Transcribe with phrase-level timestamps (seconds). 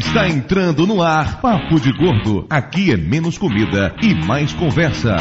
[0.00, 2.46] Está entrando no ar Papo de Gordo.
[2.48, 5.14] Aqui é menos comida e mais conversa.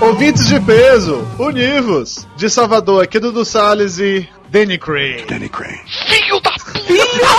[0.00, 2.26] Ouvintes de peso, univos!
[2.36, 5.26] De Salvador, aqui Dudu Salles e Danny Crane.
[5.28, 5.78] Danny Crane.
[6.08, 6.49] Filho da
[6.90, 7.34] Filho da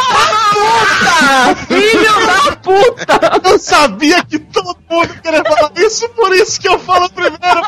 [0.54, 1.56] puta!
[1.68, 3.50] Filho da puta!
[3.50, 7.62] Eu sabia que todo mundo queria falar isso, por isso que eu falo primeiro.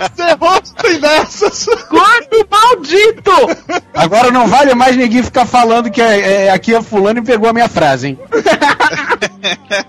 [0.00, 1.66] Você tem dessas.
[1.88, 3.30] Gordo maldito!
[3.94, 7.48] Agora não vale mais ninguém ficar falando que é, é, aqui é fulano e pegou
[7.48, 8.18] a minha frase, hein?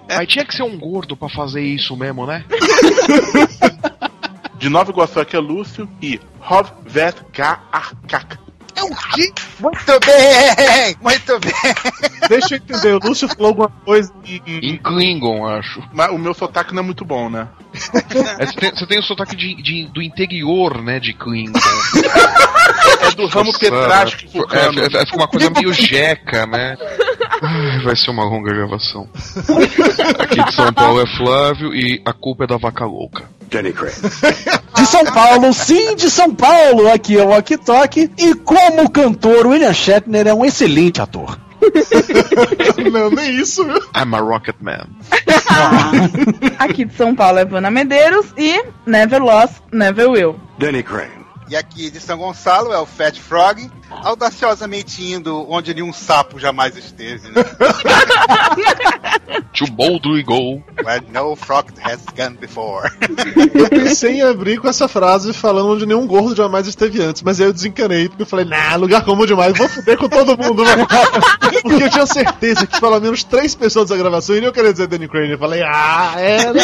[0.08, 2.46] Mas tinha que ser um gordo pra fazer isso mesmo, né?
[4.58, 8.45] De Nova Iguaçu aqui é Lúcio e Hovvet K-A-K.
[8.76, 9.34] É o quê?
[9.60, 10.96] Muito bem!
[11.02, 11.54] Muito bem!
[12.28, 14.42] Deixa eu entender, o Lúcio falou alguma coisa em.
[14.48, 15.82] Em Klingon, acho.
[15.94, 17.48] Mas o meu sotaque não é muito bom, né?
[18.40, 21.60] É, você, tem, você tem o sotaque de, de- do interior, né, de Klingon.
[23.02, 26.76] É do ramo petrástico É, é, é, fica uma coisa meio jeca, né?
[27.42, 29.08] Ai, vai ser uma longa gravação.
[30.20, 33.24] Aqui de São Paulo é Flávio e a culpa é da vaca louca.
[33.52, 33.94] Danny Crane.
[34.76, 36.92] De São Paulo, sim, de São Paulo.
[36.92, 38.12] Aqui é o Walkie Talkie.
[38.18, 41.38] E como cantor, William Shatner é um excelente ator.
[42.92, 43.64] Não, nem isso?
[43.64, 44.88] I'm a Rocket Man.
[46.60, 50.40] Aqui de São Paulo é Vana Medeiros e Never Lost, Never Will.
[50.58, 51.26] Danny Crane.
[51.48, 53.70] E aqui de São Gonçalo é o Fat Frog,
[54.04, 57.44] audaciosamente indo onde nenhum sapo jamais esteve, né?
[59.54, 60.62] To boldly go.
[60.84, 62.92] Where no frog has gone before.
[63.54, 67.40] Eu pensei em abrir com essa frase falando onde nenhum gordo jamais esteve antes, mas
[67.40, 70.66] aí eu desencanei, porque eu falei, nah, lugar comum demais, vou fuder com todo mundo,
[70.66, 70.86] velho.
[71.62, 75.08] Porque eu tinha certeza que pelo menos três pessoas da gravação iriam querer dizer Danny
[75.08, 75.32] Crane.
[75.32, 76.54] Eu falei, ah, é.
[76.54, 76.62] né?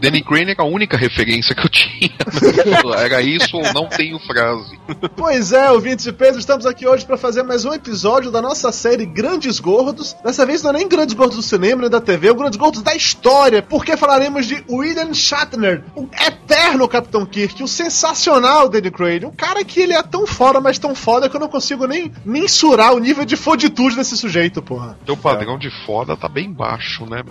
[0.00, 2.10] Danny Crane era a única referência que eu tinha.
[3.00, 4.78] Era isso ou não tenho frase.
[5.16, 8.72] Pois é, ouvintes de peso, estamos aqui hoje para fazer mais um episódio da nossa
[8.72, 10.16] série Grandes Gordos.
[10.24, 12.58] Dessa vez não é nem Grandes Gordos do cinema nem da TV, é o Grandes
[12.58, 18.90] Gordos da história, porque falaremos de William Shatner, o eterno Capitão Kirk, o sensacional Danny
[18.90, 21.86] Crane, um cara que ele é tão foda, mas tão foda que eu não consigo
[21.86, 24.98] nem mensurar o nível de foditude desse sujeito, porra.
[25.06, 27.22] Teu padrão de foda tá bem baixo, né?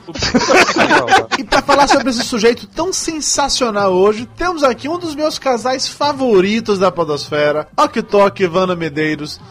[1.38, 5.88] E pra falar sobre esse sujeito tão sensacional hoje, temos aqui um dos meus casais
[5.88, 8.99] favoritos da podosfera, Ok Tok e Ivana Medeiros.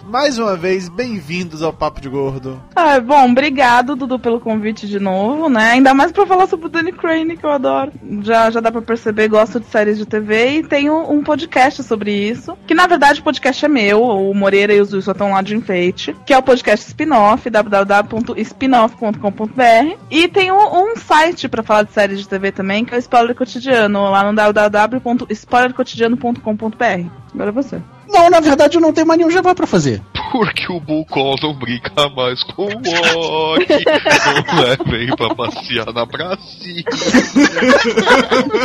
[0.06, 2.60] Mais uma vez, bem-vindos ao Papo de Gordo.
[2.76, 5.70] Ah, bom, obrigado, Dudu, pelo convite de novo, né?
[5.72, 7.90] Ainda mais pra falar sobre o Danny Crane, que eu adoro.
[8.22, 12.12] Já, já dá pra perceber, gosto de séries de TV e tenho um podcast sobre
[12.12, 12.56] isso.
[12.66, 15.40] Que na verdade o podcast é meu, o Moreira e o Zui só estão lá
[15.42, 16.14] de enfeite.
[16.26, 19.96] Que é o podcast spin-off, www.spinoff.com.br.
[20.10, 23.34] E tenho um site pra falar de séries de TV também, que é o Spoiler
[23.34, 27.10] Cotidiano, lá no www.spoilercotidiano.com.br.
[27.34, 27.80] Agora é você.
[28.08, 30.02] Não, na verdade eu não tenho mais nenhum jabá pra fazer.
[30.30, 33.84] Porque o Bucol não brinca mais com o Loki.
[34.26, 36.84] Não levem pra passear na pracinha.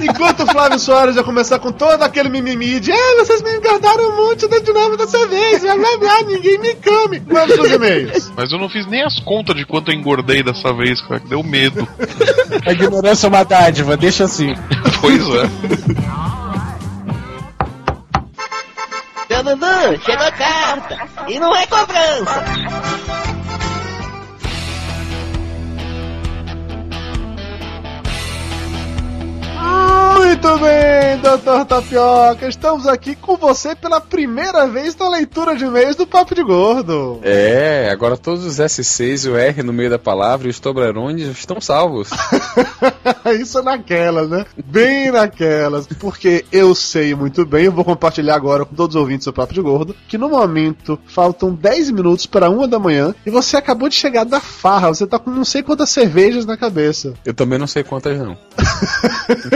[0.00, 4.10] Enquanto o Flávio Soares vai começar com todo aquele mimimi de ah, vocês me engordaram
[4.10, 7.20] um monte de novo dessa vez, blá blá blá, ninguém me come.
[7.26, 8.32] Vamos pros e-mails.
[8.36, 11.28] Mas eu não fiz nem as contas de quanto eu engordei dessa vez, cara, que
[11.28, 11.86] deu medo.
[12.66, 14.54] A ignorância é uma dádiva, deixa assim.
[15.00, 15.46] Pois é.
[19.42, 20.98] Dudu, chegou a carta.
[21.28, 22.44] E não é cobrança.
[30.36, 35.96] Muito bem, doutor Tapioca, estamos aqui com você pela primeira vez na leitura de e-mails
[35.96, 37.20] do Papo de Gordo.
[37.22, 41.26] É, agora todos os S6 e o R no meio da palavra e os Toblerones
[41.28, 42.10] estão salvos.
[43.40, 44.44] Isso é naquelas, né?
[44.64, 45.86] Bem naquelas.
[45.98, 49.54] Porque eu sei muito bem, eu vou compartilhar agora com todos os ouvintes do Papo
[49.54, 53.88] de Gordo, que no momento faltam 10 minutos para uma da manhã e você acabou
[53.88, 57.14] de chegar da farra, você tá com não sei quantas cervejas na cabeça.
[57.24, 58.36] Eu também não sei quantas não.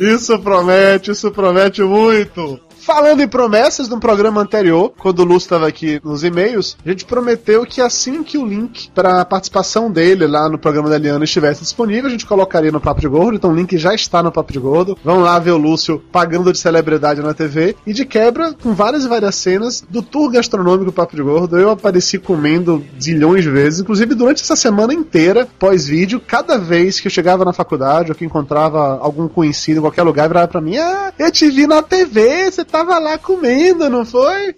[0.00, 2.60] Isso promete, isso promete muito.
[2.92, 7.04] Falando em promessas, no programa anterior, quando o Lúcio estava aqui nos e-mails, a gente
[7.04, 11.22] prometeu que assim que o link para a participação dele lá no programa da Eliana
[11.22, 13.36] estivesse disponível, a gente colocaria no Papo de Gordo.
[13.36, 14.98] Então o link já está no Papo de Gordo.
[15.04, 17.76] Vão lá ver o Lúcio pagando de celebridade na TV.
[17.86, 21.56] E de quebra, com várias e várias cenas do tour gastronômico do Papo de Gordo,
[21.56, 23.78] eu apareci comendo zilhões de vezes.
[23.78, 28.24] Inclusive durante essa semana inteira, pós-vídeo, cada vez que eu chegava na faculdade ou que
[28.24, 32.50] encontrava algum conhecido em qualquer lugar, virava pra mim: Ah, eu te vi na TV,
[32.50, 34.56] você tava lá comendo, não foi?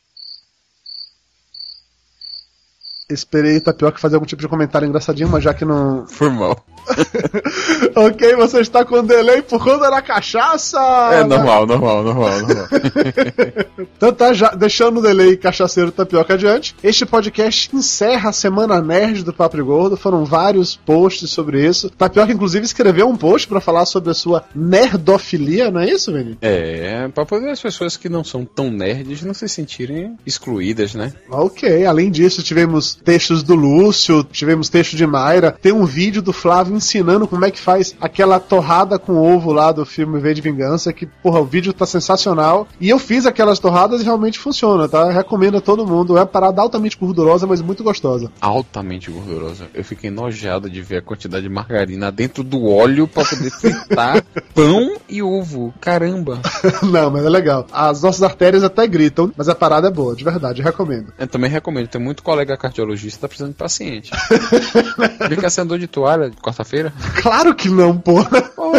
[3.13, 6.07] Esperei Tapioca fazer algum tipo de comentário engraçadinho, mas já que não.
[6.09, 6.65] Foi mal.
[7.95, 10.81] ok, você está com delay por conta da cachaça!
[11.13, 12.69] É normal, normal, normal, normal.
[13.97, 16.75] Então tá, já, deixando o delay cachaceiro tapioca adiante.
[16.83, 19.97] Este podcast encerra a semana nerd do Papo Gordo.
[19.97, 21.89] Foram vários posts sobre isso.
[21.91, 26.37] Tapioca, inclusive, escreveu um post para falar sobre a sua nerdofilia, não é isso, Vini?
[26.43, 31.13] É, pra poder as pessoas que não são tão nerds não se sentirem excluídas, né?
[31.31, 35.53] Ok, além disso, tivemos textos do Lúcio, tivemos texto de Mayra.
[35.61, 39.73] Tem um vídeo do Flávio ensinando como é que faz aquela torrada com ovo lá
[39.73, 40.93] do filme V de Vingança.
[40.93, 42.67] Que, porra, o vídeo tá sensacional.
[42.81, 45.03] E eu fiz aquelas torradas e realmente funciona, tá?
[45.07, 46.17] Eu recomendo a todo mundo.
[46.17, 48.31] É uma parada altamente gordurosa, mas muito gostosa.
[48.41, 49.67] Altamente gordurosa.
[49.75, 54.25] Eu fiquei nojado de ver a quantidade de margarina dentro do óleo pra poder fritar
[54.55, 55.75] pão e ovo.
[55.81, 56.41] Caramba.
[56.83, 57.67] não, mas é legal.
[57.73, 61.13] As nossas artérias até gritam, mas a parada é boa, de verdade, recomendo.
[61.19, 61.89] Eu também recomendo.
[61.89, 64.11] Tem muito colega cardiologista que tá precisando de paciente.
[65.29, 66.93] Fica sem dor de toalha quarta-feira?
[67.23, 68.43] Claro que não, porra.
[68.43, 68.73] Pô,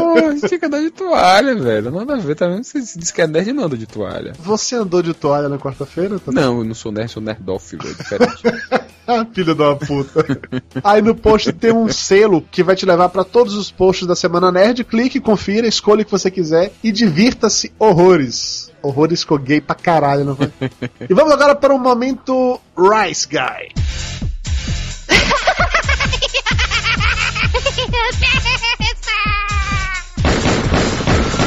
[0.44, 1.92] gente fica andando de toalha, velho.
[1.92, 2.64] Nada a ver, tá vendo?
[2.64, 4.34] Você diz que é nerd e não anda de toalha.
[4.40, 6.20] Você andou de toalha na quarta-feira?
[6.20, 8.44] Tá Não, eu não sou nerd, sou nerdófilo, é diferente.
[9.34, 10.26] Filho da puta.
[10.84, 14.16] Aí no post tem um selo que vai te levar pra todos os posts da
[14.16, 14.84] Semana Nerd.
[14.86, 18.72] Clique, confira, escolha o que você quiser e divirta-se horrores.
[18.84, 20.52] Horrores ficou gay pra caralho, não foi?
[21.10, 23.72] e vamos agora para o momento Rice Guy.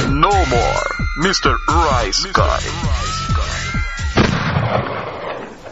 [0.09, 0.88] No more,
[1.19, 1.55] Mr.
[1.69, 3.06] Rice Guy.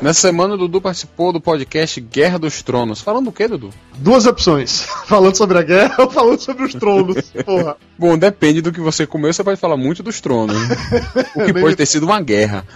[0.04, 3.00] Nessa semana, o Dudu participou do podcast Guerra dos Tronos.
[3.00, 3.70] Falando do que, Dudu?
[3.96, 4.82] Duas opções.
[5.08, 7.32] Falando sobre a guerra ou falando sobre os tronos.
[7.42, 7.74] Porra.
[7.98, 10.58] Bom, depende do que você comeu, você pode falar muito dos tronos.
[11.34, 12.66] o que pode ter sido uma guerra.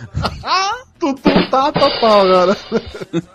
[0.99, 2.57] Tudo tá total agora.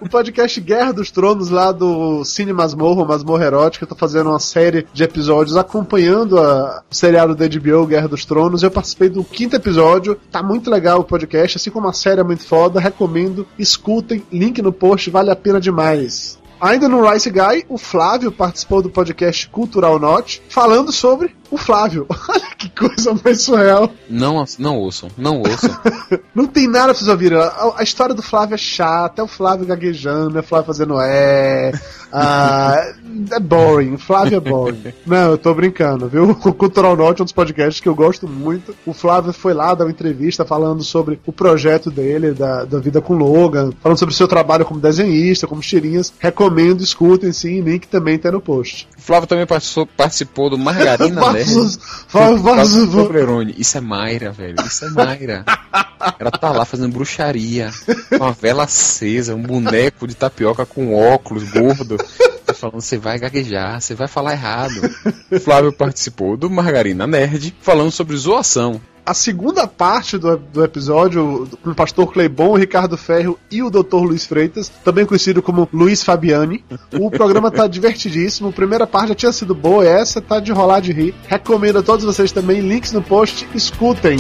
[0.02, 4.86] O podcast Guerra dos Tronos lá do Cine Masmorra, Masmorra Erótica, tá fazendo uma série
[4.94, 8.64] de episódios acompanhando a, o seriado da HBO Guerra dos Tronos.
[8.64, 12.24] Eu participei do quinto episódio, tá muito legal o podcast, assim como a série é
[12.24, 16.38] muito foda, recomendo, escutem, link no post, vale a pena demais.
[16.64, 22.06] Ainda no Rice Guy, o Flávio participou do podcast Cultural Note, falando sobre o Flávio.
[22.30, 23.92] Olha que coisa mais surreal.
[24.10, 25.70] Não, não ouçam, não ouçam.
[26.34, 27.38] Não tem nada pra vocês ouvirem.
[27.38, 31.00] A, a história do Flávio é chata, é o Flávio gaguejando, é o Flávio fazendo
[31.00, 31.72] é.
[32.12, 32.84] ah,
[33.32, 33.94] é boring.
[33.94, 34.94] O Flávio é boring.
[35.06, 36.32] Não, eu tô brincando, viu?
[36.32, 38.76] O Cultural Note é um dos podcasts que eu gosto muito.
[38.86, 43.00] O Flávio foi lá dar uma entrevista falando sobre o projeto dele, da, da vida
[43.00, 46.14] com Logan, falando sobre o seu trabalho como desenhista, como tirinhas.
[46.20, 48.88] Recomendo, escutem sim, link também tá no post.
[48.98, 51.43] O Flávio também participou, participou do Margarina Nerd.
[51.46, 53.56] Vazos, va- vazos, va- Toblerone.
[53.58, 54.56] Isso é Mayra, velho.
[54.66, 55.46] Isso é Mayra.
[56.20, 57.72] Ela tá lá fazendo bruxaria.
[58.10, 61.98] Com uma vela acesa, um boneco de tapioca com óculos gordo.
[62.54, 64.74] Tá falando, você vai gaguejar, você vai falar errado.
[65.32, 68.80] O Flávio participou do Margarina Nerd, falando sobre zoação.
[69.06, 73.70] a segunda parte do, do episódio, com o pastor Cleibon, o Ricardo Ferro e o
[73.70, 73.96] Dr.
[73.98, 76.64] Luiz Freitas, também conhecido como Luiz Fabiani.
[76.94, 78.50] O programa tá divertidíssimo.
[78.50, 81.16] A primeira parte já tinha sido boa, essa tá de rolar de rir.
[81.28, 84.18] Recomendo a todos vocês também, links no post, escutem.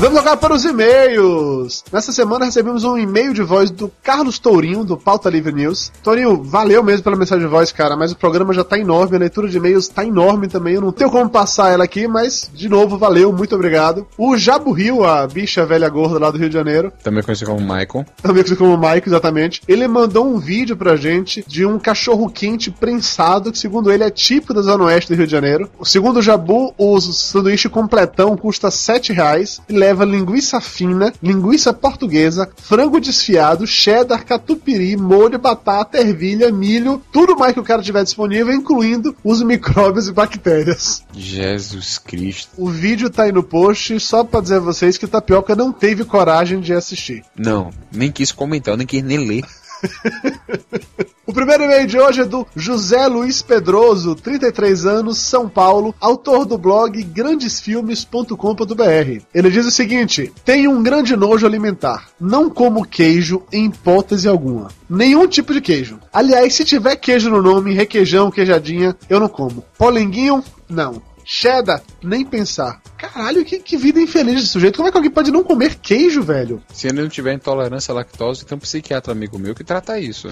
[0.00, 1.84] Vamos agora para os e-mails.
[1.92, 5.92] Nessa semana recebemos um e-mail de voz do Carlos Tourinho, do Pauta Livre News.
[6.02, 9.20] Tourinho, valeu mesmo pela mensagem de voz, cara, mas o programa já tá enorme, a
[9.20, 10.76] leitura de e-mails tá enorme também.
[10.76, 14.06] Eu não tenho como passar ela aqui, mas, de novo, valeu, muito obrigado.
[14.16, 17.60] O Jabu Rio, a bicha velha gorda lá do Rio de Janeiro, Também conhecido como
[17.60, 18.06] Michael.
[18.22, 19.60] também conhecido como Mike, exatamente.
[19.68, 24.10] Ele mandou um vídeo pra gente de um cachorro quente prensado, que segundo ele é
[24.10, 25.68] típico da Zona Oeste do Rio de Janeiro.
[25.84, 32.50] Segundo o Jabu, o sanduíche completão custa 7 reais e leva linguiça fina, linguiça portuguesa,
[32.56, 38.52] frango desfiado, cheddar, catupiry, molho, batata, ervilha, milho, tudo mais que o cara tiver disponível,
[38.52, 41.02] incluindo os micróbios e bactérias.
[41.14, 42.50] Jesus Cristo.
[42.56, 45.72] O vídeo tá aí no post, só pra dizer a vocês que o Tapioca não
[45.72, 47.24] teve coragem de assistir.
[47.36, 49.44] Não, nem quis comentar, nem quis nem ler.
[51.30, 56.44] O primeiro e-mail de hoje é do José Luiz Pedroso, 33 anos, São Paulo, autor
[56.44, 59.22] do blog grandesfilmes.com.br.
[59.32, 62.08] Ele diz o seguinte: Tenho um grande nojo alimentar.
[62.20, 64.72] Não como queijo em hipótese alguma.
[64.88, 66.00] Nenhum tipo de queijo.
[66.12, 69.62] Aliás, se tiver queijo no nome, requeijão, queijadinha, eu não como.
[69.78, 71.00] Polenguinho, não.
[71.32, 72.82] Cheddar, nem pensar.
[72.98, 74.74] Caralho, que, que vida infeliz desse sujeito.
[74.74, 76.60] Como é que alguém pode não comer queijo, velho?
[76.72, 80.26] Se ele não tiver intolerância à lactose, tem um psiquiatra amigo meu que trata isso.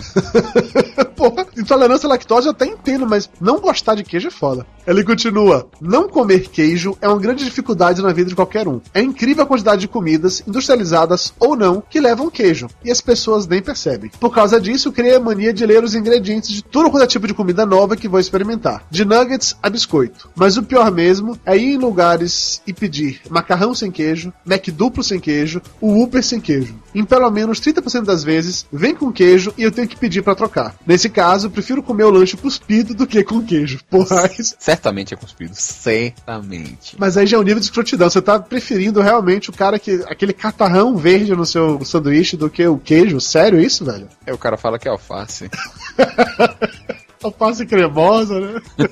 [1.15, 4.67] Porra, intolerância à lactose eu até entendo, mas não gostar de queijo é foda.
[4.89, 8.81] Ele continua: Não comer queijo é uma grande dificuldade na vida de qualquer um.
[8.95, 13.47] É incrível a quantidade de comidas, industrializadas ou não, que levam queijo, e as pessoas
[13.47, 14.11] nem percebem.
[14.19, 17.27] Por causa disso, criei a mania de ler os ingredientes de tudo quanto é tipo
[17.27, 18.83] de comida nova que vou experimentar.
[18.91, 20.31] De nuggets a biscoito.
[20.35, 25.03] Mas o pior mesmo é ir em lugares e pedir macarrão sem queijo, Mac duplo
[25.05, 26.75] sem queijo, o Uber sem queijo.
[26.95, 30.35] Em pelo menos 30% das vezes, vem com queijo e eu tenho que pedir pra
[30.35, 30.75] trocar.
[30.87, 33.81] Nesse caso, prefiro comer o lanche cuspido do que com queijo.
[33.91, 35.51] Porra, isso- Certamente é cuspido.
[35.55, 36.97] Certamente.
[36.99, 38.09] mas aí já é um nível de escrotidão.
[38.09, 40.05] Você tá preferindo realmente o cara que.
[40.07, 43.21] aquele catarrão verde no seu sanduíche do que o queijo?
[43.21, 44.09] Sério isso, velho?
[44.25, 45.51] Aí o cara fala que é alface.
[47.23, 48.61] Alface cremosa, né?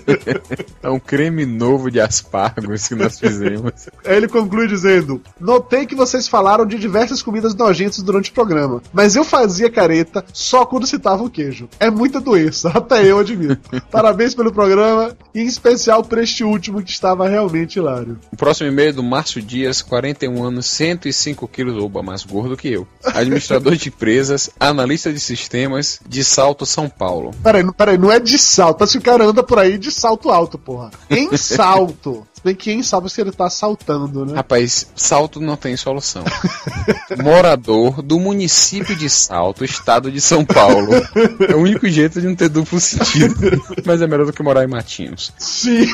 [0.82, 3.88] É um creme novo de aspargos que nós fizemos.
[4.04, 8.82] Aí ele conclui dizendo: Notei que vocês falaram de diversas comidas nojentas durante o programa,
[8.92, 11.68] mas eu fazia careta só quando citava o queijo.
[11.80, 13.58] É muita doença, até eu admito.
[13.90, 18.18] Parabéns pelo programa, e em especial por este último que estava realmente hilário.
[18.32, 22.68] O próximo e-mail é do Márcio Dias, 41 anos, 105 quilos, oba, mais gordo que
[22.68, 22.86] eu.
[23.04, 27.32] Administrador de empresas, analista de sistemas, de Salto, São Paulo.
[27.42, 30.30] Peraí, peraí, não é de salto, mas que o cara anda por aí de salto
[30.30, 30.90] alto, porra.
[31.10, 32.26] Em salto.
[32.46, 34.36] Bem que em salto se ele tá saltando, né?
[34.36, 36.22] Rapaz, Salto não tem solução.
[37.20, 40.92] Morador do município de Salto, estado de São Paulo.
[41.48, 43.34] É o único jeito de não ter duplo sentido.
[43.84, 45.32] Mas é melhor do que morar em Matinhos.
[45.36, 45.88] Sim.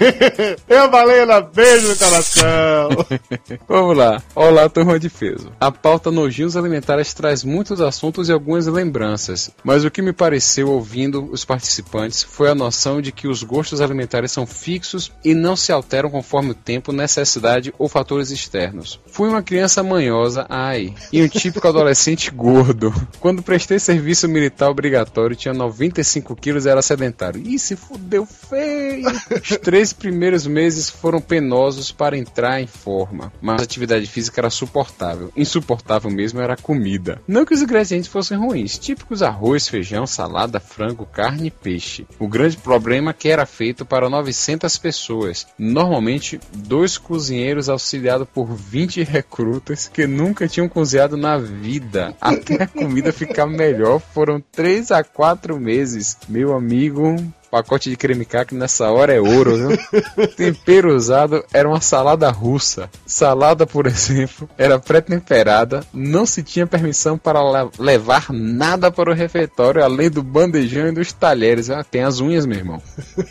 [0.66, 2.88] Eu Valena, beijo no coração.
[3.68, 4.22] Vamos lá.
[4.34, 5.52] Olá, turma de peso.
[5.60, 10.70] A pauta Nojios Alimentares traz muitos assuntos e algumas lembranças, mas o que me pareceu
[10.70, 15.54] ouvindo os participantes foi a noção de que os gostos alimentares são fixos e não
[15.54, 19.00] se alteram conforme o tempo, necessidade ou fatores externos.
[19.06, 22.92] Fui uma criança manhosa, ai, e um típico adolescente gordo.
[23.20, 27.42] Quando prestei serviço militar obrigatório, tinha 95 quilos e era sedentário.
[27.44, 29.10] Ih, se fudeu feio!
[29.30, 34.50] Os três primeiros meses foram penosos para entrar em forma, mas a atividade física era
[34.50, 35.32] suportável.
[35.36, 37.20] Insuportável mesmo era a comida.
[37.26, 42.06] Não que os ingredientes fossem ruins, típicos arroz, feijão, salada, frango, carne e peixe.
[42.18, 48.54] O grande problema é que era feito para 900 pessoas, normalmente dois cozinheiros auxiliados por
[48.54, 52.14] 20 recrutas que nunca tinham cozinhado na vida.
[52.20, 56.16] Até a comida ficar melhor foram 3 a 4 meses.
[56.28, 57.16] Meu amigo,
[57.54, 59.78] pacote de creme caqui nessa hora é ouro, viu?
[60.36, 62.90] Tempero usado era uma salada russa.
[63.06, 69.14] Salada, por exemplo, era pré-temperada, não se tinha permissão para le- levar nada para o
[69.14, 71.70] refeitório, além do bandejão e dos talheres.
[71.70, 72.82] Ah, tem as unhas, meu irmão.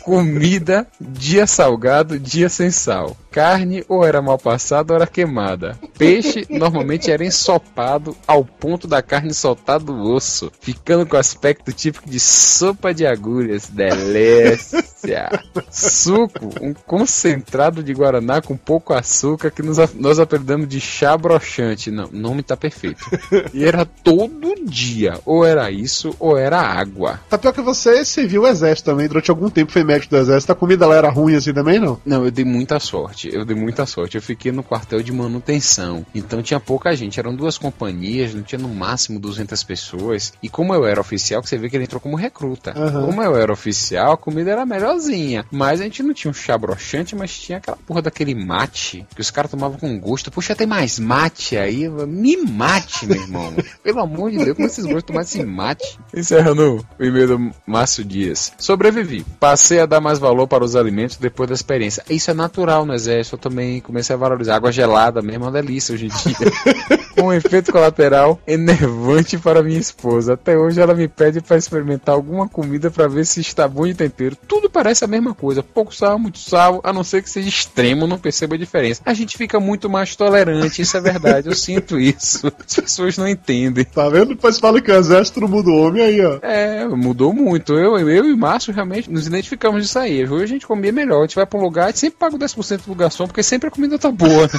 [0.02, 3.14] Comida, dia salgado, dia sem sal.
[3.34, 5.76] Carne ou era mal passada ou era queimada.
[5.98, 12.08] Peixe normalmente era ensopado ao ponto da carne soltar do osso, ficando com aspecto típico
[12.08, 13.68] de sopa de agulhas.
[13.68, 15.30] Delícia.
[15.68, 21.90] Suco, um concentrado de Guaraná com pouco açúcar que nos, nós aprendemos de chá broxante.
[21.90, 23.04] Não, o nome tá perfeito.
[23.52, 25.18] E era todo dia.
[25.26, 27.18] Ou era isso, ou era água.
[27.28, 29.08] Tá pior que você serviu o exército também.
[29.08, 30.52] Durante algum tempo foi médico do exército.
[30.52, 32.00] A comida lá era ruim assim também, não?
[32.06, 33.23] Não, eu dei muita sorte.
[33.32, 34.16] Eu dei muita sorte.
[34.16, 36.04] Eu fiquei no quartel de manutenção.
[36.14, 37.18] Então tinha pouca gente.
[37.18, 40.32] Eram duas companhias, não tinha no máximo 200 pessoas.
[40.42, 42.72] E como eu era oficial, que você vê que ele entrou como recruta.
[42.76, 43.06] Aham.
[43.06, 45.44] Como eu era oficial, a comida era melhorzinha.
[45.50, 49.20] Mas a gente não tinha um chá broxante, mas tinha aquela porra daquele mate que
[49.20, 50.30] os caras tomavam com gosto.
[50.30, 51.88] Puxa, tem mais mate aí?
[51.88, 53.54] Me mate, meu irmão.
[53.82, 55.98] Pelo amor de Deus, como esses gostos tomar esse mate?
[56.14, 58.52] Encerrando o e-mail do Márcio Dias.
[58.58, 59.24] Sobrevivi.
[59.38, 62.04] Passei a dar mais valor para os alimentos depois da experiência.
[62.08, 63.13] Isso é natural no exército.
[63.20, 64.56] Eu também comecei a valorizar.
[64.56, 66.52] Água gelada mesmo é uma delícia hoje em dia.
[67.14, 70.34] Com um efeito colateral enervante para minha esposa.
[70.34, 73.94] Até hoje ela me pede para experimentar alguma comida para ver se está bom de
[73.94, 74.36] tempero.
[74.48, 75.62] Tudo parece a mesma coisa.
[75.62, 79.02] Pouco sal, muito sal, a não ser que seja extremo, não perceba a diferença.
[79.04, 81.48] A gente fica muito mais tolerante, isso é verdade.
[81.48, 82.52] Eu sinto isso.
[82.66, 83.84] As pessoas não entendem.
[83.84, 84.28] Tá vendo?
[84.28, 86.38] Depois fala que o exército o homem aí, ó.
[86.42, 87.74] É, mudou muito.
[87.74, 90.24] Eu, eu e Márcio realmente nos identificamos disso aí.
[90.28, 91.20] Hoje a gente comia melhor.
[91.20, 93.68] A gente vai pra um lugar, gente sempre paga o 10% do garçom, porque sempre
[93.68, 94.48] a comida tá boa.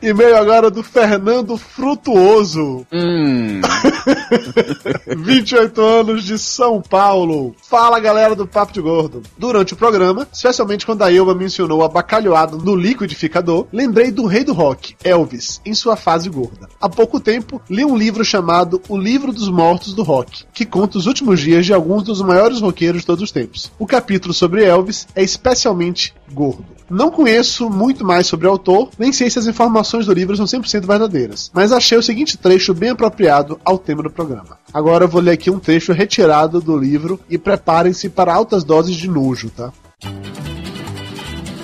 [0.00, 2.86] E-mail agora do Fernando Frutuoso.
[2.92, 3.60] hum.
[5.18, 7.56] 28 anos de São Paulo.
[7.68, 9.22] Fala galera do Papo de Gordo.
[9.36, 14.52] Durante o programa, especialmente quando a Elba mencionou abacalhoado no liquidificador, lembrei do rei do
[14.52, 16.68] rock, Elvis, em sua fase gorda.
[16.80, 20.96] Há pouco tempo, li um livro chamado O Livro dos Mortos do Rock, que conta
[20.98, 23.72] os últimos dias de alguns dos maiores roqueiros de todos os tempos.
[23.80, 26.78] O capítulo sobre Elvis é especialmente gordo.
[26.90, 30.46] Não conheço muito mais sobre o autor, nem sei se as informações do livro são
[30.46, 34.58] 100% verdadeiras, mas achei o seguinte trecho bem apropriado ao tema do programa.
[34.72, 38.96] Agora eu vou ler aqui um trecho retirado do livro e preparem-se para altas doses
[38.96, 39.70] de nojo, tá?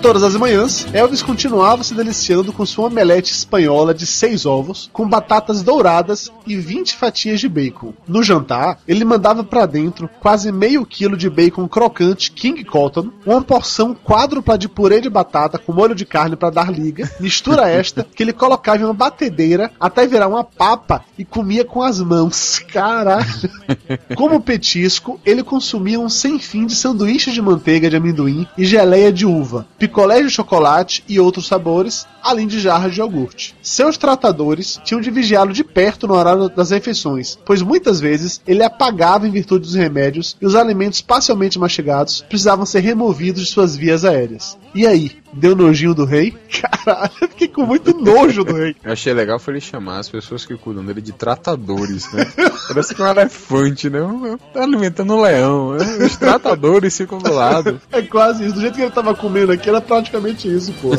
[0.04, 5.08] Todas as manhãs, Elvis continuava se deliciando com sua omelete espanhola de seis ovos, com
[5.08, 7.94] batatas douradas e 20 fatias de bacon.
[8.06, 13.40] No jantar, ele mandava pra dentro quase meio quilo de bacon crocante King Cotton, uma
[13.40, 18.06] porção quádrupla de purê de batata com molho de carne para dar liga, mistura esta
[18.14, 22.58] que ele colocava em uma batedeira até virar uma papa e comia com as mãos.
[22.70, 23.24] Caralho!
[24.14, 29.10] Como petisco, ele consumia um sem fim de sanduíches de manteiga de amendoim e geleia
[29.10, 33.54] de uva, picolé de chocolate e outros sabores, além de jarras de iogurte.
[33.62, 38.64] Seus tratadores tinham de vigiá-lo de perto no horário das refeições, pois muitas vezes ele
[38.64, 43.76] apagava em virtude dos remédios e os alimentos parcialmente mastigados precisavam ser removidos de suas
[43.76, 44.58] vias aéreas.
[44.74, 46.36] E aí, deu nojinho do rei?
[46.84, 48.74] Caralho, eu fiquei com muito nojo do rei.
[48.82, 52.26] Eu achei legal foi ele chamar as pessoas que cuidam dele de tratadores, né?
[52.66, 54.00] Parece que é um elefante, né?
[54.52, 55.74] Tá alimentando um leão.
[55.74, 55.84] né?
[56.04, 57.80] Os tratadores ficam do lado.
[57.92, 58.54] É quase isso.
[58.54, 60.98] Do jeito que ele tava comendo aqui, era praticamente isso, porra.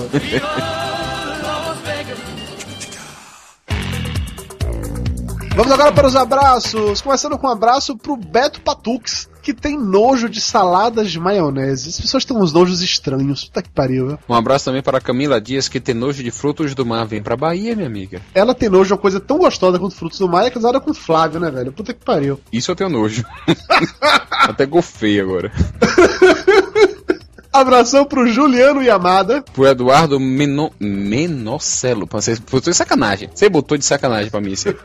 [5.55, 7.01] Vamos agora para os abraços.
[7.01, 11.89] Começando com um abraço pro Beto Patux, que tem nojo de saladas de maionese.
[11.89, 13.45] As pessoas têm uns nojos estranhos.
[13.45, 14.19] Puta que pariu, viu?
[14.27, 17.05] Um abraço também para Camila Dias, que tem nojo de frutos do mar.
[17.05, 18.19] Vem pra Bahia, minha amiga.
[18.33, 20.89] Ela tem nojo de uma coisa tão gostosa quanto frutos do mar é casada com
[20.89, 21.71] o Flávio, né, velho?
[21.71, 22.39] Puta que pariu.
[22.51, 23.23] Isso eu tenho nojo.
[24.31, 25.51] Até gofei agora.
[27.59, 29.41] Abração pro Juliano Yamada.
[29.41, 30.71] Pro Eduardo Meno...
[30.79, 32.07] Menocelo.
[32.11, 33.29] Você botou de sacanagem.
[33.33, 34.75] Você botou de sacanagem pra mim isso aí.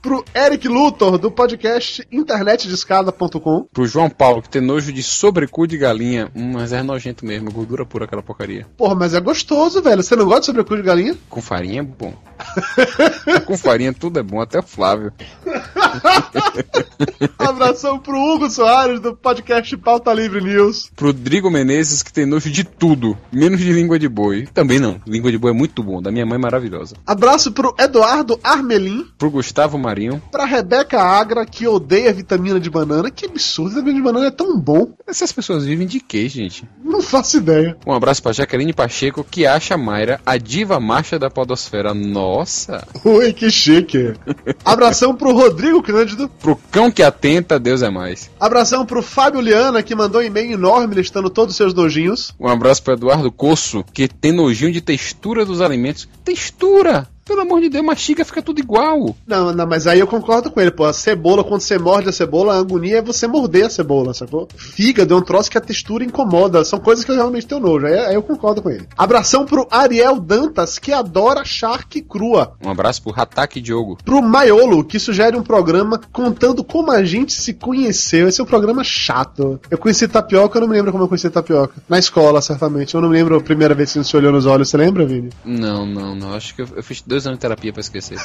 [0.00, 3.66] Pro Eric Luthor, do podcast internetdescada.com.
[3.72, 6.28] Pro João Paulo, que tem nojo de sobrecu de galinha.
[6.34, 7.52] Hum, mas é nojento mesmo.
[7.52, 8.66] Gordura pura aquela porcaria.
[8.76, 10.02] Porra, mas é gostoso, velho.
[10.02, 11.16] Você não gosta de sobrecu de galinha?
[11.28, 12.14] Com farinha é bom.
[13.46, 15.12] Com farinha tudo é bom, até o Flávio.
[17.38, 20.90] Abração pro Hugo Soares, do podcast Pauta Livre News.
[20.94, 24.46] Pro Drigo Menezes, que tem nojo de tudo, menos de língua de boi.
[24.52, 26.96] Também não, língua de boi é muito bom, da minha mãe maravilhosa.
[27.06, 29.06] Abraço pro Eduardo Armelin.
[29.18, 30.22] Pro Gustavo Marinho.
[30.30, 33.10] Pra Rebeca Agra, que odeia vitamina de banana.
[33.10, 34.94] Que absurdo, vitamina de banana é tão bom.
[35.06, 36.64] Essas pessoas vivem de quê, gente?
[36.82, 37.76] Não faço ideia.
[37.86, 41.92] Um abraço pra Jaqueline Pacheco, que acha a Mayra a diva marcha da podosfera.
[42.32, 42.86] Nossa!
[43.04, 44.14] Ui, que chique.
[44.64, 46.30] Abração pro Rodrigo Cândido.
[46.40, 48.30] Pro cão que atenta, Deus é mais.
[48.40, 52.32] Abração pro Fábio Liana, que mandou um e-mail enorme listando todos os seus nojinhos.
[52.40, 56.08] Um abraço pro Eduardo Coço, que tem nojinho de textura dos alimentos.
[56.24, 57.06] Textura!
[57.24, 59.14] Pelo amor de Deus, mastiga, fica tudo igual.
[59.26, 60.84] Não, não, mas aí eu concordo com ele, pô.
[60.84, 64.48] A cebola, quando você morde a cebola, a agonia é você morder a cebola, sacou?
[64.56, 66.64] Fígado é um troço que a textura incomoda.
[66.64, 67.86] São coisas que eu realmente tenho nojo.
[67.86, 68.88] Aí, aí eu concordo com ele.
[68.96, 72.54] Abração pro Ariel Dantas, que adora charque crua.
[72.64, 73.98] Um abraço pro Hataki Diogo.
[74.04, 78.28] Pro Maiolo, que sugere um programa contando como a gente se conheceu.
[78.28, 79.60] Esse é um programa chato.
[79.70, 81.74] Eu conheci tapioca, eu não me lembro como eu conheci tapioca.
[81.88, 82.94] Na escola, certamente.
[82.94, 84.68] Eu não me lembro a primeira vez que a gente se olhou nos olhos.
[84.68, 85.30] Você lembra, Vini?
[85.44, 86.34] Não, não, não.
[86.34, 88.18] Acho que eu, eu fiz dois anos de terapia pra esquecer.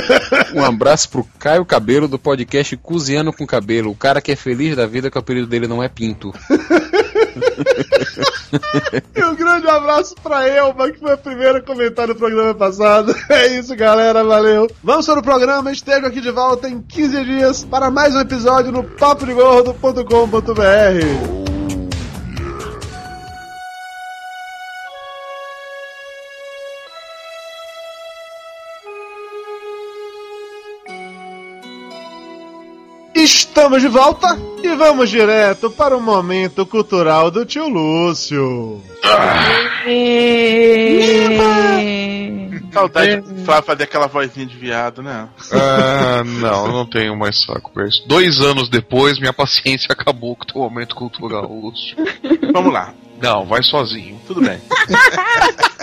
[0.54, 3.90] um abraço pro Caio Cabelo do podcast Cozinhando com Cabelo.
[3.90, 6.32] O cara que é feliz da vida que o apelido dele não é Pinto.
[9.14, 13.14] E um grande abraço pra Elma, que foi a primeira comentar no programa passado.
[13.28, 14.24] É isso, galera.
[14.24, 14.66] Valeu.
[14.82, 15.70] Vamos para o programa.
[15.70, 21.39] Esteja aqui de volta em 15 dias para mais um episódio no papodegordo.com.br.
[33.40, 38.82] Estamos de volta e vamos direto para o momento cultural do tio Lúcio.
[42.70, 45.26] Saudade de fazer aquela vozinha de viado, né?
[45.50, 48.06] Ah, não, eu não tenho mais saco pra isso.
[48.06, 51.96] Dois anos depois, minha paciência acabou com o teu momento cultural, Lúcio.
[52.52, 52.92] Vamos lá.
[53.20, 54.20] Não, vai sozinho.
[54.26, 54.60] Tudo bem.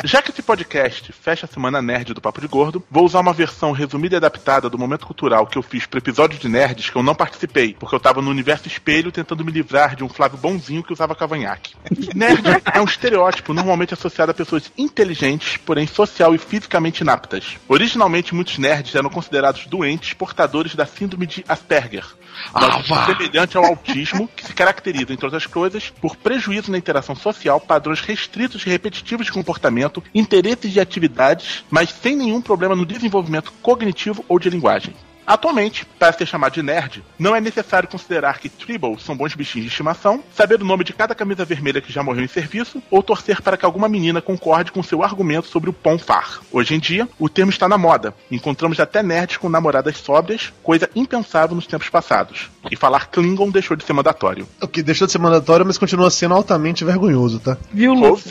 [0.03, 3.33] Já que esse podcast fecha a semana nerd do Papo de Gordo, vou usar uma
[3.33, 6.95] versão resumida e adaptada do momento cultural que eu fiz pro episódio de nerds que
[6.95, 10.37] eu não participei, porque eu tava no universo espelho tentando me livrar de um Flávio
[10.37, 11.75] bonzinho que usava cavanhaque.
[12.13, 17.57] Nerd é um estereótipo normalmente associado a pessoas inteligentes, porém social e fisicamente inaptas.
[17.67, 22.05] Originalmente, muitos nerds eram considerados doentes portadores da síndrome de Asperger.
[22.53, 23.05] Ah, vá.
[23.05, 28.01] semelhante ao autismo, que se caracteriza, entre outras coisas, por prejuízo na interação social, padrões
[28.01, 34.23] restritos e repetitivos de comportamento, interesses e atividades, mas sem nenhum problema no desenvolvimento cognitivo
[34.27, 34.93] ou de linguagem.
[35.27, 39.65] Atualmente, para ser chamado de nerd, não é necessário considerar que tribbles são bons bichinhos
[39.65, 43.03] de estimação, saber o nome de cada camisa vermelha que já morreu em serviço, ou
[43.03, 46.39] torcer para que alguma menina concorde com seu argumento sobre o pão far.
[46.49, 48.13] Hoje em dia, o termo está na moda.
[48.31, 52.49] Encontramos até nerds com namoradas sóbrias, coisa impensável nos tempos passados.
[52.71, 54.47] E falar Klingon deixou de ser mandatório.
[54.61, 57.57] O que deixou de ser mandatório, mas continua sendo altamente vergonhoso, tá?
[57.73, 58.29] Viu, Lúcio?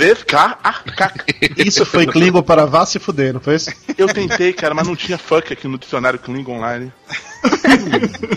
[1.59, 3.70] Isso foi Klingon para vá se fuder, não foi isso?
[3.98, 6.86] Eu tentei, cara, mas não tinha fuck aqui no dicionário Klingon online.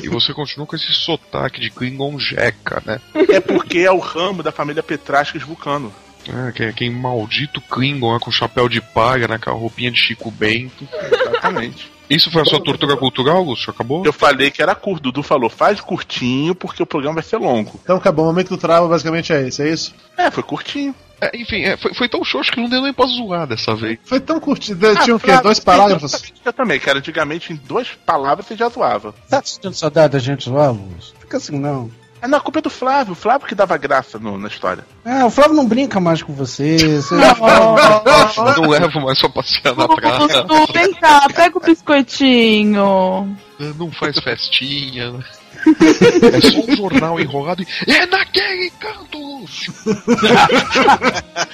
[0.02, 3.00] E você continua com esse sotaque de Klingon Jeca, né?
[3.30, 5.94] É porque é o ramo da família Petrascas Vulcano.
[6.32, 9.38] Ah, que, quem maldito Klingon é com chapéu de palha, né?
[9.38, 10.88] Com a roupinha de Chico Bento.
[11.12, 11.92] Exatamente.
[12.10, 13.70] Isso foi a sua tortura cultural, Lúcio?
[13.70, 14.04] Acabou?
[14.04, 15.04] Eu falei que era curto.
[15.04, 17.80] Dudu falou, faz curtinho porque o programa vai ser longo.
[17.84, 19.94] Então acabou, o momento cultural basicamente é esse, é isso?
[20.18, 20.96] É, foi curtinho.
[21.21, 23.99] É, enfim, é, foi, foi tão xoxo que não deu nem pra zoar dessa vez.
[24.03, 25.36] Foi tão curtido, tinha o quê?
[25.41, 26.32] Dois parágrafos?
[26.45, 26.99] Eu também, cara.
[26.99, 29.13] Antigamente, em duas palavras você já zoava.
[29.29, 31.13] Tá sentindo saudade da gente zoar, Lúcio?
[31.19, 31.89] Fica assim, não.
[32.21, 33.13] Ah, não, a culpa é do Flávio.
[33.13, 34.86] O Flávio que dava graça no- na história.
[35.05, 36.77] É, o Flávio não brinca mais com você.
[37.01, 37.15] você...
[37.15, 40.45] Não levo mais pra passear na praia.
[40.73, 43.38] Vem cá, pega o biscoitinho.
[43.77, 45.23] Não faz festinha, né?
[46.34, 47.67] É só um jornal enrolado e.
[47.91, 49.19] É naquele canto!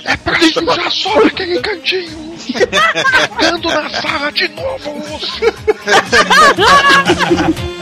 [0.05, 2.55] É pra sujar só naquele cantinho, Lúcio!
[3.41, 5.19] Ando na sala de novo,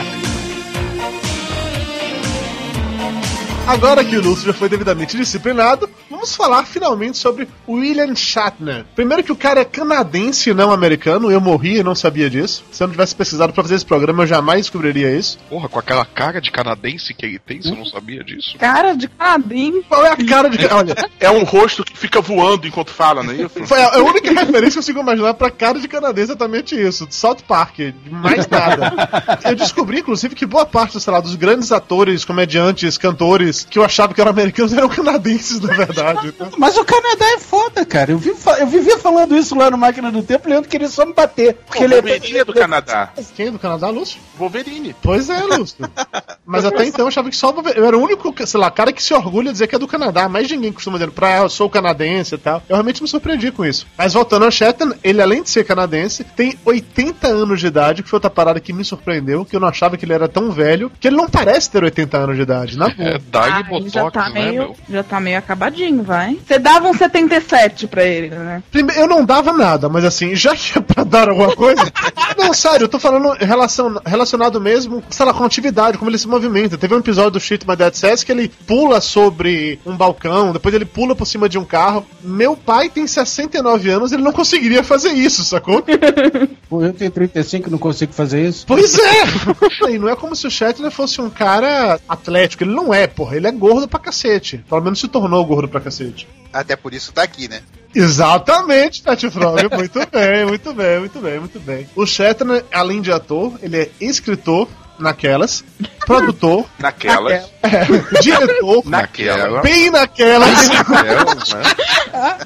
[3.65, 8.84] Agora que o Lúcio já foi devidamente disciplinado, vamos falar finalmente sobre William Shatner.
[8.93, 12.65] Primeiro que o cara é canadense e não americano, eu morri e não sabia disso.
[12.71, 15.39] Se eu não tivesse pesquisado pra fazer esse programa, eu jamais descobriria isso.
[15.49, 18.58] Porra, com aquela cara de canadense que ele tem, você não sabia disso?
[18.60, 19.82] Cara de cadinho.
[19.88, 20.65] Qual é a cara de.
[20.67, 23.65] Olha, É um rosto que fica voando enquanto fala, não é isso?
[23.65, 27.08] foi a única referência que eu consigo imaginar pra cara de canadense é exatamente isso.
[27.10, 27.80] South Park,
[28.12, 29.39] mais nada.
[29.45, 33.83] Eu descobri, inclusive, que boa parte, sei lá, dos grandes atores, comediantes, cantores que eu
[33.83, 36.27] achava que eram americanos eram canadenses, na verdade.
[36.29, 38.11] Então, Mas o Canadá é foda, cara.
[38.11, 38.21] Eu,
[38.59, 41.55] eu vivia falando isso lá no Máquina do Tempo, o Leandro queria só me bater.
[41.65, 43.11] Porque O ele Wolverine é do Canadá.
[43.35, 44.19] Quem é do Canadá, Lúcio?
[44.37, 44.95] Wolverine.
[45.01, 45.77] Pois é, Lúcio.
[46.45, 48.71] Mas até então eu achava que só o Wolverine- eu era o único, sei lá,
[48.71, 50.27] cara que se orgulha de dizer que é do Canadá.
[50.29, 52.61] Mais ninguém costuma dizer, pra eu sou canadense e tal.
[52.67, 53.85] Eu realmente me surpreendi com isso.
[53.97, 58.09] Mas voltando ao Shatner, ele além de ser canadense, tem 80 anos de idade, que
[58.09, 60.91] foi outra parada que me surpreendeu, que eu não achava que ele era tão velho,
[60.99, 63.09] que ele não parece ter 80 anos de idade, na boa.
[63.09, 63.17] É,
[63.49, 64.75] dá-lhe Ah, ele já botox, tá, né, meio, meu?
[64.89, 66.38] já tá meio acabadinho, vai.
[66.45, 68.63] Você dava um 77 pra ele, né?
[68.71, 71.82] Primeiro, eu não dava nada, mas assim, já que é pra dar alguma coisa.
[72.38, 76.27] não, sério, eu tô falando relação, relacionado mesmo, sei lá, com atividade, como ele se
[76.27, 76.77] movimenta.
[76.77, 80.73] Teve um episódio do Shit My Dad Says que ele pula sobre um balcão, depois
[80.73, 82.06] ele pula por cima de um carro.
[82.21, 85.84] Meu pai tem 69 anos, ele não conseguiria fazer isso, sacou?
[86.69, 88.65] Pô, eu tenho 35 e não consigo fazer isso.
[88.67, 89.91] Pois é!
[89.93, 92.63] e não é como se o Shatner fosse um cara atlético.
[92.63, 93.32] Ele não é, porra.
[93.35, 94.63] Ele é gordo pra cacete.
[94.69, 96.27] Pelo menos se tornou gordo pra cacete.
[96.51, 97.61] Até por isso tá aqui, né?
[97.95, 99.69] Exatamente, Pet Frog.
[99.75, 101.87] Muito bem, muito bem, muito bem, muito bem.
[101.95, 104.67] O Shatner, além de ator, ele é escritor
[104.99, 105.63] naquelas,
[106.05, 107.49] produtor, Naquelas.
[107.63, 107.85] é,
[108.21, 109.61] diretor, Naquela.
[109.61, 110.67] bem naquelas.
[110.69, 112.37] Naquelas, né?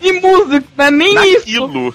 [0.00, 1.94] E música, não é nem isso.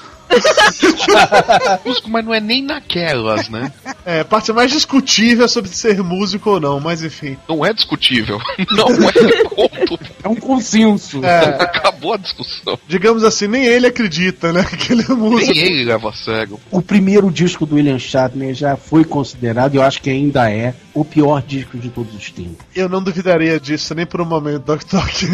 [1.85, 3.71] Músico, mas não é nem naquelas, né?
[4.05, 7.37] É, a parte mais discutível é sobre ser músico ou não, mas enfim.
[7.47, 8.39] Não é discutível.
[8.71, 9.99] Não é ponto.
[10.23, 11.23] É um consenso.
[11.23, 12.77] É, Acabou a discussão.
[12.87, 14.63] digamos assim, nem ele acredita, né?
[14.63, 15.53] Que ele é músico.
[15.53, 16.59] Nem ele leva sério.
[16.71, 20.73] O primeiro disco do William Shatner já foi considerado, e eu acho que ainda é,
[20.93, 22.65] o pior disco de todos os tempos.
[22.75, 25.27] Eu não duvidaria disso nem por um momento, Doc Toque.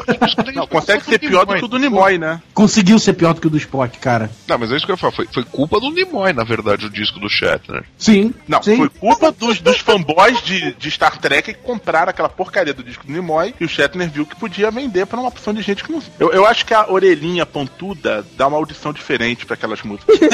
[0.54, 2.40] Não, consegue ser pior do que o do Nimoy, né?
[2.52, 4.30] Conseguiu ser pior do que o do Spock, cara.
[4.50, 5.12] Não, mas é isso que eu ia falar.
[5.12, 7.84] Foi, foi culpa do Nimoy, na verdade, o disco do Shatner.
[7.96, 8.34] Sim.
[8.48, 8.76] Não, sim.
[8.76, 13.06] foi culpa dos, dos fanboys de, de Star Trek que compraram aquela porcaria do disco
[13.06, 15.92] do Nimoy e o Shatner viu que podia vender pra uma opção de gente que
[15.92, 16.02] não.
[16.18, 20.18] Eu, eu acho que a orelhinha pontuda dá uma audição diferente pra aquelas músicas.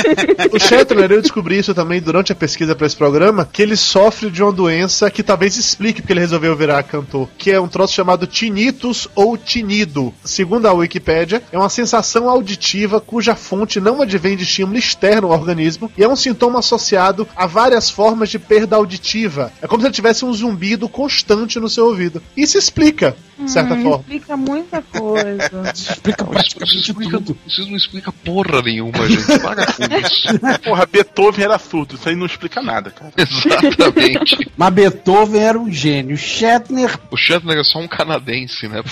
[0.52, 4.30] O Shatner, eu descobri isso também durante a pesquisa para esse programa, que ele sofre
[4.30, 7.92] de uma doença que talvez explique porque ele resolveu virar cantor, que é um troço
[7.92, 10.14] chamado tinnitus ou tinido.
[10.24, 15.38] Segundo a Wikipédia, é uma sensação auditiva cuja fonte não advém de estímulo externo ao
[15.38, 19.52] organismo e é um sintoma associado a várias formas de perda auditiva.
[19.60, 22.22] É como se ele tivesse um zumbido constante no seu ouvido.
[22.36, 23.98] Isso explica, de certa Hum, forma.
[24.00, 25.72] Explica muita coisa.
[25.74, 27.38] Explica isso, isso praticamente explica, tudo.
[27.46, 29.38] isso não explica porra nenhuma, gente.
[29.40, 30.26] Para com isso.
[30.64, 33.12] Porra, Beethoven era surdo, isso aí não explica nada, cara.
[33.16, 34.50] Exatamente.
[34.56, 36.16] Mas Beethoven era um gênio.
[36.16, 38.82] Shatner, O Shatner é só um canadense, né?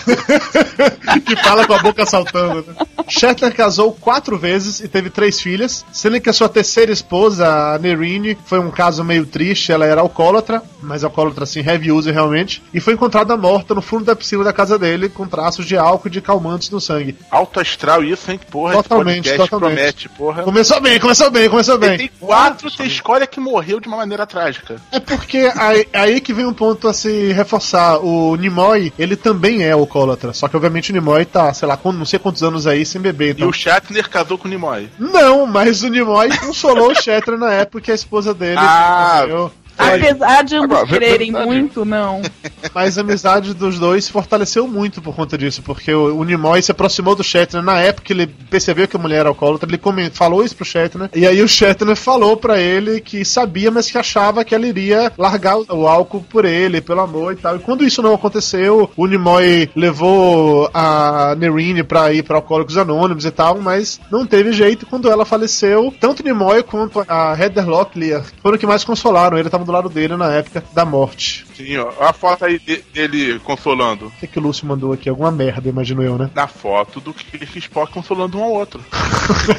[1.26, 2.64] que fala com a boca saltando.
[2.66, 2.74] Né?
[3.08, 7.78] Shatner casou quatro vezes e teve três filhas, sendo que a sua terceira esposa, a
[7.78, 9.72] Nerine, foi um caso meio triste.
[9.72, 14.04] Ela era alcoólatra, mas alcoólatra assim, heavy user realmente, e foi encontrada morta no fundo
[14.04, 17.16] da piscina da casa dele com traços de álcool e de calmantes no sangue.
[17.30, 18.40] Alto astral isso, hein?
[18.50, 19.74] Porra, Totalmente, esse totalmente.
[19.74, 20.42] promete, porra.
[20.42, 21.96] Começou bem, começou bem, começou bem.
[21.98, 24.76] Tem quatro, você escolhe que morreu de uma maneira trágica.
[24.92, 27.98] É porque aí, aí que vem um ponto a se reforçar.
[27.98, 30.32] O Nimoy, ele também é alcoólatra.
[30.32, 33.00] Só que obviamente o Nimoy tá, sei lá, com não sei quantos anos aí sem
[33.00, 33.28] beber.
[33.28, 33.48] E Então...
[33.48, 34.83] o Shatner casou com o Nimoy.
[34.98, 39.52] Não, mas o Nimoy consolou o Shatner na época que a esposa dele Ah, morreu.
[39.76, 41.52] Apesar de ambos Agora, quererem verdade.
[41.52, 42.22] muito, não.
[42.74, 46.62] Mas a amizade dos dois se fortaleceu muito por conta disso, porque o, o Nimoy
[46.62, 50.10] se aproximou do Shatner na época que ele percebeu que a mulher era alcoólatra, ele
[50.10, 53.98] falou isso pro Shatner, e aí o Shatner falou pra ele que sabia, mas que
[53.98, 57.56] achava que ela iria largar o, álcool por ele, pelo amor e tal.
[57.56, 63.24] E quando isso não aconteceu, o Nimoy levou a Nerine pra ir pra Alcoólicos Anônimos
[63.24, 64.86] e tal, mas não teve jeito.
[64.86, 69.38] Quando ela faleceu, tanto o Nimoy quanto a Heather Locklear foram que mais consolaram.
[69.38, 71.46] Ele tava do lado dele na época da morte.
[71.56, 71.92] Sim, ó.
[71.98, 74.06] Olha a foto aí de- dele consolando.
[74.06, 75.08] O que, que o Lúcio mandou aqui?
[75.08, 76.30] Alguma merda, imagino eu, né?
[76.34, 78.80] Na foto do Kirk e Spock consolando um ao outro.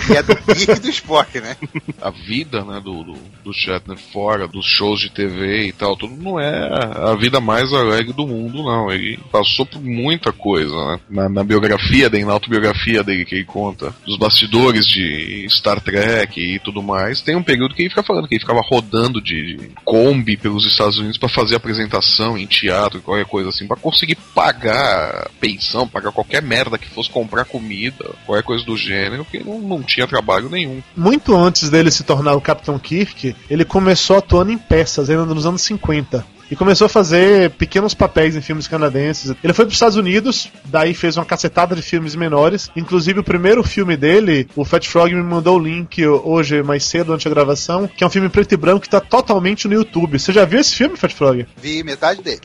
[0.10, 1.56] E é do Kirk e do Spock, né?
[2.02, 6.16] A vida, né, do, do, do Shatner fora, dos shows de TV e tal, tudo
[6.16, 6.70] não é
[7.12, 8.92] a vida mais alegre do mundo, não.
[8.92, 11.00] Ele passou por muita coisa, né?
[11.10, 16.40] Na, na biografia dele, na autobiografia dele que ele conta, dos bastidores de Star Trek
[16.40, 19.56] e tudo mais, tem um período que ele fica falando que ele ficava rodando de,
[19.58, 21.56] de Kombi pelos Estados Unidos pra fazer
[22.38, 27.46] em teatro, qualquer coisa assim, pra conseguir pagar pensão, pagar qualquer merda que fosse comprar
[27.46, 30.82] comida, qualquer coisa do gênero, porque não, não tinha trabalho nenhum.
[30.96, 35.46] Muito antes dele se tornar o Capitão Kirk, ele começou atuando em peças, ainda nos
[35.46, 36.35] anos 50.
[36.50, 39.36] E começou a fazer pequenos papéis em filmes canadenses.
[39.44, 42.70] Ele foi para os Estados Unidos, daí fez uma cacetada de filmes menores.
[42.76, 47.14] Inclusive, o primeiro filme dele, o Fat Frog me mandou o link hoje, mais cedo,
[47.14, 50.20] antes da gravação, que é um filme preto e branco que tá totalmente no YouTube.
[50.20, 51.46] Você já viu esse filme, Fat Frog?
[51.58, 52.42] Vi metade dele.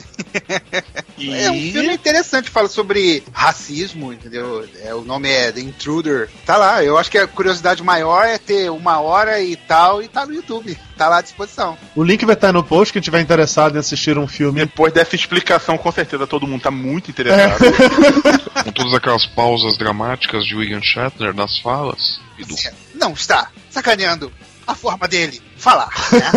[1.18, 4.66] E É um filme interessante, fala sobre racismo, entendeu?
[4.82, 6.30] É, o nome é The Intruder.
[6.46, 10.08] Tá lá, eu acho que a curiosidade maior é ter uma hora e tal, e
[10.08, 10.76] tá no YouTube.
[10.96, 11.76] Tá lá à disposição.
[11.94, 14.61] O link vai estar no post, quem tiver interessado em assistir um filme.
[14.61, 17.59] depois dessa explicação, com certeza todo mundo tá muito interessado.
[18.64, 22.20] com todas aquelas pausas dramáticas de William Shatner nas falas.
[22.38, 22.55] E do...
[22.94, 24.33] Não está sacaneando
[24.66, 25.90] a forma dele falar.
[26.12, 26.31] Né?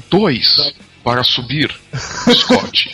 [0.10, 0.74] Dois.
[1.02, 1.74] Para subir,
[2.32, 2.90] Scott.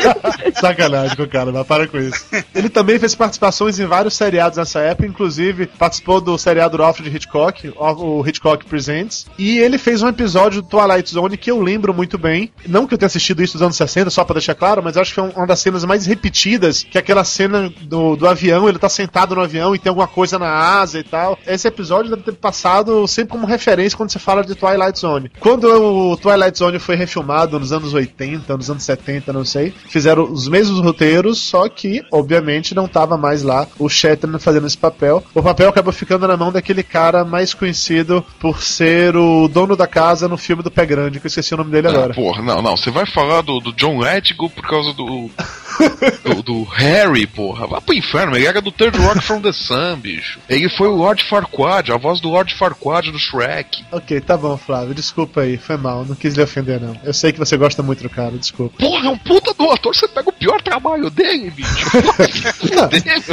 [0.60, 2.24] Sacanagem com o cara, mas para com isso.
[2.54, 7.14] Ele também fez participações em vários seriados nessa época, inclusive participou do seriado do Alfred
[7.14, 11.94] Hitchcock, o Hitchcock Presents, e ele fez um episódio do Twilight Zone que eu lembro
[11.94, 12.52] muito bem.
[12.66, 15.10] Não que eu tenha assistido isso nos anos 60, só pra deixar claro, mas acho
[15.14, 18.78] que foi uma das cenas mais repetidas, que é aquela cena do, do avião, ele
[18.78, 21.38] tá sentado no avião e tem alguma coisa na asa e tal.
[21.46, 25.30] Esse episódio deve ter passado sempre como referência quando você fala de Twilight Zone.
[25.40, 30.24] Quando o Twilight Zone foi refilmado nos anos 80, nos anos 70, não sei, fizeram
[30.24, 35.22] os mesmos roteiros, só que, obviamente, não tava mais lá o Shatner fazendo esse papel.
[35.34, 39.86] O papel acabou ficando na mão daquele cara mais conhecido por ser o dono da
[39.86, 42.14] casa no filme do Pé Grande, que eu esqueci o nome dele Ah, agora.
[42.14, 42.76] porra, não, não.
[42.76, 45.30] Você vai falar do, do John Lithgow por causa do, do.
[46.42, 47.66] do Harry, porra.
[47.66, 50.38] Vá pro inferno, ele era do Third Rock from the Sun, bicho.
[50.48, 53.84] Ele foi o Lord Farquaad, a voz do Lord Farquaad do Shrek.
[53.90, 54.94] Ok, tá bom, Flávio.
[54.94, 56.04] Desculpa aí, foi mal.
[56.04, 56.96] Não quis lhe ofender, não.
[57.02, 58.78] Eu sei que você gosta muito do cara, desculpa.
[58.78, 61.90] Porra, é um puta do ator, você pega o pior trabalho dele, bicho.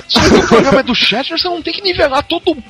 [0.08, 2.64] Só que o programa é do Shatner, você não tem que nivelar todo mundo.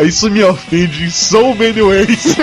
[0.04, 2.36] Isso me ofende in so many ways.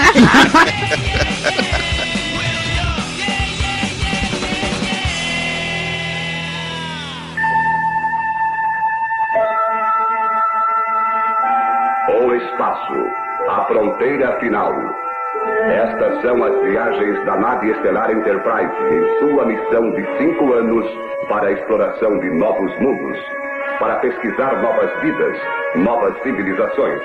[12.10, 12.94] O espaço,
[13.50, 14.74] a fronteira final.
[15.70, 20.86] Estas são as viagens da nave estelar Enterprise em sua missão de cinco anos
[21.30, 23.18] para a exploração de novos mundos,
[23.80, 25.38] para pesquisar novas vidas,
[25.76, 27.02] novas civilizações,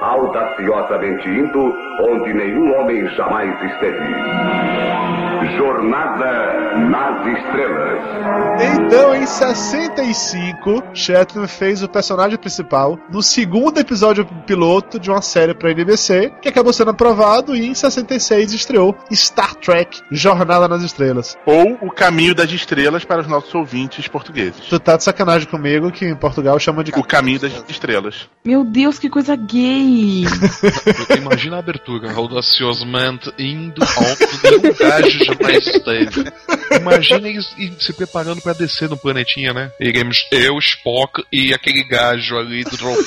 [0.00, 4.14] audaciosamente indo onde nenhum homem jamais esteve.
[5.56, 8.00] Jornada nas Estrelas.
[8.60, 15.54] Então, em 65, Shatner fez o personagem principal no segundo episódio piloto de uma série
[15.54, 21.36] pra NBC, que acabou sendo aprovado e em 66 estreou Star Trek Jornada nas Estrelas.
[21.44, 24.66] Ou O Caminho das Estrelas para os nossos ouvintes portugueses.
[24.68, 28.28] Tu tá de sacanagem comigo que em Portugal chama de O Caminho das Estrelas.
[28.44, 29.83] Meu Deus, que coisa gay!
[31.18, 36.24] Imagina a abertura, audaciosamente indo aonde nenhum gajo jamais esteve.
[36.80, 39.70] Imagina eles se preparando pra descer no planetinha, né?
[39.80, 42.98] Iremos eu, Spock e aquele gajo ali do Drop.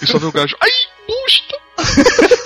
[0.00, 0.56] e só vê o gajo.
[0.60, 0.70] Ai,
[1.06, 1.56] busta!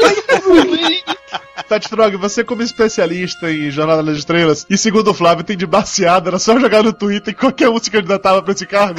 [0.04, 1.50] Ai, pulei!
[1.70, 5.66] Tati Frog, você como especialista em Jornada nas Estrelas, e segundo o Flávio, tem de
[5.66, 8.98] baseada, era só jogar no Twitter que qualquer um se candidatava pra esse cargo.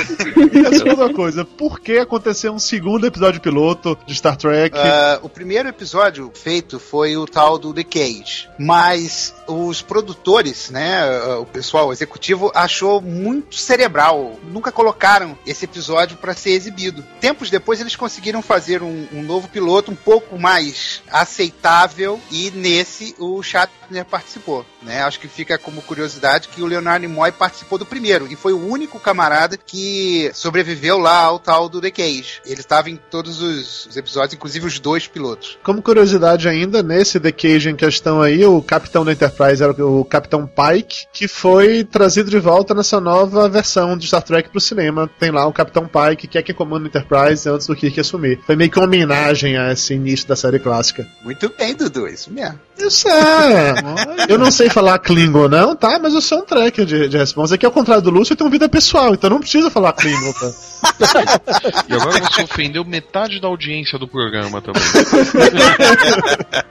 [0.54, 4.78] E a segunda coisa, por que aconteceu um segundo episódio piloto de Star Trek?
[4.78, 11.04] Ah, o primeiro episódio feito foi o tal do The Cage, mas os produtores, né,
[11.36, 14.40] o pessoal executivo achou muito cerebral.
[14.46, 17.04] Nunca colocaram esse episódio para ser exibido.
[17.20, 23.16] Tempos depois eles conseguiram fazer um, um novo piloto um pouco mais aceitável e nesse
[23.18, 25.02] o Shatner participou, né?
[25.04, 28.68] Acho que fica como curiosidade que o Leonard Nimoy participou do primeiro e foi o
[28.68, 32.42] único camarada que sobreviveu lá ao tal do The Cage.
[32.46, 35.58] Ele estava em todos os, os episódios, inclusive os dois pilotos.
[35.64, 40.06] Como curiosidade ainda, nesse The Cage em questão aí, o capitão da Enterprise era o
[40.06, 45.10] Capitão Pike, que foi trazido de volta nessa nova versão de Star Trek pro cinema.
[45.20, 48.40] Tem lá o Capitão Pike, que é quem comanda a Enterprise antes do Kirk assumir.
[48.46, 51.08] Foi meio que uma homenagem a esse início da série clássica.
[51.24, 52.60] Muito bem, Dudu, isso mesmo.
[52.78, 53.74] Isso é.
[54.28, 56.00] eu não sei falar Klingon, não, tá?
[56.00, 57.56] Mas eu sou um tracker de, de resposta.
[57.56, 60.52] Aqui, ao contrário do Lúcio, eu tenho vida pessoal, então não precisa falar Klingon, tá?
[61.88, 64.82] E agora você ofendeu metade da audiência do programa também.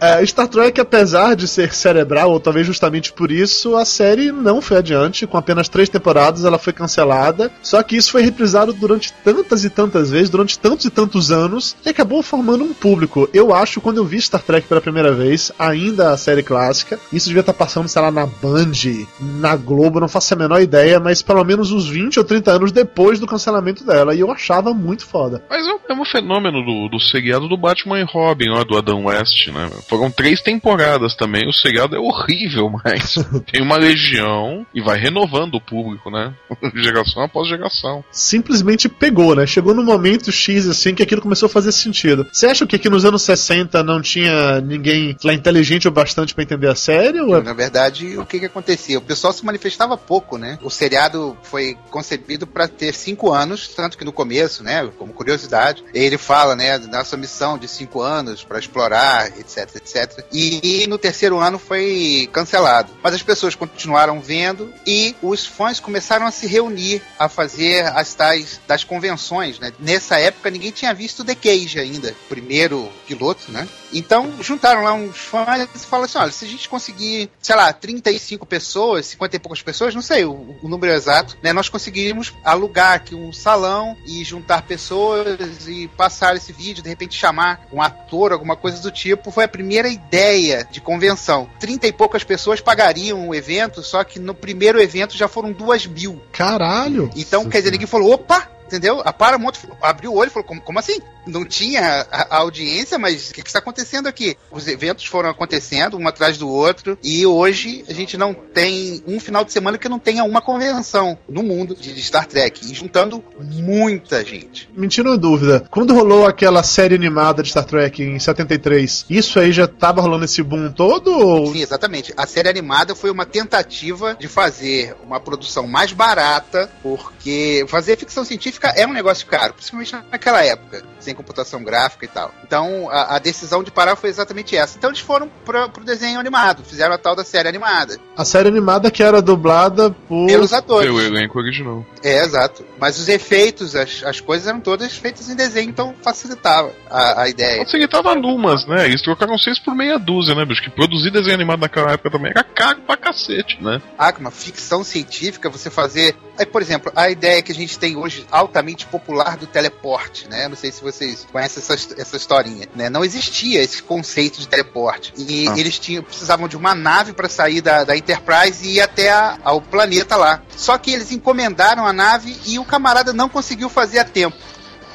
[0.00, 4.62] É, Star Trek, apesar de ser cerebral, ou talvez justamente por isso, a série não
[4.62, 5.26] foi adiante.
[5.26, 7.50] Com apenas três temporadas, ela foi cancelada.
[7.62, 11.76] Só que isso foi reprisado durante tantas e tantas vezes, durante tantos e tantos anos,
[11.82, 13.28] que acabou formando um público.
[13.32, 17.28] Eu acho, quando eu vi Star Trek pela primeira vez, ainda a série clássica, isso
[17.28, 18.72] devia estar passando, sei lá, na Band,
[19.20, 22.72] na Globo, não faço a menor ideia, mas pelo menos uns 20 ou 30 anos
[22.72, 24.14] depois do cancelamento dela.
[24.14, 25.42] E eu achava muito foda.
[25.48, 29.04] Mas é o mesmo fenômeno do, do seriado do Batman e Robin, lá do Adam
[29.04, 29.70] West, né?
[29.88, 31.48] Foram três temporadas também.
[31.48, 33.14] O seriado é horrível, mas
[33.50, 36.32] tem uma legião e vai renovando o público, né?
[36.74, 38.04] geração após geração.
[38.10, 39.46] simplesmente pegou, né?
[39.46, 42.26] Chegou no momento X, assim, que aquilo começou a fazer sentido.
[42.32, 46.44] Você acha que aqui nos anos 60 não tinha ninguém lá inteligente o bastante pra
[46.44, 47.20] entender a série?
[47.20, 47.42] Ou é...
[47.42, 48.98] Na verdade, o que que acontecia?
[48.98, 50.58] O pessoal se manifestava pouco, né?
[50.62, 55.84] O seriado foi concebido para ter cinco anos, tanto que no começo, né, como curiosidade,
[55.94, 60.24] ele fala, né, da sua missão de cinco anos para explorar, etc, etc.
[60.32, 62.92] E, no terceiro ano foi cancelado.
[63.02, 68.14] Mas as pessoas continuaram vendo e os fãs começaram a se reunir a fazer as
[68.14, 69.72] tais das convenções, né?
[69.78, 73.68] Nessa época ninguém tinha visto The Cage ainda, primeiro piloto, né?
[73.92, 77.72] Então juntaram lá uns fãs e fala assim: olha, se a gente conseguir, sei lá,
[77.72, 81.52] 35 pessoas, 50 e poucas pessoas, não sei o, o número exato, né?
[81.52, 87.16] Nós conseguiríamos alugar aqui um salão e juntar pessoas e passar esse vídeo, de repente
[87.16, 89.30] chamar um ator, alguma coisa do tipo.
[89.30, 91.48] Foi a primeira ideia de convenção.
[91.58, 95.86] 30 e poucas pessoas pagariam o evento, só que no primeiro evento já foram duas
[95.86, 96.20] mil.
[96.32, 97.10] Caralho!
[97.16, 98.49] Então, quer dizer, ninguém falou, opa!
[98.70, 99.02] Entendeu?
[99.04, 101.00] A Paramount abriu o olho e falou: como, como assim?
[101.26, 104.36] Não tinha a, a audiência, mas o que, que está acontecendo aqui?
[104.48, 109.18] Os eventos foram acontecendo um atrás do outro e hoje a gente não tem um
[109.18, 113.22] final de semana que não tenha uma convenção no mundo de, Star Trek, e juntando
[113.40, 114.70] muita gente.
[114.72, 115.66] Me tira uma dúvida.
[115.68, 120.26] Quando rolou aquela série animada de Star Trek em 73, isso aí já tava rolando
[120.26, 121.10] esse boom todo?
[121.10, 121.52] Ou...
[121.52, 122.14] Sim, exatamente.
[122.16, 128.24] A série animada foi uma tentativa de fazer uma produção mais barata, porque fazer ficção
[128.24, 132.32] científica é um negócio caro, principalmente naquela época, sem computação gráfica e tal.
[132.44, 134.76] Então a, a decisão de parar foi exatamente essa.
[134.76, 137.98] Então eles foram pro, pro desenho animado, fizeram a tal da série animada.
[138.16, 140.26] A série animada que era dublada por.
[140.26, 140.86] Pelos atores.
[140.86, 141.84] Pelo elenco original.
[142.02, 142.64] É, exato.
[142.78, 147.28] Mas os efeitos, as, as coisas eram todas feitas em desenho, então facilitava a, a
[147.28, 147.64] ideia.
[147.64, 148.86] Facilitava numas, né?
[148.86, 150.62] Eles trocaram seis por meia dúzia, né, bicho?
[150.62, 153.80] Que produzir desenho animado naquela época também era caro pra cacete, né?
[153.98, 156.14] Ah, uma ficção científica, você fazer.
[156.38, 160.48] Aí, por exemplo, a ideia que a gente tem hoje altamente popular do teleporte, né?
[160.48, 162.90] Não sei se vocês conhecem essa, essa historinha, né?
[162.90, 165.12] Não existia esse conceito de teleporte.
[165.16, 165.54] E Ah.
[165.56, 169.38] eles tinham, precisavam de uma nave para sair da, da Enterprise e ir até a-
[169.44, 170.42] ao planeta lá.
[170.56, 174.36] Só que eles encomendaram a nave e o camarada não conseguiu fazer a tempo.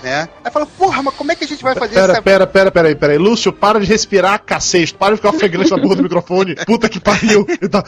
[0.05, 0.29] Né?
[0.43, 2.69] Aí falou, porra, mas como é que a gente vai fazer Pera, essa pera, pera,
[2.69, 3.17] pera aí, pera aí.
[3.17, 4.93] Lúcio, para de respirar, cacete.
[4.93, 6.53] Para de ficar ofegante na porra do microfone.
[6.63, 7.43] Puta que pariu.
[7.49, 7.83] Ele tá...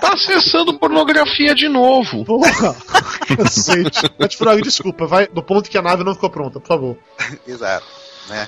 [0.00, 2.24] Tá acessando pornografia de novo.
[2.24, 2.76] Porra!
[3.36, 4.08] Cacete.
[4.10, 6.96] Pet Frog, desculpa, vai do ponto que a nave não ficou pronta, por favor.
[7.44, 7.86] Exato.
[8.28, 8.46] Né?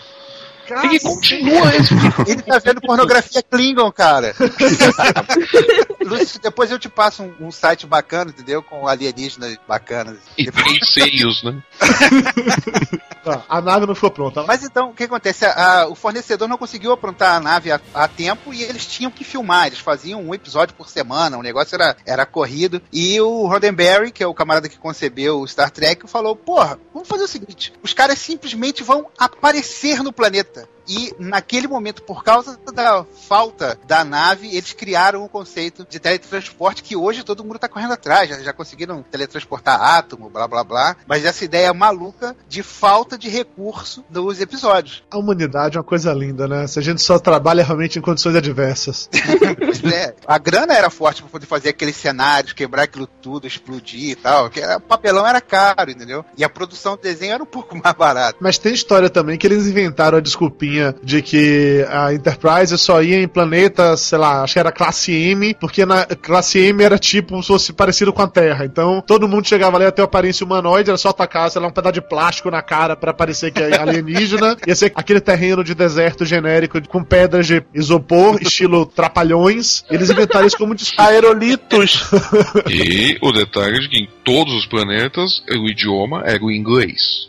[0.84, 1.94] Ele continua esse
[2.30, 4.34] Ele tá vendo pornografia Klingon, cara.
[6.04, 8.62] Lúcio, depois eu te passo um, um site bacana, entendeu?
[8.62, 10.18] Com alienígenas bacanas.
[10.36, 11.62] E três seios, né?
[13.24, 14.42] Tá, a nave não ficou pronta.
[14.42, 15.46] Mas então, o que acontece?
[15.46, 19.10] A- a- o fornecedor não conseguiu aprontar a nave a, a tempo e eles tinham
[19.10, 19.66] que filmar.
[19.66, 22.82] Eles faziam um episódio por semana, o negócio era, era corrido.
[22.92, 27.08] E o Roddenberry, que é o camarada que concebeu o Star Trek, falou: Porra, vamos
[27.08, 30.53] fazer o seguinte: os caras simplesmente vão aparecer no planeta.
[30.54, 35.98] correta E naquele momento, por causa da falta da nave, eles criaram o conceito de
[35.98, 38.28] teletransporte que hoje todo mundo tá correndo atrás.
[38.28, 40.96] Já, já conseguiram teletransportar átomo, blá blá blá.
[41.06, 45.02] Mas essa ideia maluca de falta de recurso nos episódios.
[45.10, 46.66] A humanidade é uma coisa linda, né?
[46.66, 49.08] Se a gente só trabalha realmente em condições adversas.
[49.94, 54.14] É, a grana era forte pra poder fazer aqueles cenários, quebrar aquilo tudo, explodir e
[54.14, 54.48] tal.
[54.48, 56.24] Que era- o papelão era caro, entendeu?
[56.36, 58.38] E a produção do desenho era um pouco mais barata.
[58.40, 63.22] Mas tem história também que eles inventaram a desculpinha de que a Enterprise só ia
[63.22, 67.40] em planetas, sei lá, acho que era classe M, porque na classe M era tipo
[67.42, 68.64] se fosse parecido com a Terra.
[68.64, 71.68] Então todo mundo chegava lá ia ter uma aparência humanoide, era só atacar, sei lá,
[71.68, 74.56] um pedaço de plástico na cara pra parecer que é alienígena.
[74.66, 79.84] ia ser aquele terreno de deserto genérico com pedras de isopor, estilo trapalhões.
[79.90, 81.10] Eles inventaram isso como desculpa.
[81.10, 82.04] Aerolitos.
[82.66, 87.28] E o detalhe de que em todos os planetas o idioma era o inglês.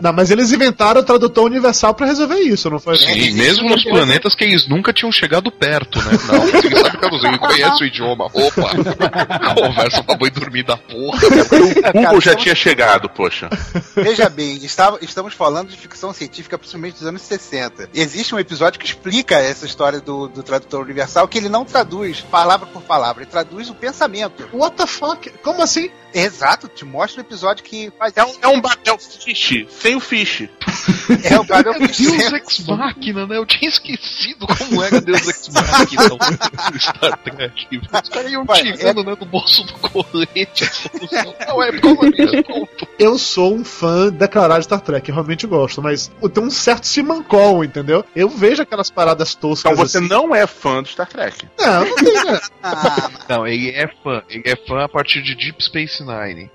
[0.00, 2.96] Não, mas eles inventaram o tradutor universal pra resolver isso, não foi?
[2.96, 6.12] Sim, mesmo nos planetas que eles nunca tinham chegado perto, né?
[6.32, 8.26] Não, ele sabe traduzir, ele conhece o idioma.
[8.26, 8.70] Opa!
[9.54, 11.18] Conversa pra boi dormir da porra.
[11.88, 13.48] O Google já tinha chegado, poxa.
[13.94, 17.88] Veja bem, estava- estamos falando de ficção científica, principalmente dos anos 60.
[17.94, 22.20] Existe um episódio que explica essa história do, do tradutor universal, que ele não traduz
[22.20, 24.48] palavra por palavra, ele traduz o pensamento.
[24.52, 25.30] What the fuck?
[25.42, 25.90] Como assim?
[26.14, 28.14] Exato, te mostra o episódio que faz.
[28.16, 30.48] É um, é um ba- é fish, sem o fish.
[31.24, 31.96] É o Babel Deus
[32.38, 33.36] Ex Machina, né?
[33.36, 37.80] Eu tinha esquecido como era Deus Ex Machina no Star Trek.
[38.02, 41.34] Os caras iam Vai, tirando né, do bolso do colete a solução.
[41.46, 42.68] Não, é conta.
[42.98, 46.50] Eu sou um fã declarado de Star Trek, eu realmente gosto, mas eu tenho um
[46.50, 48.04] certo simancol, entendeu?
[48.14, 50.08] Eu vejo aquelas paradas toscas Então você assim.
[50.08, 51.46] não é fã do Star Trek.
[51.58, 52.40] Não, não tem, né?
[52.62, 54.22] Ah, Não, ele é fã.
[54.28, 56.50] Ele é fã a partir de Deep Space Nine.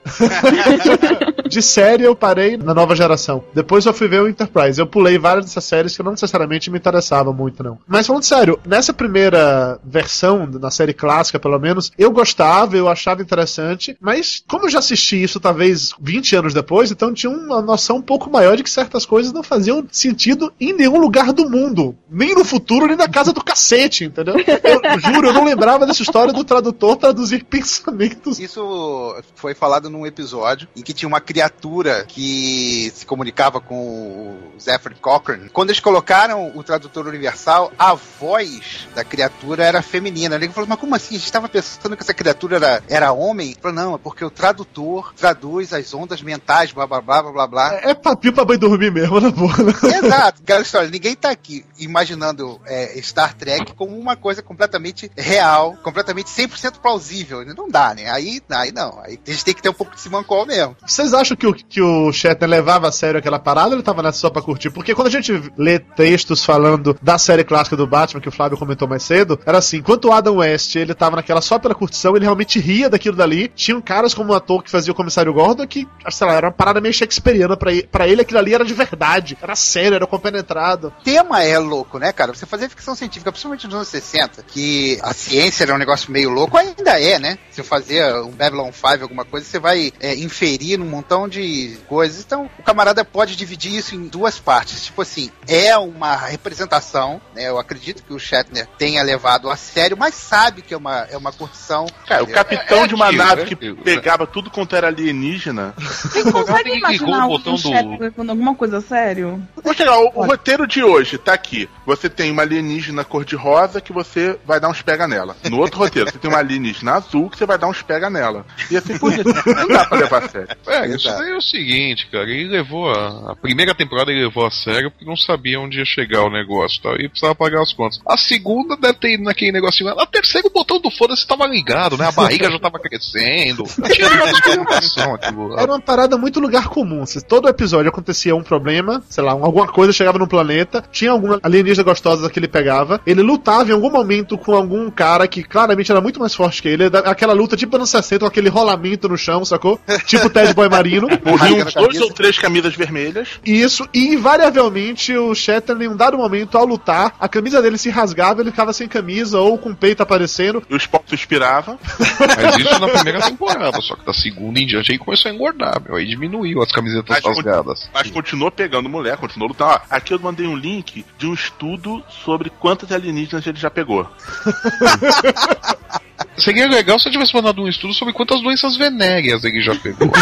[1.48, 3.44] De série eu parei na nova geração.
[3.54, 4.80] Depois eu fui ver o Enterprise.
[4.80, 7.80] Eu pulei várias dessas séries que não necessariamente me interessavam muito, não.
[7.88, 13.24] Mas falando sério, nessa primeira versão, na série clássica pelo menos, eu gostava, eu achava
[13.24, 17.98] interessante, mas como eu já assisti isso talvez 20 anos depois, então tinha uma noção
[17.98, 21.96] um pouco maior de que certas coisas não faziam sentido em nenhum lugar do mundo.
[22.10, 24.36] Nem no futuro, nem na casa do cacete, entendeu?
[24.38, 28.38] Eu juro, eu não lembrava dessa história do tradutor traduzir pensamentos.
[28.38, 34.60] Isso foi falado num episódio em que tinha uma criatura que se comunicava com o
[34.60, 40.36] Zephyr Cochrane quando eles colocaram o tradutor universal, a voz da criatura era feminina.
[40.36, 41.16] Ele falou, mas como assim?
[41.16, 43.52] A gente estava pensando que essa criatura era, era homem?
[43.52, 47.32] Ele falou, não, é porque o tradutor traduz as ondas mentais, blá blá blá blá
[47.32, 47.74] blá blá.
[47.76, 49.56] É papinho pra mãe dormir mesmo, na boa.
[49.58, 49.74] Né?
[50.04, 50.90] Exato, aquela história.
[50.90, 57.46] Ninguém tá aqui imaginando é, Star Trek como uma coisa completamente real, completamente 100% plausível.
[57.56, 58.10] Não dá, né?
[58.10, 59.00] Aí, aí não.
[59.00, 60.76] Aí a gente tem que ter um pouco de simancol mesmo.
[60.86, 64.04] Vocês acham que o, que o Shatner levava a sério aquela parada ou ele tava
[64.04, 64.70] nessa só pra curtir?
[64.70, 68.58] Porque quando a gente lê textos falando da série clássica do Batman, que o Flávio
[68.58, 72.16] comentou mais cedo, era assim, enquanto o Adam West ele tava naquela só pela curtição,
[72.16, 73.48] ele realmente ria daquilo dali.
[73.56, 76.54] Tinham caras como o ator que fazia o comissário Gordon que, sei lá, era uma
[76.54, 80.08] parada meio shakespeariana pra ele, pra ele aquilo ali era de verdade, era sério, era
[80.08, 80.94] compenetrado.
[81.00, 82.34] O tema é louco, né, cara?
[82.34, 86.30] Você fazer ficção científica, principalmente nos anos 60, que a ciência era um negócio meio
[86.30, 87.38] louco, ainda é, né?
[87.52, 91.78] Se eu fazer um Babylon 5, alguma coisa, você vai é, inferir num montão de
[91.88, 92.24] coisas.
[92.24, 94.86] Então, o camarada pode dividir isso em duas partes.
[94.86, 97.48] Tipo assim, é uma representação, né?
[97.50, 101.18] Eu acredito que o Shatner tenha levado a sério, mas sabe que é uma, é
[101.18, 101.86] uma curtição.
[102.08, 103.48] Cara, o É, capitão é de uma aquilo, nave né?
[103.48, 105.74] que pegava tudo quanto era alienígena.
[105.78, 109.42] Vocês conseguem imaginar o botão do- Shatner levando alguma coisa a sério?
[109.56, 111.70] Vamos chegar, o, o roteiro de hoje tá aqui.
[111.86, 115.36] Você tem uma alienígena cor-de-rosa que você vai dar uns pega nela.
[115.50, 118.46] No outro roteiro, você tem uma alienígena azul que você vai dar uns pega nela.
[118.70, 119.30] E assim por diante.
[119.46, 120.48] Não dá pra levar a sério.
[120.68, 124.46] É, isso daí é o seguinte, cara, ele levou a, a primeira temporada ele levou
[124.46, 127.74] a sério porque não sabia onde ia chegar o negócio tal, e precisava pagar as
[127.74, 128.00] contas.
[128.08, 130.04] A segunda deve ter ido naquele negocinho lá.
[130.04, 132.08] A terceira o botão do foda-se tava ligado, né?
[132.08, 133.64] A barriga já tava crescendo.
[133.64, 135.62] Tinha uma experimentação aquilo lá.
[135.62, 137.06] Era uma parada muito lugar comum.
[137.06, 141.40] Se todo episódio acontecia um problema, sei lá, alguma coisa chegava no planeta, tinha alguma
[141.42, 145.92] alienígena gostosa que ele pegava, ele lutava em algum momento com algum cara que claramente
[145.92, 149.18] era muito mais forte que ele, aquela luta tipo anos 60, com aquele rolamento no
[149.18, 149.80] chão, sacou?
[150.06, 151.08] Tipo Ted Boy Marino.
[151.24, 153.28] Morriam dois ou três camisas vermelhas.
[153.46, 157.90] Isso, e invariavelmente o Shatner, em um dado momento, ao lutar, a camisa dele se
[157.90, 160.64] rasgava, ele ficava sem camisa ou com o peito aparecendo.
[160.70, 161.78] E o Spock suspirava.
[162.20, 165.82] Mas isso na primeira temporada, só que da segunda em diante aí começou a engordar,
[165.84, 165.96] meu.
[165.96, 167.90] Aí diminuiu as camisetas Mas, rasgadas.
[167.94, 169.72] mas continuou pegando mulher, continuou lutando.
[169.72, 174.08] Ó, aqui eu mandei um link de um estudo sobre quantas alienígenas ele já pegou.
[176.38, 180.12] Seria legal se eu tivesse mandado um estudo sobre quantas doenças venéreas ele já pegou.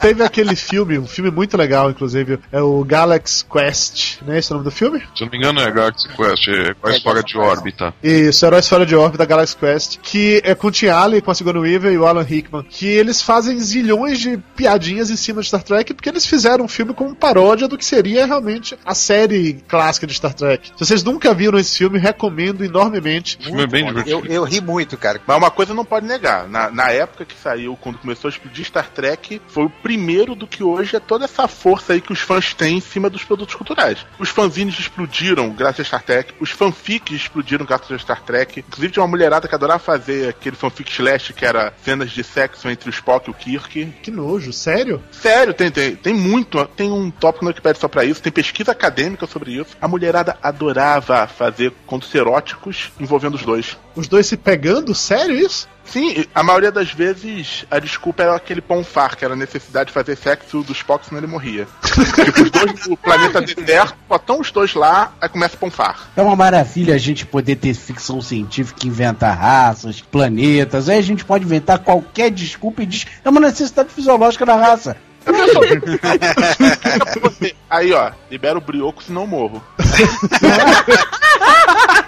[0.00, 4.38] Teve aquele filme, um filme muito legal, inclusive, é o Galaxy Quest, né?
[4.38, 5.00] Esse é o nome do filme?
[5.00, 7.94] Se eu não me engano é Galaxy Quest, é quase fora de órbita.
[8.02, 11.34] Isso, Heróis Fora de Órbita, Galaxy Quest, que é com o Tim Allen, com a
[11.34, 15.48] Sigourney Weaver e o Alan Rickman, que eles fazem zilhões de piadinhas em cima de
[15.48, 19.54] Star Trek, porque eles fizeram um filme como paródia do que seria realmente a série
[19.66, 20.68] clássica de Star Trek.
[20.68, 23.35] Se vocês nunca viram esse filme, recomendo enormemente.
[23.40, 24.26] O filme é bem divertido.
[24.26, 25.20] Eu, eu ri muito, cara.
[25.26, 26.48] Mas uma coisa não pode negar.
[26.48, 30.46] Na, na época que saiu, quando começou a explodir Star Trek, foi o primeiro do
[30.46, 33.54] que hoje é toda essa força aí que os fãs têm em cima dos produtos
[33.54, 34.04] culturais.
[34.18, 38.60] Os fanzines explodiram graças a Star Trek, os fanfics explodiram graças a Star Trek.
[38.60, 42.68] Inclusive tinha uma mulherada que adorava fazer aquele fanfic slash que era cenas de sexo
[42.68, 43.86] entre o Spock e o Kirk.
[44.02, 45.02] Que nojo, sério?
[45.10, 46.64] Sério, tem, tem, tem muito.
[46.76, 49.76] Tem um tópico no Wikipedia só pra isso, tem pesquisa acadêmica sobre isso.
[49.80, 53.76] A mulherada adorava fazer contos eróticos envolvendo os dois.
[53.94, 54.94] Os dois se pegando?
[54.94, 55.68] Sério isso?
[55.84, 59.92] Sim, a maioria das vezes a desculpa era aquele ponfar, que era a necessidade de
[59.92, 61.68] fazer sexo do Spock, senão ele morria.
[61.82, 66.08] tipo, os dois no planeta deserto, só estão os dois lá, aí começa a ponfar.
[66.16, 70.88] É uma maravilha a gente poder ter ficção científica, inventar raças, planetas.
[70.88, 74.96] Aí a gente pode inventar qualquer desculpa e diz é uma necessidade fisiológica da raça.
[77.68, 79.60] Aí, ó, libera o brioco, senão eu morro.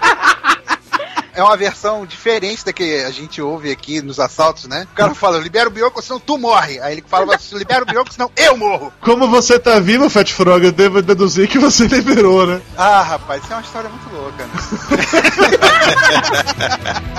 [1.33, 4.87] É uma versão diferente da que a gente ouve aqui nos assaltos, né?
[4.91, 6.79] O cara fala, libera o bioco, senão tu morre.
[6.79, 8.91] Aí ele fala, libera o bioco, senão eu morro.
[9.01, 12.61] Como você tá vivo, Fat Frog, eu devo deduzir que você liberou, né?
[12.77, 14.53] Ah, rapaz, isso é uma história muito louca, né?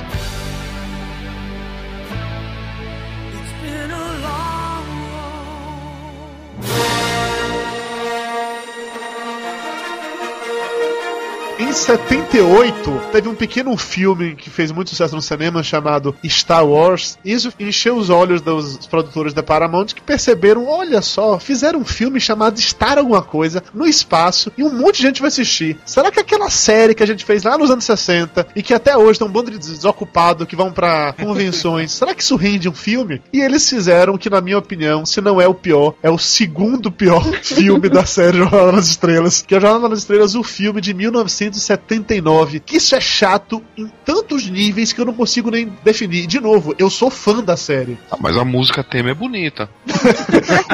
[11.70, 17.16] Em 78, teve um pequeno filme que fez muito sucesso no cinema chamado Star Wars.
[17.24, 22.18] Isso encheu os olhos dos produtores da Paramount que perceberam: olha só, fizeram um filme
[22.18, 25.78] chamado Star Alguma Coisa no espaço e um monte de gente vai assistir.
[25.86, 28.96] Será que aquela série que a gente fez lá nos anos 60 e que até
[28.96, 32.74] hoje tem um bando de desocupados que vão pra convenções, será que isso rende um
[32.74, 33.22] filme?
[33.32, 36.90] E eles fizeram que, na minha opinião, se não é o pior, é o segundo
[36.90, 40.92] pior filme da série Jornada nas Estrelas, que é Jornada nas Estrelas, o filme de
[40.92, 42.60] 1900 1979.
[42.60, 46.26] Que isso é chato em tantos níveis que eu não consigo nem definir.
[46.26, 47.98] De novo, eu sou fã da série.
[48.10, 49.68] Ah, mas a música tema é bonita.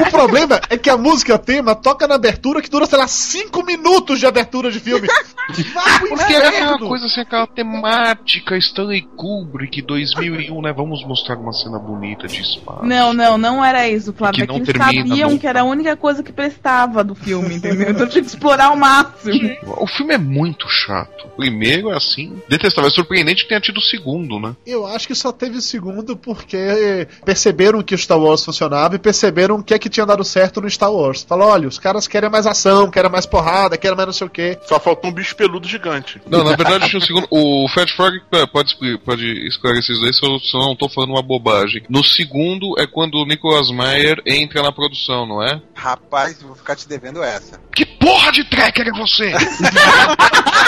[0.07, 3.63] O problema é que a música tema toca na abertura que dura, sei lá, 5
[3.65, 5.07] minutos de abertura de filme.
[5.73, 10.73] Vai pro Porque era aquela coisa assim, aquela temática Stanley Kubrick 2001, né?
[10.73, 12.85] Vamos mostrar uma cena bonita de espaço.
[12.85, 14.35] Não, não, não era isso, Flávio.
[14.35, 15.41] Que É que não eles termina sabiam nunca.
[15.41, 17.89] que era a única coisa que prestava do filme, entendeu?
[17.91, 19.49] Então tinha que explorar ao máximo.
[19.77, 21.27] O filme é muito chato.
[21.35, 22.89] Primeiro é assim, detestável.
[22.89, 24.55] É surpreendente que tenha tido o segundo, né?
[24.65, 28.99] Eu acho que só teve o segundo porque perceberam que o Star Wars funcionava e
[28.99, 31.23] perceberam o que é que tinha dado certo no Star Wars.
[31.23, 34.29] Falou, olha, os caras querem mais ação, querem mais porrada, querem mais não sei o
[34.29, 34.57] quê.
[34.65, 36.21] Só faltou um bicho peludo gigante.
[36.27, 37.27] Não, na verdade tinha o segundo.
[37.29, 40.89] O Fat Frog é, pode, pode esclarecer isso daí se eu, se eu não tô
[40.89, 41.83] falando uma bobagem.
[41.89, 45.61] No segundo é quando o Nicolas Meyer entra na produção, não é?
[45.73, 47.59] Rapaz, eu vou ficar te devendo essa.
[47.73, 49.31] Que porra de tracker é você?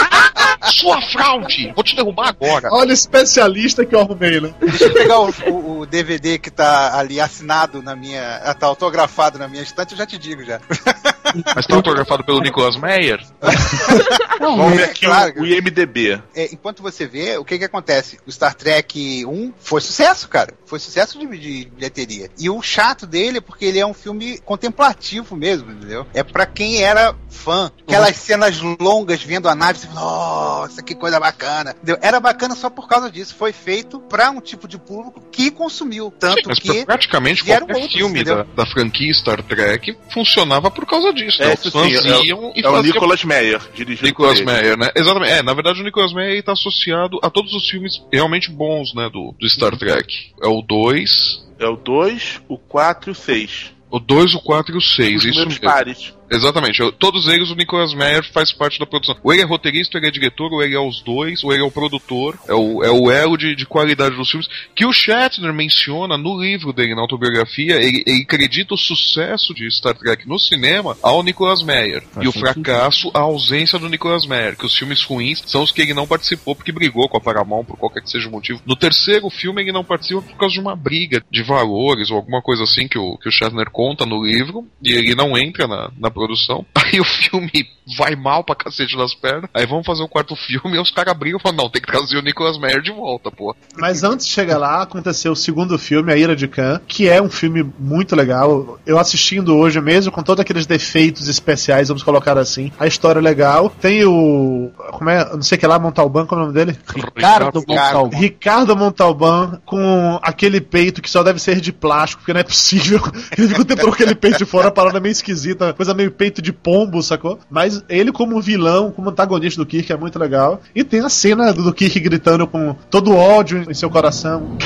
[0.71, 1.71] Sua fraude!
[1.75, 2.69] Vou te derrubar agora.
[2.71, 4.53] Olha o especialista que eu arrumei, né?
[4.59, 8.39] Deixa eu pegar o, o- o DVD que tá ali assinado na minha.
[8.59, 10.59] tá autografado na minha estante, eu já te digo já.
[11.55, 13.19] Mas tá autografado pelo Nicolas Meyer?
[14.39, 15.33] Vamos ver é aqui claro.
[15.41, 16.21] o, IMDB.
[16.33, 18.19] É, enquanto você vê, o que que acontece?
[18.25, 20.53] O Star Trek 1 foi sucesso, cara.
[20.65, 22.29] Foi sucesso de, de bilheteria.
[22.39, 26.07] E o chato dele é porque ele é um filme contemplativo mesmo, entendeu?
[26.13, 27.71] É pra quem era fã.
[27.87, 31.71] Aquelas cenas longas vendo a nave, você fala, nossa, que coisa bacana.
[31.71, 31.97] Entendeu?
[32.01, 33.35] Era bacana só por causa disso.
[33.35, 36.13] Foi feito pra um tipo de público que consumiu.
[36.17, 36.85] Tanto Mas que.
[36.85, 41.18] praticamente qualquer outros, filme da, da franquia Star Trek funcionava por causa disso.
[41.25, 41.31] Né?
[41.39, 44.41] É, Os sim, fãs é, e é o Nicolas Meyer, dirigido Nicolas.
[44.41, 44.89] Meyer, né?
[44.95, 45.31] Exatamente.
[45.31, 49.09] É, na verdade o Nicolas Meyer está associado a todos os filmes realmente bons, né,
[49.11, 50.31] do, do Star Trek.
[50.41, 53.71] É o 2, É o 2, o 4 e o 6.
[53.91, 55.61] o 2, o 4 e o 6, Os isso primeiros mesmo.
[55.63, 56.13] pares.
[56.29, 56.79] Exatamente.
[56.79, 59.15] Eu- Todos eles o Nicolas Meyer faz parte da produção.
[59.23, 61.63] Ou ele é roteirista, ou ele é diretor, ou ele é os dois, ou ele
[61.63, 62.37] é o produtor.
[62.47, 64.47] É o, é o elo de, de qualidade dos filmes.
[64.75, 69.69] Que o Shatner menciona no livro dele, na autobiografia, ele, ele acredita o sucesso de
[69.71, 72.03] Star Trek no cinema ao Nicolas Meyer.
[72.11, 74.57] Faz e o fracasso, a ausência do Nicolas Meyer.
[74.57, 77.63] Que os filmes ruins são os que ele não participou porque brigou com a Paramount,
[77.65, 78.61] por qualquer que seja o motivo.
[78.65, 82.41] No terceiro filme ele não participa por causa de uma briga de valores ou alguma
[82.41, 84.67] coisa assim que o, que o Shatner conta no livro.
[84.83, 86.65] E ele não entra na, na produção.
[86.75, 87.67] Aí o filme
[87.97, 89.49] vai mal pra cacete das pernas.
[89.53, 91.87] Aí vamos fazer o quarto filme e os caras brigam e falam, não, tem que
[91.87, 93.55] trazer o Nicolas Meyer de volta, pô.
[93.77, 97.21] Mas antes de chegar lá, aconteceu o segundo filme, A Ira de Khan, que é
[97.21, 98.79] um filme muito legal.
[98.85, 102.71] Eu assistindo hoje mesmo, com todos aqueles defeitos especiais, vamos colocar assim.
[102.79, 103.69] A história é legal.
[103.69, 104.71] Tem o.
[104.91, 105.25] Como é?
[105.33, 106.77] Não sei o que lá, Montalban, qual é o nome dele?
[106.95, 108.17] Ricardo Montalbán.
[108.17, 112.99] Ricardo Montalban com aquele peito que só deve ser de plástico, porque não é possível.
[113.37, 116.41] Ele ficou tempo com aquele peito de fora, a parada meio esquisita, coisa meio peito
[116.41, 117.39] de pombo, sacou?
[117.49, 120.61] Mas ele como vilão, como antagonista do Kirk é muito legal.
[120.73, 124.57] E tem a cena do Kirk gritando com todo o ódio em seu coração.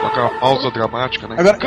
[0.00, 1.36] Com aquela pausa dramática, né?
[1.38, 1.58] Agora,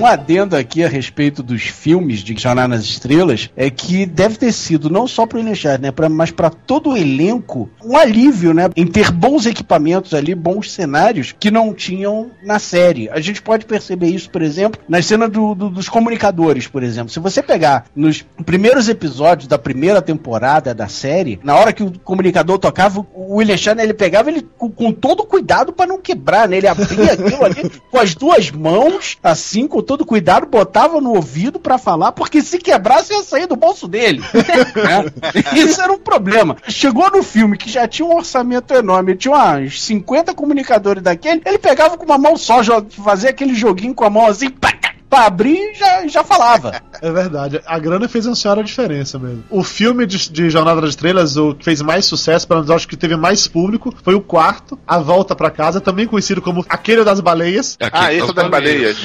[0.00, 4.52] um adendo aqui a respeito dos filmes de Jornada nas Estrelas é que deve ter
[4.52, 8.68] sido não só para o né, pra, mas para todo o elenco um alívio, né,
[8.76, 13.08] em ter bons equipamentos ali, bons cenários que não tinham na série.
[13.10, 17.10] A gente pode perceber isso, por exemplo, na cena do- do- dos comunicadores, por exemplo.
[17.12, 21.92] Se você pegar nos primeiros episódios da primeira temporada da série, na hora que o
[22.00, 26.48] comunicador tocava, o William Shatner ele pegava ele com, com todo cuidado para não quebrar,
[26.48, 26.58] né?
[26.58, 31.58] Ele abria aquilo ali com as duas mãos, assim, com todo cuidado, botava no ouvido
[31.58, 34.20] para falar, porque se quebrasse ia sair do bolso dele.
[34.74, 35.04] né?
[35.54, 36.56] Isso era um problema.
[36.68, 41.58] Chegou no filme que já tinha um orçamento enorme, tinha uns 50 comunicadores daquele, ele
[41.58, 42.60] pegava com uma mão só,
[43.02, 44.72] fazia aquele joguinho com a mão assim, pá,
[45.10, 46.80] pra abrir e já, já falava.
[47.02, 49.42] É verdade, a grana fez uma senhora diferença mesmo.
[49.50, 52.76] O filme de, de Jornada das Estrelas, o que fez mais sucesso, pelo menos eu
[52.76, 56.64] acho que teve mais público, foi o quarto, A Volta pra Casa, também conhecido como
[56.68, 57.76] Aquele das Baleias.
[57.80, 58.96] Aqui, Ah, esse é das baleias.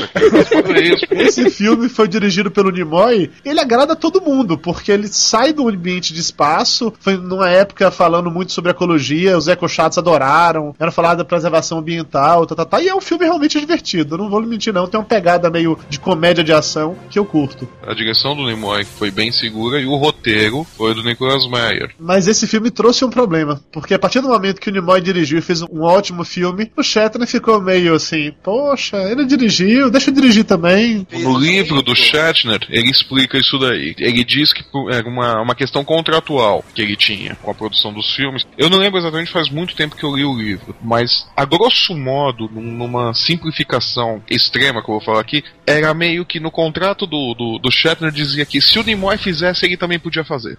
[0.63, 1.01] Baleias.
[1.09, 3.31] Esse filme foi dirigido pelo Nimoy.
[3.43, 6.93] Ele agrada todo mundo, porque ele sai do ambiente de espaço.
[6.99, 9.37] Foi numa época falando muito sobre ecologia.
[9.37, 10.75] Os ecochatos adoraram.
[10.79, 12.45] Era falado da preservação ambiental.
[12.45, 14.17] Tá, tá, tá, e é um filme realmente divertido.
[14.17, 14.87] Não vou lhe mentir, não.
[14.87, 17.67] Tem uma pegada meio de comédia de ação que eu curto.
[17.85, 21.93] A direção do Nimoy foi bem segura e o roteiro foi do Nicolas Meyer.
[21.99, 23.61] Mas esse filme trouxe um problema.
[23.71, 26.83] Porque a partir do momento que o Nimoy dirigiu e fez um ótimo filme, o
[26.83, 31.07] Shatner ficou meio assim: Poxa, ele dirigiu, deixa eu dirigir também.
[31.13, 33.95] No livro do Shatner, ele explica isso daí.
[33.97, 38.13] Ele diz que era uma, uma questão contratual que ele tinha com a produção dos
[38.13, 38.45] filmes.
[38.57, 41.95] Eu não lembro exatamente, faz muito tempo que eu li o livro, mas a grosso
[41.95, 46.51] modo, num- numa simplificação extrema que eu vou falar aqui, era era meio que no
[46.51, 50.57] contrato do, do, do Shatner dizia que se o Nimoy fizesse, ele também podia fazer.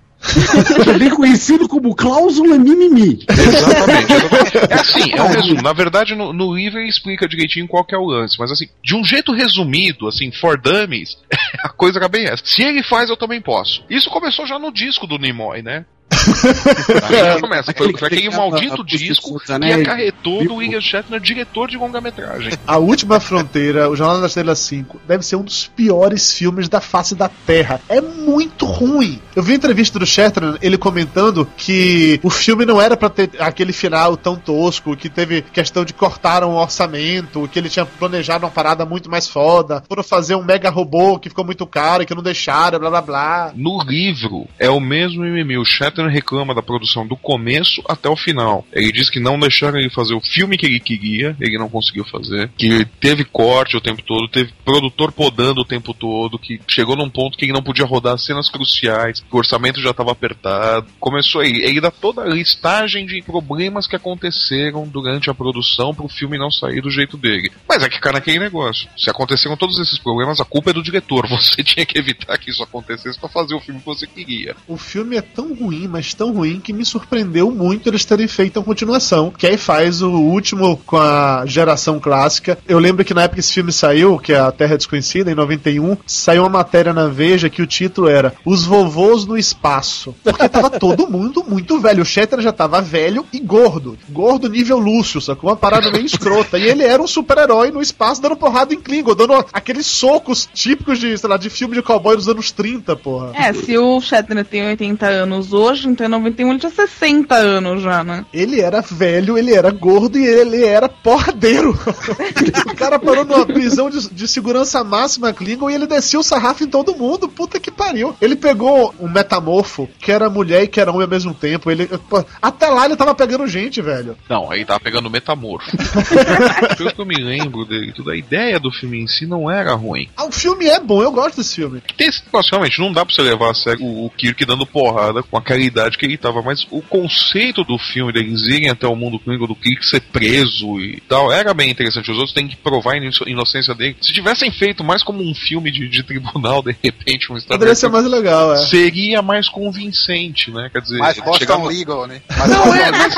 [0.85, 3.25] Também conhecido como cláusula mimimi.
[3.29, 4.13] Exatamente.
[4.13, 4.57] exatamente.
[4.71, 5.63] É assim, é um resumo.
[5.63, 8.69] Na verdade, no, no livro ele explica direitinho qual que é o lance, mas assim,
[8.83, 11.19] de um jeito resumido, assim, for dummies,
[11.63, 12.43] a coisa era bem essa.
[12.45, 13.85] Se ele faz, eu também posso.
[13.91, 15.85] Isso começou já no disco do Nimoy, né?
[16.13, 22.53] Aí começa, foi, foi aquele maldito disco que acarretou do William Shatner diretor de longa-metragem.
[22.67, 26.81] A Última Fronteira, o Jornal das Estrelas 5, deve ser um dos piores filmes da
[26.81, 27.81] face da Terra.
[27.89, 29.21] É muito ruim.
[29.35, 33.31] Eu vi a entrevista do Shatner, ele comentando que o filme não era pra ter
[33.39, 38.45] aquele final tão tosco, que teve questão de cortar um orçamento, que ele tinha planejado
[38.45, 42.07] uma parada muito mais foda, foram fazer um mega robô que ficou muito caro e
[42.07, 43.53] que não deixaram, blá blá blá.
[43.55, 45.59] No livro, é o mesmo mimimi.
[45.59, 48.67] O Shatner reclama da produção do começo até o final.
[48.73, 52.05] Ele diz que não deixaram ele fazer o filme que ele queria, ele não conseguiu
[52.05, 56.97] fazer, que teve corte o tempo todo, teve produtor podando o tempo todo, que chegou
[56.97, 60.87] num ponto que ele não podia rodar cenas cruciais, que o orçamento já estava apertado.
[60.99, 66.09] Começou aí, ele dá toda a listagem de problemas que aconteceram durante a produção pro
[66.09, 67.51] filme não sair do jeito dele.
[67.69, 68.89] Mas é que cara naquele negócio.
[68.97, 71.27] Se aconteceram todos esses problemas, a culpa é do diretor.
[71.29, 74.57] Você tinha que evitar que isso acontecesse para fazer o filme que você queria.
[74.67, 78.59] O filme é tão ruim, mas tão ruim que me surpreendeu muito eles terem feito
[78.59, 82.59] a continuação, que aí faz o último com a geração clássica.
[82.67, 85.35] Eu lembro que na época que esse filme saiu, que é a Terra Desconhecida, em
[85.35, 90.15] 91, saiu uma matéria na Veja que o título era Os Vovôs no Espaço.
[90.25, 92.03] Porque tava todo mundo muito velho.
[92.03, 93.99] O Shatner já tava velho e gordo.
[94.09, 95.51] Gordo nível Lúcio, sacou?
[95.51, 96.59] Uma parada meio escrota.
[96.59, 100.99] E ele era um super-herói no espaço dando porrada em Klingon, dando aqueles socos típicos
[100.99, 103.33] de, sei lá, de filme de cowboy dos anos 30, porra.
[103.35, 107.83] É, se o Shatner tem 80 anos hoje, então em 91 ele tinha 60 anos
[107.83, 108.25] já, né?
[108.33, 111.71] Ele era velho, ele era gordo e ele era porradeiro.
[112.67, 116.65] o cara parou numa prisão de, de segurança máxima Klingon e ele descia o sarrafo
[116.65, 117.29] em todo mundo.
[117.29, 118.17] Puta que pariu.
[118.21, 121.71] Ele pegou um metamorfo que era mulher e que era homem ao mesmo tempo.
[121.71, 124.17] Ele, pô, até lá ele tava pegando gente, velho.
[124.29, 125.71] Não, aí tava pegando metamorfo.
[126.77, 129.75] Pelo que eu me lembro dele, tudo, a ideia do filme em si não era
[129.75, 130.09] ruim.
[130.17, 131.83] Ah, o filme é bom, eu gosto desse filme.
[131.97, 134.67] Tem esse negócio, realmente, não dá pra você levar a sério o, o Kirk dando
[134.67, 138.87] porrada com aquela idade que ele tava, mas o conceito do filme deles irem até
[138.87, 142.11] o mundo Klingon do Kirk ser preso e tal, era bem interessante.
[142.11, 143.97] Os outros têm que provar a ino- inocência dele.
[144.01, 147.75] Se tivessem feito mais como um filme de, de tribunal, de repente, um Star Poderia
[147.75, 148.67] ser mais legal, é.
[148.67, 150.69] seria mais convincente, né?
[150.73, 152.21] Quer dizer, Boston no- Legal, né?
[152.37, 153.15] Mas Não, é, mas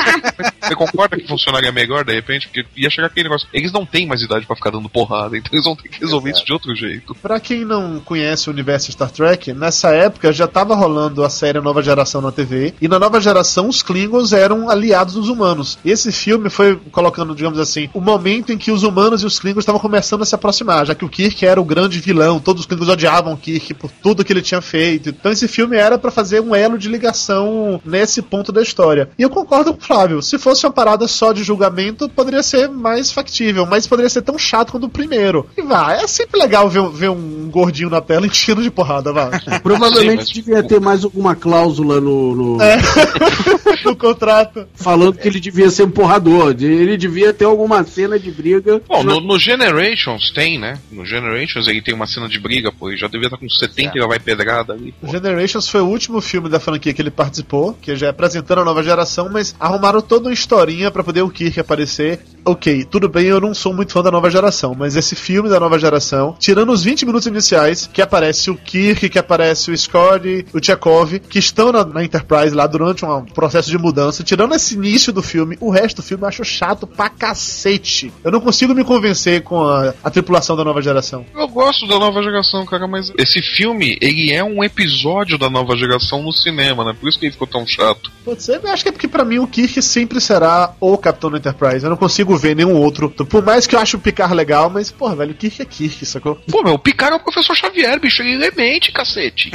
[0.61, 2.47] você concorda que funcionaria melhor de repente?
[2.47, 3.47] Porque ia chegar aquele negócio.
[3.53, 6.31] Eles não têm mais idade pra ficar dando porrada, então eles vão ter que resolver
[6.31, 7.15] isso de outro jeito.
[7.15, 11.59] Pra quem não conhece o universo Star Trek, nessa época já tava rolando a série
[11.59, 15.77] Nova Geração na TV, e na Nova Geração os Klingons eram aliados dos humanos.
[15.83, 19.39] E esse filme foi colocando, digamos assim, o momento em que os humanos e os
[19.39, 22.61] Klingons estavam começando a se aproximar, já que o Kirk era o grande vilão, todos
[22.61, 25.09] os Klingons odiavam o Kirk por tudo que ele tinha feito.
[25.09, 29.09] Então esse filme era pra fazer um elo de ligação nesse ponto da história.
[29.17, 32.69] E eu concordo com o Flávio, se fosse uma parada só de julgamento, poderia ser
[32.69, 35.45] mais factível, mas poderia ser tão chato quanto o primeiro.
[35.57, 39.29] E vá, é sempre legal ver, ver um gordinho na tela enchendo de porrada, vá.
[39.61, 42.77] Provavelmente Sim, mas- devia ter mais alguma cláusula no, no- É.
[43.85, 44.67] no contrato.
[44.75, 46.53] falando que ele devia ser um porrador.
[46.53, 48.81] de- Ele devia ter alguma cena de briga.
[48.87, 50.79] Bom, no, no Generations tem, né?
[50.91, 52.89] No Generations ele tem uma cena de briga, pô.
[52.89, 54.93] Ele já devia estar com 70 e já vai pedrada ali.
[54.99, 55.07] pô.
[55.07, 58.65] Generations foi o último filme da franquia que ele participou, que já é apresentando a
[58.65, 62.19] nova geração, mas arrumaram toda uma historinha pra poder o Kirk aparecer.
[62.45, 65.59] Ok, tudo bem, eu não sou muito fã da nova geração, mas esse filme da
[65.59, 70.45] nova geração, tirando os 20 minutos iniciais, que aparece o Kirk, que aparece o Scott,
[70.53, 74.75] o Chekhov, que estão na, na Enterprise lá durante um processo de mudança, tirando esse
[74.75, 78.11] início do filme, o resto do filme eu acho chato pra cacete.
[78.23, 81.25] Eu não consigo me convencer com a, a tripulação da nova geração.
[81.35, 85.75] Eu gosto da nova geração, cara, mas esse filme, ele é um episódio da nova
[85.77, 86.95] geração no cinema, né?
[86.99, 88.11] Por isso que ele ficou tão chato.
[88.25, 91.31] Pode ser, eu acho que é porque pra mim o Kirk sempre será o Capitão
[91.31, 91.83] da Enterprise.
[91.83, 93.09] Eu não consigo ver nenhum outro.
[93.09, 96.05] Por mais que eu ache o Picard legal, mas, porra, velho, o Kirk é Kirk,
[96.05, 96.39] sacou?
[96.49, 99.51] Pô, meu, o Picard é o professor Xavier, bicho, ele é mente, cacete.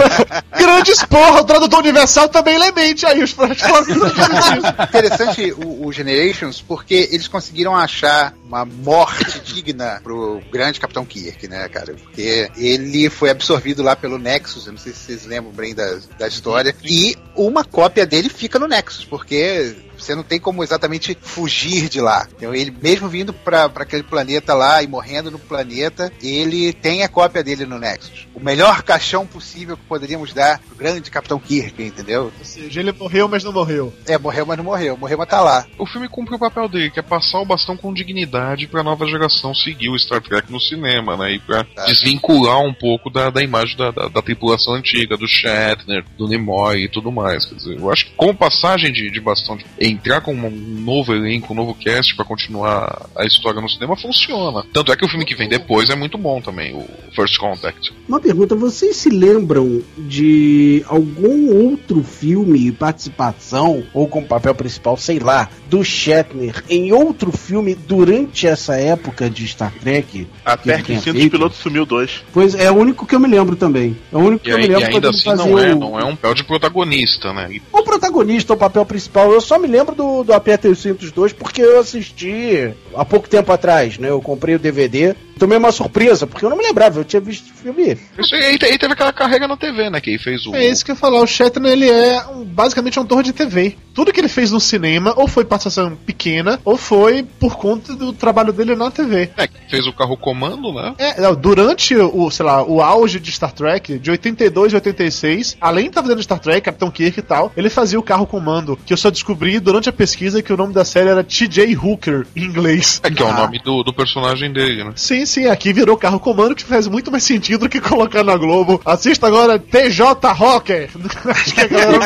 [0.56, 1.97] Grandes porra, o tradutor universal
[2.28, 3.34] também lemente aí, os
[4.88, 11.48] Interessante o, o Generations porque eles conseguiram achar uma morte digna pro grande Capitão Kirk,
[11.48, 11.94] né, cara?
[11.94, 15.98] Porque ele foi absorvido lá pelo Nexus, eu não sei se vocês lembram bem da,
[16.18, 21.16] da história, e uma cópia dele fica no Nexus, porque Você não tem como exatamente
[21.20, 22.26] fugir de lá.
[22.36, 27.08] Então, ele, mesmo vindo pra, aquele planeta lá e morrendo no planeta, ele tem a
[27.08, 28.26] cópia dele no Nexus.
[28.34, 32.32] O melhor caixão possível que poderíamos dar pro grande Capitão Kirk, entendeu?
[32.38, 33.92] Ou seja, ele morreu, mas não morreu.
[34.06, 34.96] É, morreu, mas não morreu.
[34.96, 35.66] Morreu, mas tá lá.
[35.78, 39.06] O filme cumpre o papel dele, que é passar o bastão com dignidade pra nova
[39.06, 41.32] geração seguir o Star Trek no cinema, né?
[41.32, 41.84] E pra Tá.
[41.86, 46.84] desvincular um pouco da, da imagem da, da, da tripulação antiga, do Shatner, do Nimoy
[46.84, 47.44] e tudo mais.
[47.44, 51.14] Quer dizer, eu acho que como passagem de, de bastão, de entrar com um novo
[51.14, 54.64] elenco, um novo cast pra continuar a história no cinema, funciona.
[54.72, 56.84] Tanto é que o filme que vem depois é muito bom também, o
[57.14, 57.92] First Contact.
[58.08, 65.18] Uma pergunta, vocês se lembram de algum outro filme, participação, ou com papel principal, sei
[65.18, 70.26] lá, do Shatner em outro filme durante essa época de Star Trek?
[70.44, 71.32] Até que o cinto de feito?
[71.32, 72.22] piloto sumiu dois.
[72.32, 73.96] Pois é o único que eu me lembro também.
[74.12, 75.78] É o único E, que eu me aí- e lembro ainda assim não é, o-
[75.78, 77.48] não é um papel de protagonista, né?
[77.72, 79.32] O protagonista, o papel principal.
[79.32, 83.28] Eu só me lembro do, do Aperta os Cintos 2 porque eu assisti há pouco
[83.28, 84.10] tempo atrás, né?
[84.10, 85.14] Eu comprei o DVD.
[85.38, 87.96] Tomei uma surpresa, porque eu não me lembrava, eu tinha visto o filme.
[88.18, 90.00] Isso aí, aí teve aquela carreira na TV, né?
[90.00, 90.54] Que ele fez o.
[90.56, 91.20] É isso que eu ia falar.
[91.20, 93.76] O Shatner, ele é um- basicamente um ator de TV.
[93.94, 98.12] Tudo que ele fez no cinema, ou foi participação pequena, ou foi por conta do
[98.12, 99.30] trabalho dele na TV.
[99.36, 100.94] É, fez o carro comando, né?
[100.98, 105.84] É, durante o, sei lá, o auge de Star Trek, de 82 e 86, além
[105.84, 108.92] de estar fazendo Star Trek, Capitão Kirk e tal, ele fazia o carro comando, que
[108.92, 112.44] eu só descobri durante a pesquisa que o nome da série era TJ Hooker, em
[112.44, 113.00] inglês.
[113.02, 114.92] É que é o nome do, do personagem dele, né?
[114.96, 118.34] Sim, sim, aqui virou carro comando, que faz muito mais sentido do que colocar na
[118.34, 118.80] Globo.
[118.82, 120.02] Assista agora TJ
[120.34, 120.88] Rocker.
[121.28, 121.98] Acho que a galera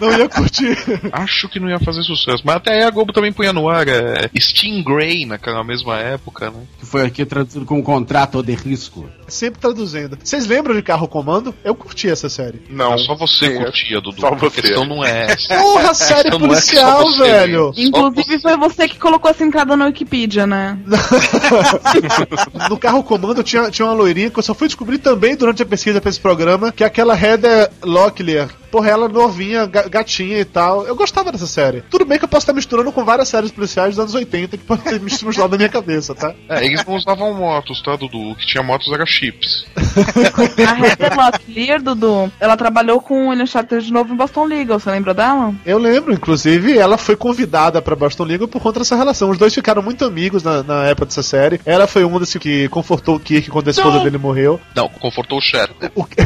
[0.00, 0.78] não, não ia curtir.
[1.12, 2.42] Acho que não ia fazer sucesso.
[2.46, 6.62] Mas até aí a Globo também punha no ar é, Stingray naquela mesma época, né?
[6.78, 9.06] Que foi aqui traduzido como contrato de risco.
[9.28, 10.18] Sempre traduzindo.
[10.22, 11.54] Vocês lembram de carro comando?
[11.62, 12.62] Eu curti essa série.
[12.70, 12.94] Não.
[12.94, 14.20] É só você Sim, curtia, Dudu.
[14.20, 14.62] só A você.
[14.62, 15.56] questão não é essa.
[15.56, 17.72] Porra, série não é policial, você, velho.
[17.76, 20.78] Inclusive foi você que colocou essa entrada na Wikipedia, né?
[22.68, 25.66] No carro comando tinha, tinha uma loirinha que eu só fui descobrir também durante a
[25.66, 28.48] pesquisa pra esse programa, que é aquela Heather Locklear.
[28.70, 30.86] Porra, ela novinha, ga- gatinha e tal.
[30.86, 31.82] Eu gostava dessa série.
[31.90, 34.64] Tudo bem que eu posso estar misturando com várias séries policiais dos anos 80 que
[34.64, 36.32] podem ter misturado na minha cabeça, tá?
[36.48, 38.30] É, eles não usavam motos, tá, Dudu?
[38.30, 39.66] O que tinha motos era chips.
[39.76, 44.78] A Heather Locklear, Dudu, ela trabalhou com o William Shatner de novo em Boston Legal,
[44.78, 45.54] você lembra dela?
[45.66, 49.30] Eu lembro, inclusive, ela foi convidada pra Boston Legal por conta dessa relação.
[49.30, 51.60] Os dois ficaram muito amigos na, na época dessa série.
[51.64, 54.60] Ela foi um dos que confortou o Kirk quando a esposa dele morreu.
[54.74, 55.90] Não, confortou o Shatner.
[55.94, 56.06] O-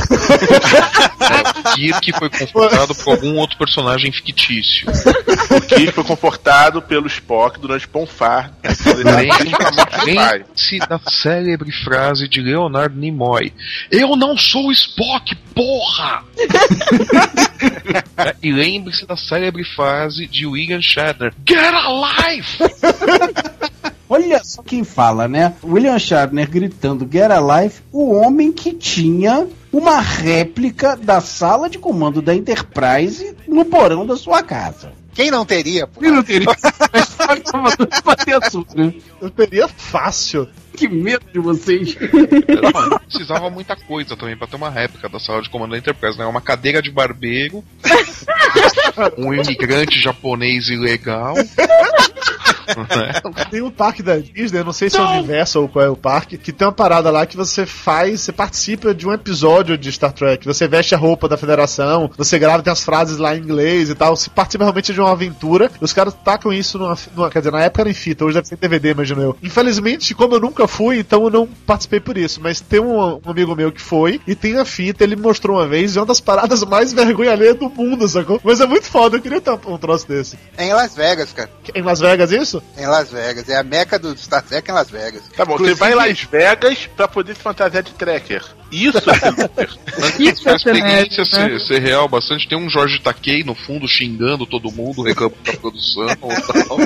[1.24, 4.86] É, o Kirk foi confortado por algum outro personagem fictício.
[4.88, 8.52] O Kirk foi confortado pelo Spock durante Ponfar.
[10.04, 13.52] Lembre-se da célebre frase de Leonard Nimoy:
[13.90, 16.24] Eu não sou Spock, porra!
[18.16, 22.46] É, e lembre-se da célebre frase de William Shatner: Get alive!
[24.08, 25.54] Olha só quem fala, né?
[25.64, 32.22] William Shatner gritando Get Alive, o homem que tinha uma réplica da sala de comando
[32.22, 34.92] da Enterprise no porão da sua casa.
[35.14, 35.86] Quem não teria?
[35.86, 36.04] pô?
[36.04, 36.46] E não teria.
[38.04, 38.92] Bater assunto, né?
[39.20, 40.48] Eu teria fácil.
[40.76, 41.96] Que medo de vocês.
[42.74, 45.78] Mano, não precisava muita coisa também pra ter uma réplica da sala de comando da
[45.78, 46.26] Enterprise, né?
[46.26, 47.64] Uma cadeira de barbeiro,
[49.16, 51.34] um imigrante japonês ilegal.
[53.50, 55.96] Tem um parque da Disney, não sei se é o Universo ou qual é o
[55.96, 59.90] parque, que tem uma parada lá que você faz, você participa de um episódio de
[59.92, 60.46] Star Trek.
[60.46, 63.94] Você veste a roupa da federação, você grava, tem as frases lá em inglês e
[63.94, 64.16] tal.
[64.16, 65.70] Você participa realmente de uma aventura.
[65.80, 68.34] E os caras tacam isso numa, numa- Quer dizer, na época era em fita, hoje
[68.34, 69.36] deve ser em DVD, imagino eu.
[69.42, 72.40] Infelizmente, como eu nunca fui, então eu não participei por isso.
[72.42, 75.56] Mas tem um, um amigo meu que foi e tem a fita, ele me mostrou
[75.56, 78.40] uma vez, e é uma das paradas mais vergonha alheia do mundo, sacou?
[78.44, 80.38] Mas é muito foda, eu queria ter um troço desse.
[80.56, 81.50] É em Las Vegas, cara.
[81.74, 82.53] Em Las Vegas, isso?
[82.76, 83.48] É em Las Vegas.
[83.48, 85.22] É a meca do Star Trek em Las Vegas.
[85.36, 88.44] Tá bom, Inclusive- você vai em Las Vegas pra poder se fantasiar de tracker.
[88.74, 90.22] Isso é.
[90.22, 91.58] Isso A é experiência né?
[91.58, 92.48] ser, ser real bastante.
[92.48, 96.06] Tem um Jorge Takei no fundo xingando todo mundo, reclamando da produção.
[96.16, 96.76] Tal,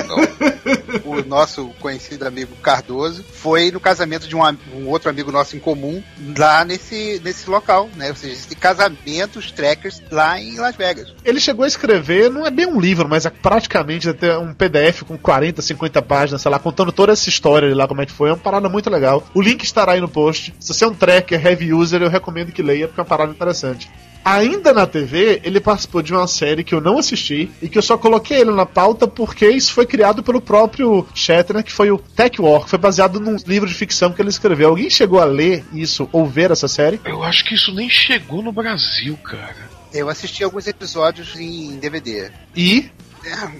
[1.05, 4.41] o nosso conhecido amigo Cardoso foi no casamento de um,
[4.75, 6.03] um outro amigo nosso em comum
[6.37, 8.09] lá nesse, nesse local, né?
[8.09, 11.11] Ou seja, esse casamento, os trackers lá em Las Vegas.
[11.25, 15.03] Ele chegou a escrever, não é bem um livro, mas é praticamente até um PDF
[15.03, 18.11] com 40, 50 páginas, sei lá, contando toda essa história de lá, como é que
[18.11, 18.29] foi.
[18.29, 19.23] É uma parada muito legal.
[19.33, 20.53] O link estará aí no post.
[20.59, 23.31] Se você é um tracker, heavy user, eu recomendo que leia, porque é uma parada
[23.31, 23.89] interessante.
[24.23, 27.81] Ainda na TV, ele participou de uma série que eu não assisti e que eu
[27.81, 31.97] só coloquei ele na pauta porque isso foi criado pelo próprio Shatner, que foi o
[31.97, 34.69] Tech War, que foi baseado num livro de ficção que ele escreveu.
[34.69, 36.99] Alguém chegou a ler isso ou ver essa série?
[37.05, 39.69] Eu acho que isso nem chegou no Brasil, cara.
[39.91, 42.29] Eu assisti alguns episódios em DVD.
[42.55, 42.89] E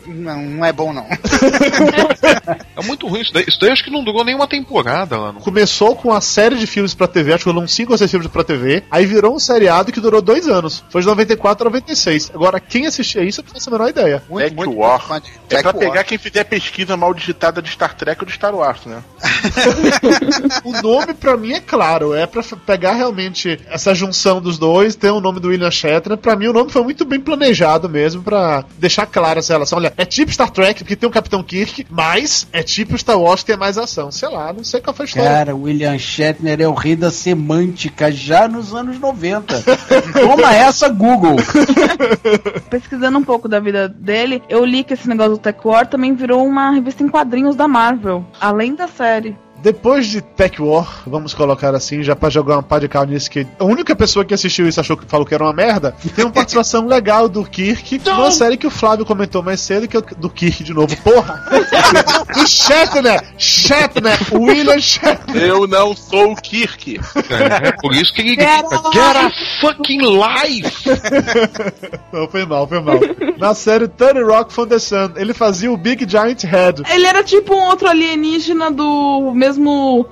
[0.08, 1.06] Não, não é bom não.
[2.76, 3.44] É muito ruim isso daí.
[3.48, 5.32] Isso daí acho que não durou nem uma temporada lá.
[5.34, 5.42] No...
[5.42, 8.10] Começou com a série de filmes pra TV, acho que foram uns 5 ou 6
[8.10, 10.84] filmes pra TV, aí virou um seriado que durou dois anos.
[10.90, 12.32] Foi de 94 a 96.
[12.34, 14.24] Agora, quem assistia isso, eu não faço a menor ideia.
[14.30, 15.10] Muito, Back muito, War.
[15.10, 15.78] muito É pra War.
[15.80, 19.04] pegar quem fizer pesquisa mal digitada de Star Trek ou de Star Wars, né?
[20.64, 25.12] O nome pra mim é claro, é pra pegar realmente essa junção dos dois, ter
[25.12, 26.18] o nome do William Shatner.
[26.18, 29.78] Pra mim o nome foi muito bem planejado mesmo, pra deixar clara essa relação.
[29.78, 33.42] Olha, é tipo Star Trek, porque tem o Capitão Kirk, mas é tipo Star Wars,
[33.42, 34.12] que tem mais ação.
[34.12, 35.30] Sei lá, não sei qual foi a história.
[35.30, 39.64] Cara, William Shatner é o rei da semântica já nos anos 90.
[40.14, 41.38] Toma essa, Google.
[42.70, 46.14] Pesquisando um pouco da vida dele, eu li que esse negócio do Tech War também
[46.14, 49.36] virou uma revista em quadrinhos da Marvel, além da série.
[49.62, 53.30] Depois de Tech War, vamos colocar assim, já pra jogar uma pá de cal nisso,
[53.30, 56.26] que a única pessoa que assistiu isso achou que falou que era uma merda, tem
[56.26, 60.00] uma participação legal do Kirk numa série que o Flávio comentou mais cedo, que é
[60.00, 60.96] o do Kirk de novo.
[60.98, 61.44] Porra!
[62.34, 63.22] do Shatner!
[63.38, 64.18] Shatner!
[64.32, 65.44] William Shatner!
[65.44, 67.00] Eu não sou o Kirk.
[67.30, 69.32] É por isso que ele Get grita: Get a
[69.62, 70.90] fucking life!
[72.14, 73.00] Não, foi mal, foi mal.
[73.38, 76.84] Na série 30 Rock from the Sun, ele fazia o Big Giant Head.
[76.90, 79.49] Ele era tipo um outro alienígena do mesmo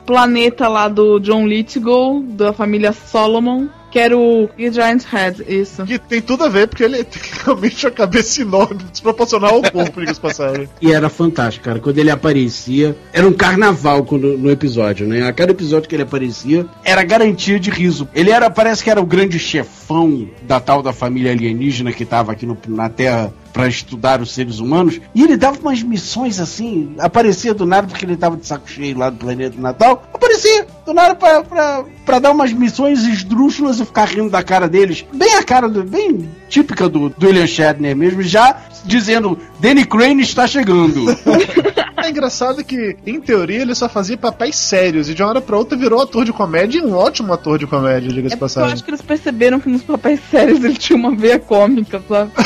[0.06, 5.86] planeta lá do John Lithgow, da família Solomon, que era o Giant Head, isso.
[5.86, 10.00] Que tem tudo a ver, porque ele tem realmente a cabeça enorme, desproporcional ao corpo,
[10.02, 10.68] diga-se passagem.
[10.82, 11.80] E era fantástico, cara.
[11.80, 15.26] Quando ele aparecia, era um carnaval quando, no episódio, né?
[15.28, 18.08] A cada episódio que ele aparecia, era garantia de riso.
[18.14, 22.34] Ele era, parece que era o grande chefão da tal da família alienígena que tava
[22.34, 25.02] aqui no- na Terra pra estudar os seres humanos.
[25.16, 28.96] E ele dava umas missões assim, aparecia do nada porque ele tava de saco cheio
[28.96, 30.04] lá do planeta Natal.
[30.14, 35.04] Aparecia do nada pra dar umas missões esdrúxulas e ficar rindo da cara deles.
[35.12, 40.22] Bem a cara, do, bem típica do, do William Shatner mesmo, já dizendo: Danny Crane
[40.22, 41.06] está chegando.
[42.08, 45.58] É engraçado que, em teoria, ele só fazia papéis sérios e de uma hora pra
[45.58, 48.34] outra virou ator de comédia e um ótimo ator de comédia, diga-se É de porque
[48.36, 48.74] eu passagem.
[48.76, 52.32] acho que eles perceberam que nos papéis sérios ele tinha uma veia cômica, sabe?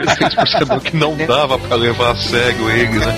[0.00, 3.14] Eles perceberam que não dava pra levar a sério ele, né?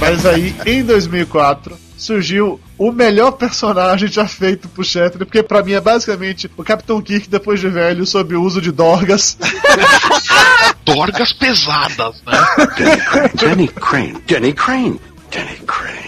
[0.00, 5.72] Mas aí, em 2004, surgiu o melhor personagem já feito pro Shatner, porque pra mim
[5.72, 9.36] é basicamente o Capitão Kirk depois de velho sob o uso de dorgas.
[10.82, 13.30] Dorgas pesadas, né?
[13.34, 14.22] Danny Crane.
[14.26, 15.00] Danny Crane.
[15.30, 15.99] Danny Crane.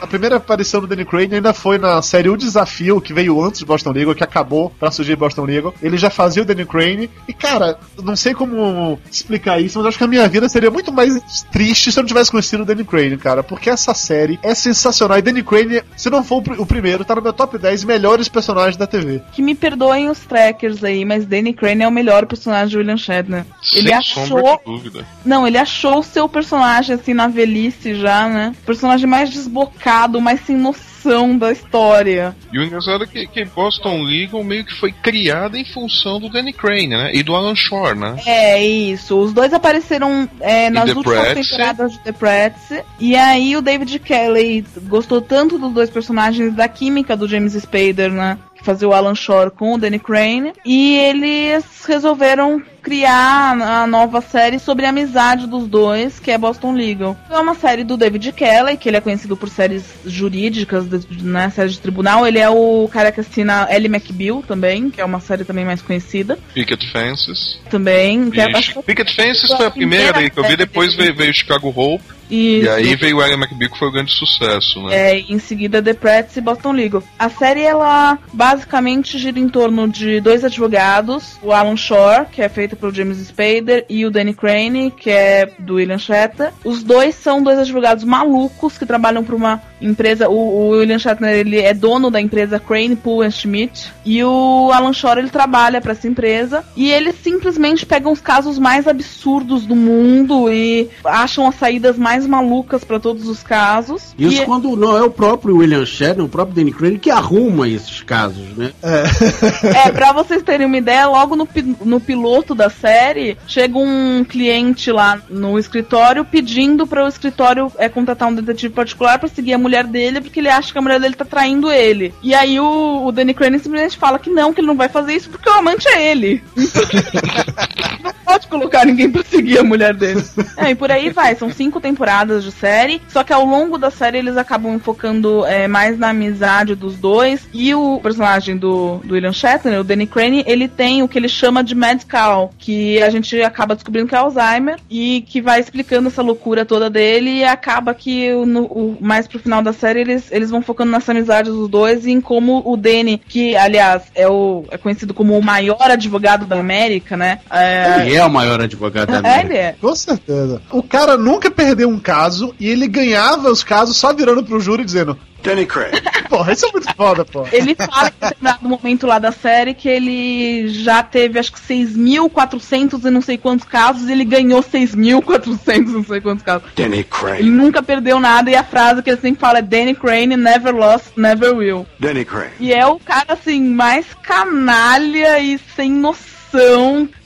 [0.00, 3.60] A primeira aparição do Danny Crane ainda foi na série O Desafio, que veio antes
[3.60, 5.74] de Boston Legal, que acabou pra surgir Boston Legal.
[5.82, 7.10] Ele já fazia o Danny Crane.
[7.28, 10.92] E, cara, não sei como explicar isso, mas acho que a minha vida seria muito
[10.92, 13.42] mais triste se eu não tivesse conhecido o Danny Crane, cara.
[13.42, 15.18] Porque essa série é sensacional.
[15.18, 17.84] E Danny Crane, se não for o pr- o primeiro, tá no meu top 10
[17.84, 19.20] melhores personagens da TV.
[19.32, 22.96] Que me perdoem os trackers aí, mas Danny Crane é o melhor personagem de William
[22.96, 23.44] Shatner.
[23.74, 24.56] Ele Sem achou.
[24.58, 25.06] de dúvida.
[25.24, 28.54] Não, ele achou o seu personagem, assim, na velhice já, né?
[28.62, 29.89] O personagem mais desbocado,
[30.20, 32.36] mais sem noção da história.
[32.52, 36.28] E o engraçado é que, que Boston Legal meio que foi criada em função do
[36.28, 37.10] Danny Crane, né?
[37.14, 38.16] E do Alan Shore, né?
[38.26, 39.18] É, isso.
[39.18, 42.72] Os dois apareceram é, nas últimas temporadas de The Prats.
[42.98, 48.10] E aí o David Kelly gostou tanto dos dois personagens da química do James Spader,
[48.10, 48.38] né?
[48.60, 50.52] Que fazia o Alan Shore com o Danny Crane.
[50.66, 56.72] E eles resolveram criar a nova série sobre a amizade dos dois, que é Boston
[56.72, 57.16] Legal.
[57.30, 60.86] É uma série do David Kelly, que ele é conhecido por séries jurídicas,
[61.22, 62.26] né, séries de tribunal.
[62.26, 65.80] Ele é o cara que assina Ellie McBeal também, que é uma série também mais
[65.82, 66.38] conhecida.
[66.54, 67.58] Picket Fences.
[67.70, 68.30] Também.
[68.30, 68.46] Que é-
[68.84, 72.19] Picket Fences foi a primeira dele que eu vi, depois veio, veio Chicago Hope.
[72.30, 72.66] Isso.
[72.66, 74.96] E aí veio o Aaron McBeal, que foi o grande sucesso, né?
[74.96, 77.02] É, e em seguida The Prats e Boston Legal.
[77.18, 82.48] A série, ela basicamente gira em torno de dois advogados, o Alan Shore, que é
[82.48, 86.52] feito pelo James Spader, e o Danny Crane, que é do William Shatner.
[86.64, 91.34] Os dois são dois advogados malucos que trabalham para uma empresa, o, o William Shatner,
[91.34, 95.80] ele é dono da empresa Crane, Pool and Schmidt, e o Alan Shore, ele trabalha
[95.80, 101.46] para essa empresa, e eles simplesmente pegam os casos mais absurdos do mundo e acham
[101.46, 104.14] as saídas mais malucas para todos os casos.
[104.18, 107.68] Isso E- quando não é o próprio William Shatner, o próprio Danny Crane que arruma
[107.68, 108.72] esses casos, né?
[108.82, 111.48] É, pra vocês terem uma ideia, logo no,
[111.84, 117.88] no piloto da série, chega um cliente lá no escritório pedindo para o escritório é,
[117.88, 121.00] contratar um detetive particular pra seguir a mulher dele, porque ele acha que a mulher
[121.00, 122.12] dele tá traindo ele.
[122.22, 125.14] E aí o, o Danny Crane simplesmente fala que não, que ele não vai fazer
[125.14, 126.42] isso porque o amante é ele.
[128.30, 130.22] não pode colocar ninguém pra seguir a mulher dele.
[130.56, 133.90] É, e por aí vai, são cinco temporadas de série, só que ao longo da
[133.90, 139.14] série eles acabam focando é, mais na amizade dos dois, e o personagem do, do
[139.14, 143.02] William Shatner, o Danny Crane, ele tem o que ele chama de mad cow, que
[143.02, 147.38] a gente acaba descobrindo que é Alzheimer, e que vai explicando essa loucura toda dele,
[147.38, 151.12] e acaba que no, o, mais pro final da série eles, eles vão focando nessa
[151.12, 155.36] amizade dos dois e em como o Danny, que aliás é, o, é conhecido como
[155.36, 157.40] o maior advogado da América, né?
[157.50, 159.44] É, Ele é o maior advogado da é, América.
[159.46, 159.74] ele é.
[159.80, 160.62] Com certeza.
[160.70, 164.84] O cara nunca perdeu um caso e ele ganhava os casos só virando pro júri
[164.84, 166.00] dizendo: Danny Craig.
[166.28, 167.44] Porra, isso é muito foda, pô.
[167.50, 173.04] Ele fala em determinado momento lá da série que ele já teve acho que 6.400
[173.04, 176.68] e não sei quantos casos e ele ganhou 6.400 e não sei quantos casos.
[176.76, 177.42] Danny Ele Craig.
[177.50, 181.06] nunca perdeu nada e a frase que ele sempre fala é Danny Crane never lost,
[181.16, 181.86] never will.
[181.98, 182.52] Danny Craig.
[182.60, 186.39] E é o cara assim mais canalha e sem noção,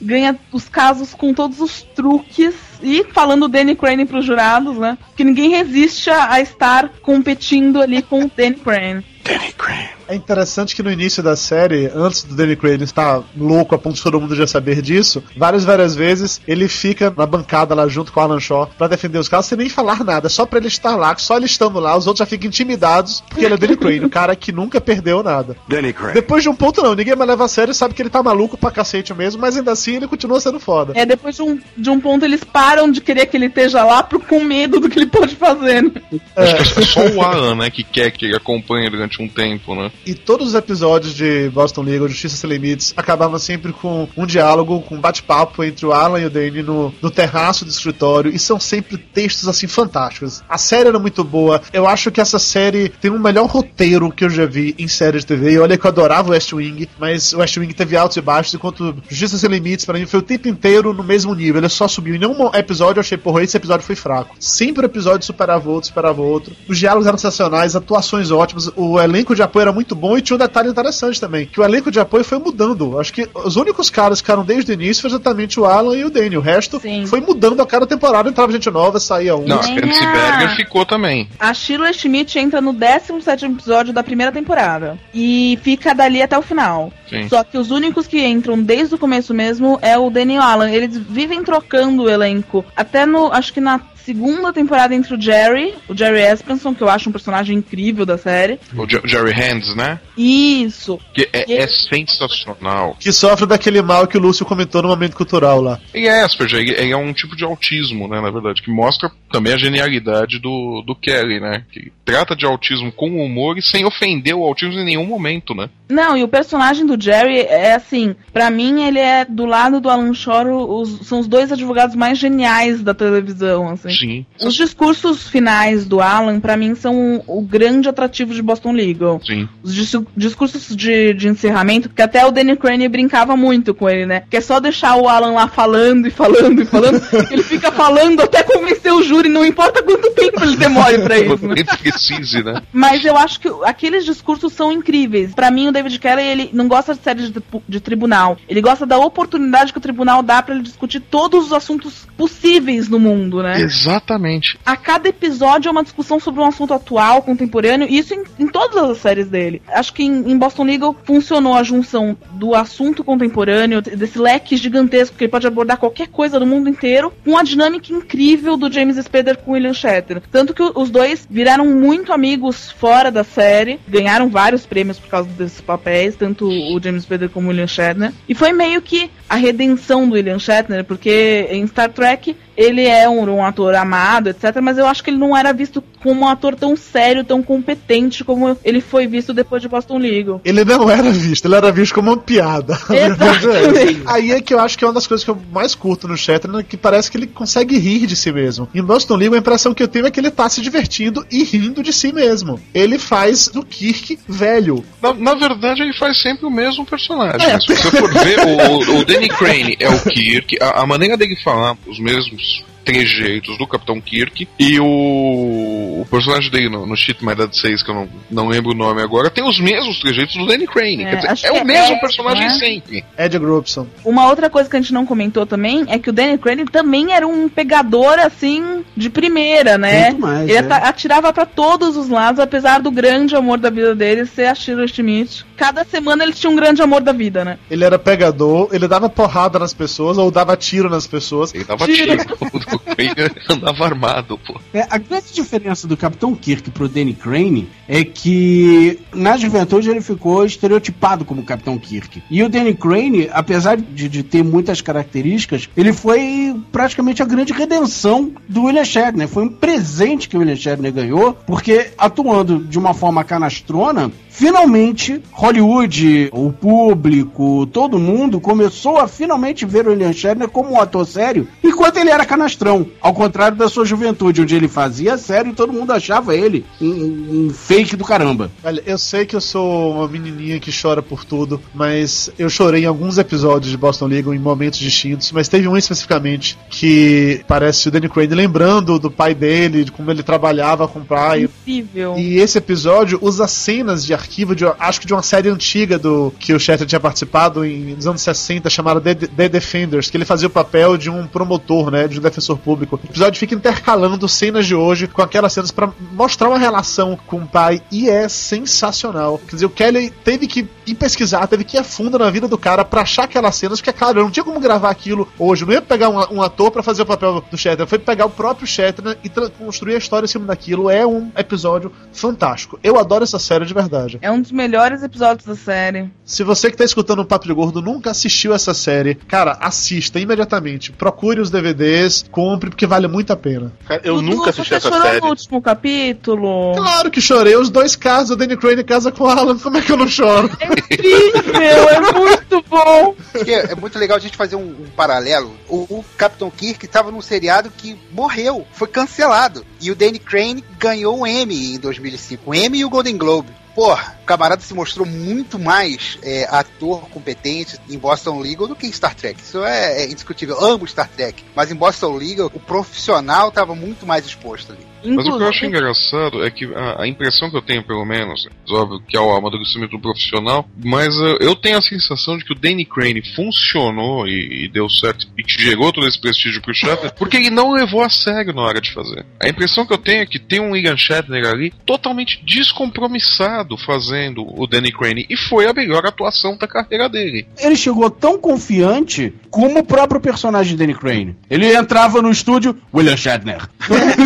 [0.01, 2.55] ganha os casos com todos os truques.
[2.81, 4.97] E falando Danny Crane pros jurados, né?
[5.15, 9.14] Que ninguém resiste a, a estar competindo ali com o Danny Crane.
[9.25, 9.95] Danny Craig.
[10.07, 13.95] É interessante que no início da série, antes do Danny Crane estar louco a ponto
[13.95, 18.11] de todo mundo já saber disso, várias várias vezes ele fica na bancada lá junto
[18.11, 20.67] com o Alan Shaw pra defender os casos sem nem falar nada, só pra ele
[20.67, 23.57] estar lá, que só ele estando lá, os outros já ficam intimidados, porque ele é
[23.57, 25.57] o Danny Crane, o cara que nunca perdeu nada.
[25.67, 26.13] Danny Craig.
[26.13, 28.57] Depois de um ponto não, ninguém mais leva a sério, sabe que ele tá maluco
[28.57, 30.93] pra cacete mesmo, mas ainda assim ele continua sendo foda.
[30.95, 34.03] É, depois de um, de um ponto eles param de querer que ele esteja lá
[34.03, 35.81] por, com medo do que ele pode fazer.
[35.81, 35.91] Né?
[36.35, 39.75] Acho que é só o Alan, né, que quer que ele acompanhe durante um tempo,
[39.75, 39.91] né?
[40.05, 44.81] E todos os episódios de Boston Legal, Justiça Sem Limites, acabavam sempre com um diálogo,
[44.81, 48.39] com um bate-papo entre o Alan e o Danny no, no terraço do escritório, e
[48.39, 50.43] são sempre textos assim fantásticos.
[50.47, 54.23] A série era muito boa, eu acho que essa série tem o melhor roteiro que
[54.23, 55.53] eu já vi em série de TV.
[55.53, 58.95] E olha que eu adorava West Wing, mas West Wing teve altos e baixos, enquanto
[59.09, 61.61] Justiça Sem Limites, pra mim, foi o tempo inteiro no mesmo nível.
[61.61, 62.15] Ele só subiu.
[62.15, 64.35] Em nenhum episódio eu achei, porra, esse episódio foi fraco.
[64.39, 66.55] Sempre o episódio superava outro, superava outro.
[66.67, 70.35] Os diálogos eram sensacionais, atuações ótimas, o elenco de apoio era muito bom e tinha
[70.35, 72.99] um detalhe interessante também, que o elenco de apoio foi mudando.
[72.99, 76.03] Acho que os únicos caras que ficaram desde o início foi exatamente o Alan e
[76.03, 76.37] o Danny.
[76.37, 77.05] O resto Sim.
[77.05, 79.45] foi mudando a cada temporada, entrava gente nova, saía um.
[79.45, 81.29] Não, Nancy a- Berger ficou também.
[81.39, 84.97] A Sheila Schmidt entra no 17 episódio da primeira temporada.
[85.13, 86.91] E fica dali até o final.
[87.09, 87.29] Sim.
[87.29, 90.41] Só que os únicos que entram desde o começo mesmo é o Danny e o
[90.41, 90.69] Alan.
[90.69, 92.65] Eles vivem trocando o elenco.
[92.75, 93.31] Até no.
[93.31, 97.11] Acho que na segunda temporada entre o Jerry, o Jerry Espenson, que eu acho um
[97.11, 98.59] personagem incrível da série.
[98.77, 99.99] O Je- Jerry Hands, né?
[100.17, 100.99] Isso.
[101.13, 102.95] Que é, E- é sensacional.
[102.99, 105.79] Que sofre daquele mal que o Lúcio comentou no momento cultural lá.
[105.93, 109.11] E é Asperger, ele, ele é um tipo de autismo, né, na verdade, que mostra
[109.31, 111.63] também a genialidade do, do Kelly, né?
[111.71, 115.69] Que trata de autismo com humor e sem ofender o autismo em nenhum momento, né?
[115.89, 119.89] Não, e o personagem do Jerry é assim, pra mim ele é do lado do
[119.89, 123.89] Alan Shore, os- são os dois advogados mais geniais da televisão, assim.
[123.89, 124.25] Sim.
[124.43, 129.21] Os discursos finais do Alan, pra mim, são o grande atrativo de Boston Legal.
[129.25, 129.47] Sim.
[129.63, 134.05] Os dis- discursos de, de encerramento, que até o Danny Crane brincava muito com ele,
[134.05, 134.23] né?
[134.29, 138.21] Que é só deixar o Alan lá falando e falando e falando, ele fica falando
[138.21, 141.55] até convencer o júri, não importa quanto tempo ele demore pra isso, né?
[141.79, 142.61] Precise, né?
[142.73, 145.33] Mas eu acho que aqueles discursos são incríveis.
[145.33, 148.37] Pra mim, o David Kelly, ele não gosta de séries de, de tribunal.
[148.47, 152.87] Ele gosta da oportunidade que o tribunal dá pra ele discutir todos os assuntos possíveis
[152.87, 153.59] no mundo, né?
[153.59, 154.57] Exatamente.
[154.65, 158.47] A cada episódio é uma discussão sobre um assunto atual, contemporâneo, e isso em, em
[158.47, 159.61] todas as séries dele.
[159.67, 165.17] Acho que em, em Boston Legal funcionou a junção do assunto contemporâneo, desse leque gigantesco
[165.17, 168.97] que ele pode abordar qualquer coisa do mundo inteiro, com a dinâmica incrível do James
[168.97, 170.21] Spader com o William Shatner.
[170.31, 175.29] Tanto que os dois viraram muito amigos fora da série, ganharam vários prêmios por causa
[175.29, 178.13] desses papéis, tanto o James Spader como o William Shatner.
[178.27, 183.07] E foi meio que a redenção do William Shatner, porque em Star Trek ele é
[183.09, 184.57] um, um ator amado, etc.
[184.61, 188.23] Mas eu acho que ele não era visto como um ator tão sério, tão competente
[188.23, 190.39] como ele foi visto depois de Boston Legal.
[190.45, 192.77] Ele não era visto, ele era visto como uma piada.
[192.95, 193.07] É.
[193.07, 194.03] Exatamente.
[194.05, 196.15] Aí é que eu acho que é uma das coisas que eu mais curto no
[196.15, 198.69] Shatner, que parece que ele consegue rir de si mesmo.
[198.73, 201.43] Em Boston Legal, a impressão que eu tenho é que ele tá se divertindo e
[201.43, 202.59] rindo de si mesmo.
[202.73, 204.83] Ele faz do Kirk velho.
[205.01, 207.47] Na, na verdade, ele faz sempre o mesmo personagem.
[207.47, 207.59] É.
[207.59, 211.35] Se você for ver, o, o Danny Crane é o Kirk, a, a maneira dele
[211.43, 217.25] falar, os mesmos trejeitos do Capitão Kirk e o, o personagem dele no, no Cheat
[217.25, 220.35] My Dad 6, que eu não, não lembro o nome agora, tem os mesmos trejeitos
[220.35, 221.03] do Danny Crane.
[221.03, 222.53] É, Quer dizer, é o é mesmo Ed, personagem né?
[222.53, 223.03] sempre.
[223.17, 223.87] Ed Grobson.
[224.05, 227.11] Uma outra coisa que a gente não comentou também é que o Danny Crane também
[227.11, 230.11] era um pegador, assim, de primeira, né?
[230.11, 230.73] Muito mais, Ele é.
[230.73, 234.87] atirava pra todos os lados, apesar do grande amor da vida dele ser a Sheila
[234.87, 235.43] Schmidt.
[235.57, 237.57] Cada semana ele tinha um grande amor da vida, né?
[237.71, 241.53] Ele era pegador, ele dava porrada nas pessoas ou dava tiro nas pessoas.
[241.53, 242.17] Ele dava Tira.
[242.17, 242.41] tiro.
[242.95, 244.59] Crane andava armado, pô.
[244.73, 250.01] É, a grande diferença do Capitão Kirk pro Danny Crane é que na juventude ele
[250.01, 252.23] ficou estereotipado como Capitão Kirk.
[252.29, 257.53] E o Danny Crane, apesar de, de ter muitas características, ele foi praticamente a grande
[257.53, 259.27] redenção do William Shatner.
[259.27, 265.21] Foi um presente que o William Shatner ganhou, porque atuando de uma forma canastrona, finalmente
[265.31, 271.05] Hollywood, o público, todo mundo começou a finalmente ver o William Shatner como um ator
[271.05, 272.64] sério, enquanto ele era canastrão.
[273.01, 277.47] Ao contrário da sua juventude, onde ele fazia sério e todo mundo achava ele um,
[277.47, 278.51] um fake do caramba.
[278.63, 282.83] Olha, eu sei que eu sou uma menininha que chora por tudo, mas eu chorei
[282.83, 287.87] em alguns episódios de Boston Legal em momentos distintos, mas teve um especificamente que parece
[287.87, 291.43] o Danny Crane lembrando do pai dele, de como ele trabalhava com o pai.
[291.43, 292.15] Incrível.
[292.17, 296.33] E esse episódio usa cenas de arquivo de, acho que de uma série antiga do
[296.39, 300.25] que o Shatner tinha participado em, nos anos 60, chamada The, The Defenders, que ele
[300.25, 302.99] fazia o papel de um promotor, né, de um defensor público.
[303.01, 307.37] O episódio fica intercalando cenas de hoje com aquelas cenas pra mostrar uma relação com
[307.37, 309.39] o pai e é sensacional.
[309.39, 312.47] Quer dizer, o Kelly teve que ir pesquisar, teve que ir a fundo na vida
[312.47, 315.63] do cara pra achar aquelas cenas, porque, cara, eu não tinha como gravar aquilo hoje.
[315.63, 318.25] Eu não ia pegar um, um ator pra fazer o papel do Shatner, foi pegar
[318.25, 320.89] o próprio Shatner e construir a história em cima daquilo.
[320.89, 322.79] É um episódio fantástico.
[322.83, 324.17] Eu adoro essa série de verdade.
[324.21, 326.09] É um dos melhores episódios da série.
[326.23, 330.19] Se você que tá escutando o Papo de Gordo nunca assistiu essa série, cara, assista
[330.19, 330.91] imediatamente.
[330.91, 333.71] Procure os DVDs, compre, porque vale muito a pena.
[333.87, 335.21] Cara, eu Dudu, nunca assisti você essa chorou série.
[335.21, 336.73] no último capítulo?
[336.75, 339.81] Claro que chorei, os dois casos, o Danny Crane casa com o Alan, como é
[339.81, 340.49] que eu não choro?
[340.59, 343.15] É incrível, é muito bom.
[343.47, 345.55] É muito legal a gente fazer um, um paralelo.
[345.67, 349.65] O, o Capitão Kirk estava num seriado que morreu, foi cancelado.
[349.79, 352.49] E o Danny Crane ganhou um Emmy em 2005.
[352.49, 353.49] O Emmy e o Golden Globe.
[353.75, 358.87] Porra, o camarada se mostrou muito mais é, ator competente em Boston Legal do que
[358.87, 359.39] em Star Trek.
[359.39, 360.59] Isso é, é indiscutível.
[360.59, 361.43] Amo Star Trek.
[361.55, 364.95] Mas em Boston Legal, o profissional estava muito mais exposto ali.
[365.13, 368.03] Mas o que eu acho engraçado é que a, a impressão que eu tenho, pelo
[368.03, 372.53] menos, óbvio que é o amadurecimento profissional, mas uh, eu tenho a sensação de que
[372.53, 376.73] o Danny Crane funcionou e, e deu certo e que gerou todo esse prestígio pro
[376.73, 379.23] Shatner porque ele não levou a sério na hora de fazer.
[379.39, 384.14] A impressão que eu tenho é que tem um Ian Shatner ali totalmente descompromissado fazendo
[384.37, 387.47] o Danny Crane e foi a melhor atuação da carreira dele.
[387.57, 391.35] Ele chegou tão confiante como o próprio personagem Danny Crane.
[391.49, 393.67] Ele entrava no estúdio, William Shatner.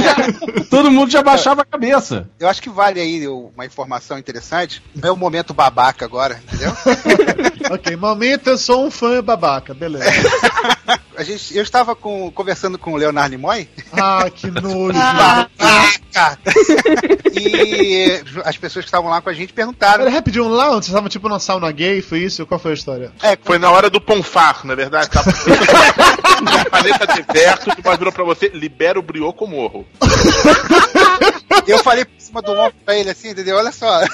[0.70, 2.30] Todo mundo já baixava a cabeça.
[2.40, 4.82] Eu acho que vale aí uma informação interessante.
[4.95, 6.72] Não é o momento babaca agora, entendeu?
[7.72, 10.06] ok, momento eu sou um fã babaca, beleza.
[11.20, 13.68] A gente, eu estava com- conversando com o Leonardo Nimoy.
[13.91, 14.98] Ah, que nojo.
[17.36, 20.06] E as pessoas que estavam lá com a gente perguntaram.
[20.06, 22.46] Pera, rapidinho, lá onde vocês estavam tipo numa sauna gay, foi isso?
[22.46, 23.12] Qual foi a história?
[23.22, 25.10] É, Foi na hora do Ponfar, não é verdade?
[25.10, 25.30] Tava...
[26.62, 29.86] a paleta de versos, o virou pra você, libera o brioco morro.
[31.68, 33.58] eu falei por cima do ombro pra ele assim, entendeu?
[33.58, 34.02] Olha só.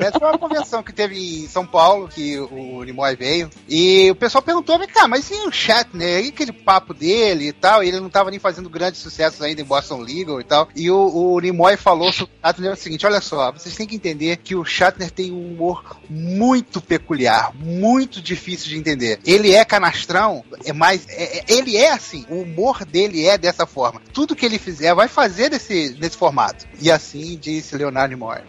[0.00, 3.50] Essa foi uma convenção que teve em São Paulo, que o Nimoy veio.
[3.68, 6.24] E o pessoal perguntou, mas cara, mas e o Shatner?
[6.24, 7.82] E aquele papo dele e tal?
[7.82, 10.68] E ele não tava nem fazendo grandes sucessos ainda em Boston Legal e tal.
[10.74, 10.96] E o,
[11.34, 14.54] o Nimoy falou sobre o Shatner o seguinte: olha só, vocês têm que entender que
[14.54, 19.20] o Shatner tem um humor muito peculiar, muito difícil de entender.
[19.24, 21.06] Ele é canastrão, é mais.
[21.08, 24.00] é- é- ele é assim, o humor dele é dessa forma.
[24.12, 26.66] Tudo que ele fizer vai fazer desse, nesse formato.
[26.80, 28.40] E assim disse Leonardo Nimoy.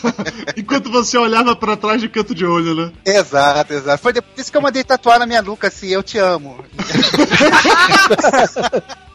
[0.56, 2.92] Enquanto você olhava pra trás de canto de olho, né?
[3.04, 4.02] Exato, exato.
[4.02, 6.64] Foi depois disso que eu mandei tatuar na minha nuca assim, eu te amo.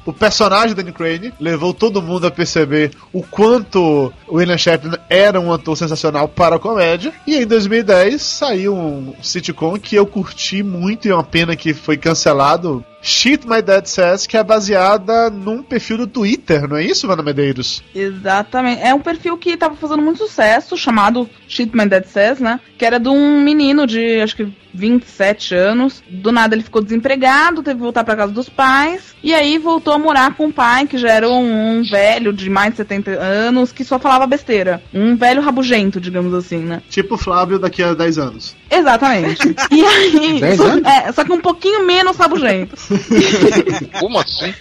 [0.06, 5.40] O personagem Danny Crane levou todo mundo a perceber o quanto o William Shatner era
[5.40, 7.14] um ator sensacional para a comédia.
[7.26, 11.74] E em 2010 saiu um sitcom que eu curti muito e é uma pena que
[11.74, 12.84] foi cancelado.
[13.04, 17.22] Shit My Dad Says, que é baseada num perfil do Twitter, não é isso, Vana
[17.22, 17.84] Medeiros?
[17.94, 18.82] Exatamente.
[18.82, 22.60] É um perfil que tava fazendo muito sucesso, chamado Shit My Dad Says, né?
[22.78, 26.04] Que era de um menino de, acho que 27 anos.
[26.10, 29.14] Do nada ele ficou desempregado, teve que voltar pra casa dos pais.
[29.24, 32.50] E aí voltou a morar com o pai, que já era um, um velho de
[32.50, 34.82] mais de 70 anos, que só falava besteira.
[34.94, 36.82] Um velho rabugento, digamos assim, né?
[36.90, 38.56] Tipo o Flávio daqui a 10 anos.
[38.70, 39.54] Exatamente.
[39.72, 40.40] E aí.
[40.40, 40.86] 10 só, anos?
[40.86, 42.76] é, só que um pouquinho menos rabugento.
[44.00, 44.54] Como assim?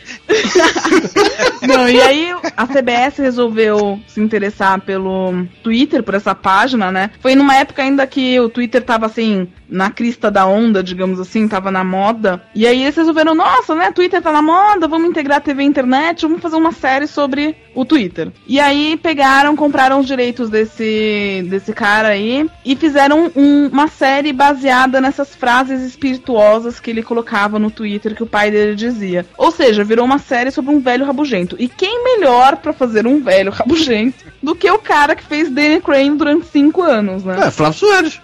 [1.66, 7.10] Não, e aí a CBS resolveu se interessar pelo Twitter, por essa página, né?
[7.20, 11.48] Foi numa época ainda que o Twitter tava assim, na crista da onda, digamos assim,
[11.48, 12.42] tava na moda.
[12.54, 13.90] E aí eles resolveram, nossa, né?
[13.90, 17.84] Twitter tá na moda, vamos integrar TV e internet, vamos fazer uma série sobre o
[17.84, 18.30] Twitter.
[18.46, 24.32] E aí pegaram, compraram os direitos desse, desse cara aí e fizeram um- uma série
[24.32, 29.24] baseada nessas frases espirituosas que ele colocava no Twitter que o pai dele dizia.
[29.36, 31.56] Ou seja, virou uma série sobre um velho rabugento.
[31.58, 35.80] E quem melhor pra fazer um velho rabugento do que o cara que fez Danny
[35.80, 37.36] Crane durante cinco anos, né?
[37.46, 38.20] É, Flávio Soares.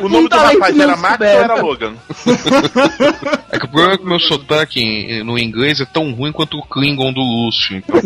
[0.00, 1.94] O nome Um do talento rapaz era Max ou era Logan?
[3.50, 6.32] É que o problema é que o meu sotaque em- no inglês é tão ruim
[6.32, 7.76] quanto o Klingon do Lúcio.
[7.78, 8.00] Então,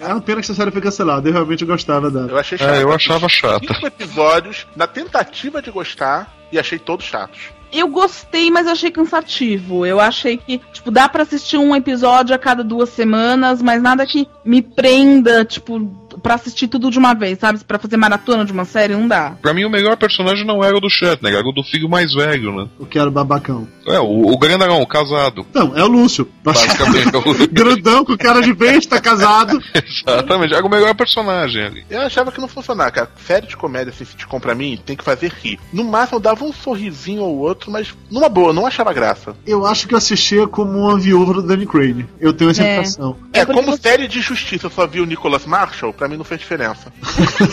[0.00, 1.28] É uma pena que essa série foi cancelada.
[1.28, 2.28] Eu realmente gostava dela.
[2.30, 3.66] Eu achei é, eu achava chata.
[3.66, 7.38] Cinco episódios na tentativa de gostar e achei todos chatos.
[7.70, 9.84] Eu gostei, mas eu achei cansativo.
[9.84, 14.06] Eu achei que, tipo, dá pra assistir um episódio a cada duas semanas, mas nada
[14.06, 15.78] que me prenda, tipo,
[16.18, 17.58] pra assistir tudo de uma vez, sabe?
[17.64, 19.36] Pra fazer maratona de uma série, não dá.
[19.40, 22.12] Pra mim, o melhor personagem não era o do Shatner, era o do filho mais
[22.14, 22.68] velho, né?
[22.78, 23.66] O que era o babacão.
[23.86, 25.46] É, o, o grandão, o casado.
[25.54, 26.28] Não, é o Lúcio.
[26.44, 29.58] Basicamente, é o- Grandão com cara de besta, casado.
[29.74, 31.84] Exatamente, era o melhor personagem ali.
[31.88, 33.10] Eu achava que não funcionava, cara.
[33.26, 35.58] Série de comédia, assim, sitcom pra mim, tem que fazer rir.
[35.72, 39.34] No máximo, dava um sorrisinho ou outro, mas numa boa, não achava graça.
[39.46, 42.06] Eu acho que eu assistia como uma viúva do Danny Crane.
[42.20, 42.76] Eu tenho essa É.
[42.76, 43.16] impressão.
[43.32, 46.16] É, porque como você- série de justiça, eu só vi o Nicholas Marshall, pra mim
[46.16, 46.92] não fez diferença.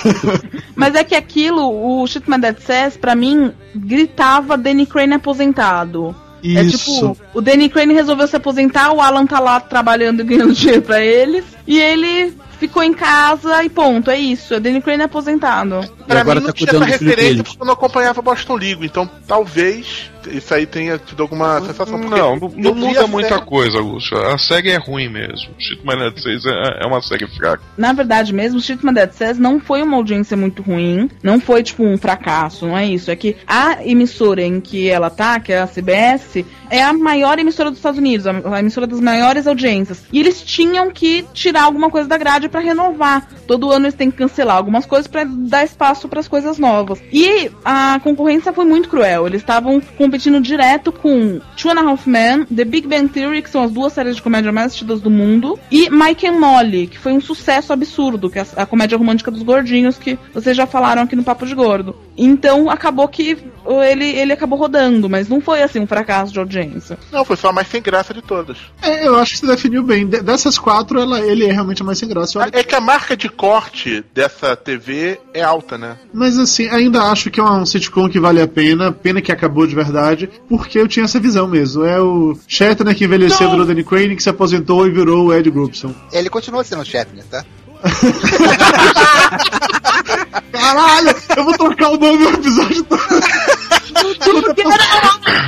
[0.75, 6.15] Mas é que aquilo, o Shit My Dad Says, pra mim, gritava Danny Crane aposentado.
[6.43, 6.77] É Isso.
[6.77, 10.81] tipo, o Danny Crane resolveu se aposentar, o Alan tá lá trabalhando e ganhando dinheiro
[10.81, 14.53] pra eles, e ele ficou em casa e ponto, é isso.
[14.53, 15.81] É Danny Crane aposentado.
[16.07, 18.85] Pra agora mim tá não tinha cuidando essa referência porque eu não acompanhava Boston League,
[18.85, 21.99] então talvez isso aí tenha tido alguma sensação.
[21.99, 24.17] porque Não, não, não muda a muita série- coisa, Lúcio.
[24.17, 25.49] A série é ruim mesmo.
[25.59, 27.61] Shit My Net 6 é, é uma série fraca.
[27.77, 31.61] Na verdade mesmo, Shit My Dad Says não foi uma audiência muito ruim, não foi
[31.63, 33.11] tipo um fracasso, não é isso.
[33.11, 37.37] É que a emissora em que ela tá, que é a CBS, é a maior
[37.37, 40.03] emissora dos Estados Unidos, a, a emissora das maiores audiências.
[40.11, 43.27] E eles tinham que tirar alguma coisa da grade pra renovar.
[43.47, 47.01] Todo ano eles têm que cancelar algumas coisas pra dar espaço pras coisas novas.
[47.11, 49.27] E a concorrência foi muito cruel.
[49.27, 53.49] Eles estavam competindo direto com Two and a Half Men, The Big Bang Theory, que
[53.49, 56.99] são as duas séries de comédia mais assistidas do mundo, e Mike and Molly, que
[56.99, 61.01] foi um sucesso absurdo, que é a, comédia romântica dos gordinhos, que vocês já falaram
[61.01, 61.95] aqui no Papo de Gordo.
[62.15, 63.33] Então acabou que
[63.65, 66.99] uh, ele, ele acabou rodando, mas não foi assim um fracasso de audiência.
[67.11, 68.57] Não, foi só a mais sem graça de todas.
[68.81, 70.07] É, eu acho que você definiu bem.
[70.07, 72.39] De- dessas quatro, ela, ele é realmente a mais sem graça.
[72.39, 75.97] Olha, É que a marca de corte dessa TV é alta, né?
[76.13, 78.91] Mas assim, ainda acho que é um sitcom que vale a pena.
[78.91, 81.85] Pena que acabou de verdade, porque eu tinha essa visão mesmo.
[81.85, 85.49] É o Shatner que envelheceu do Danny Crane, que se aposentou e virou o Ed
[85.49, 85.93] Grubson.
[86.11, 87.45] Ele continua sendo o Shatner, tá?
[90.51, 93.01] Caralho, eu vou trocar o nome do episódio todo.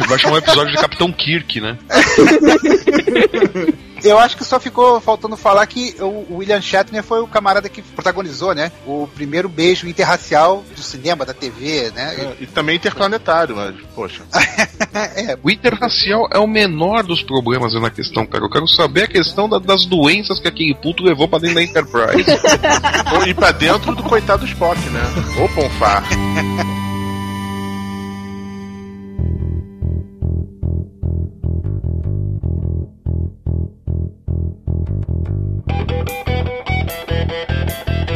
[0.07, 1.77] Vai chamar um episódio de Capitão Kirk, né?
[4.03, 7.81] Eu acho que só ficou faltando falar que o William Shatner foi o camarada que
[7.81, 8.71] protagonizou, né?
[8.85, 12.15] O primeiro beijo interracial do cinema, da TV, né?
[12.17, 14.23] É, E também interplanetário, mas, poxa.
[14.93, 18.43] É, O interracial é o menor dos problemas na questão, cara.
[18.43, 21.63] Eu quero saber a questão da- das doenças que aquele puto levou pra dentro da
[21.63, 22.25] Enterprise.
[23.15, 25.01] Ou ir pra dentro do coitado Spock, né?
[25.39, 26.03] Ou Ponfar.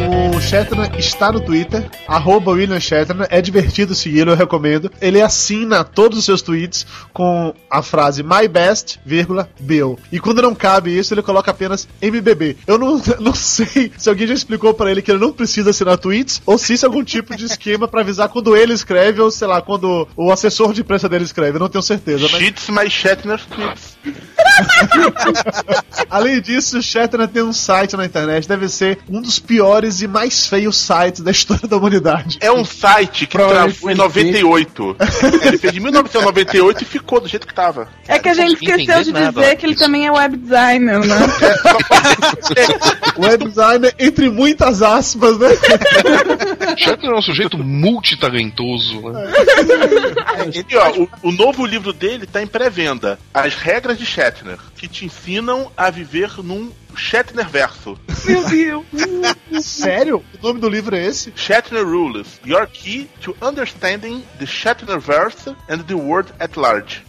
[0.02, 4.92] O Shatner está no Twitter, arroba William Shatner, é divertido segui-lo, eu recomendo.
[5.00, 10.00] Ele assina todos os seus tweets com a frase My Best, vírgula, Bill.
[10.12, 12.58] E quando não cabe isso, ele coloca apenas MBB.
[12.66, 15.98] Eu não, não sei se alguém já explicou pra ele que ele não precisa assinar
[16.00, 19.30] tweets, ou se isso é algum tipo de esquema pra avisar quando ele escreve, ou
[19.30, 22.28] sei lá, quando o assessor de imprensa dele escreve, eu não tenho certeza.
[22.32, 22.42] Mas...
[22.42, 23.98] Cheats mais Shatner's tweets.
[26.10, 30.08] Além disso, o Shatner tem um site na internet, deve ser um dos piores e
[30.08, 32.38] mais feios sites da história da humanidade.
[32.42, 34.98] É um site que travou em foi ele 98.
[35.44, 37.88] Ele fez em 1998 e ficou do jeito que tava.
[38.08, 41.16] É que a gente esqueceu de dizer nada que ele também é web designer, né?
[42.58, 45.50] É, Web designer, entre muitas aspas, né?
[46.78, 49.32] Shatner é um sujeito multitalentoso, né?
[50.76, 53.20] Ó, o, o novo livro dele tá em pré-venda.
[53.34, 57.98] As regras de Shatner, que te ensinam a viver num Shatner verso.
[58.26, 58.86] Meu Deus.
[59.64, 60.24] Sério?
[60.40, 61.32] O nome do livro é esse?
[61.36, 62.40] Shatner Rules.
[62.46, 67.04] Your key to understanding the Shatnerverse and the world at large.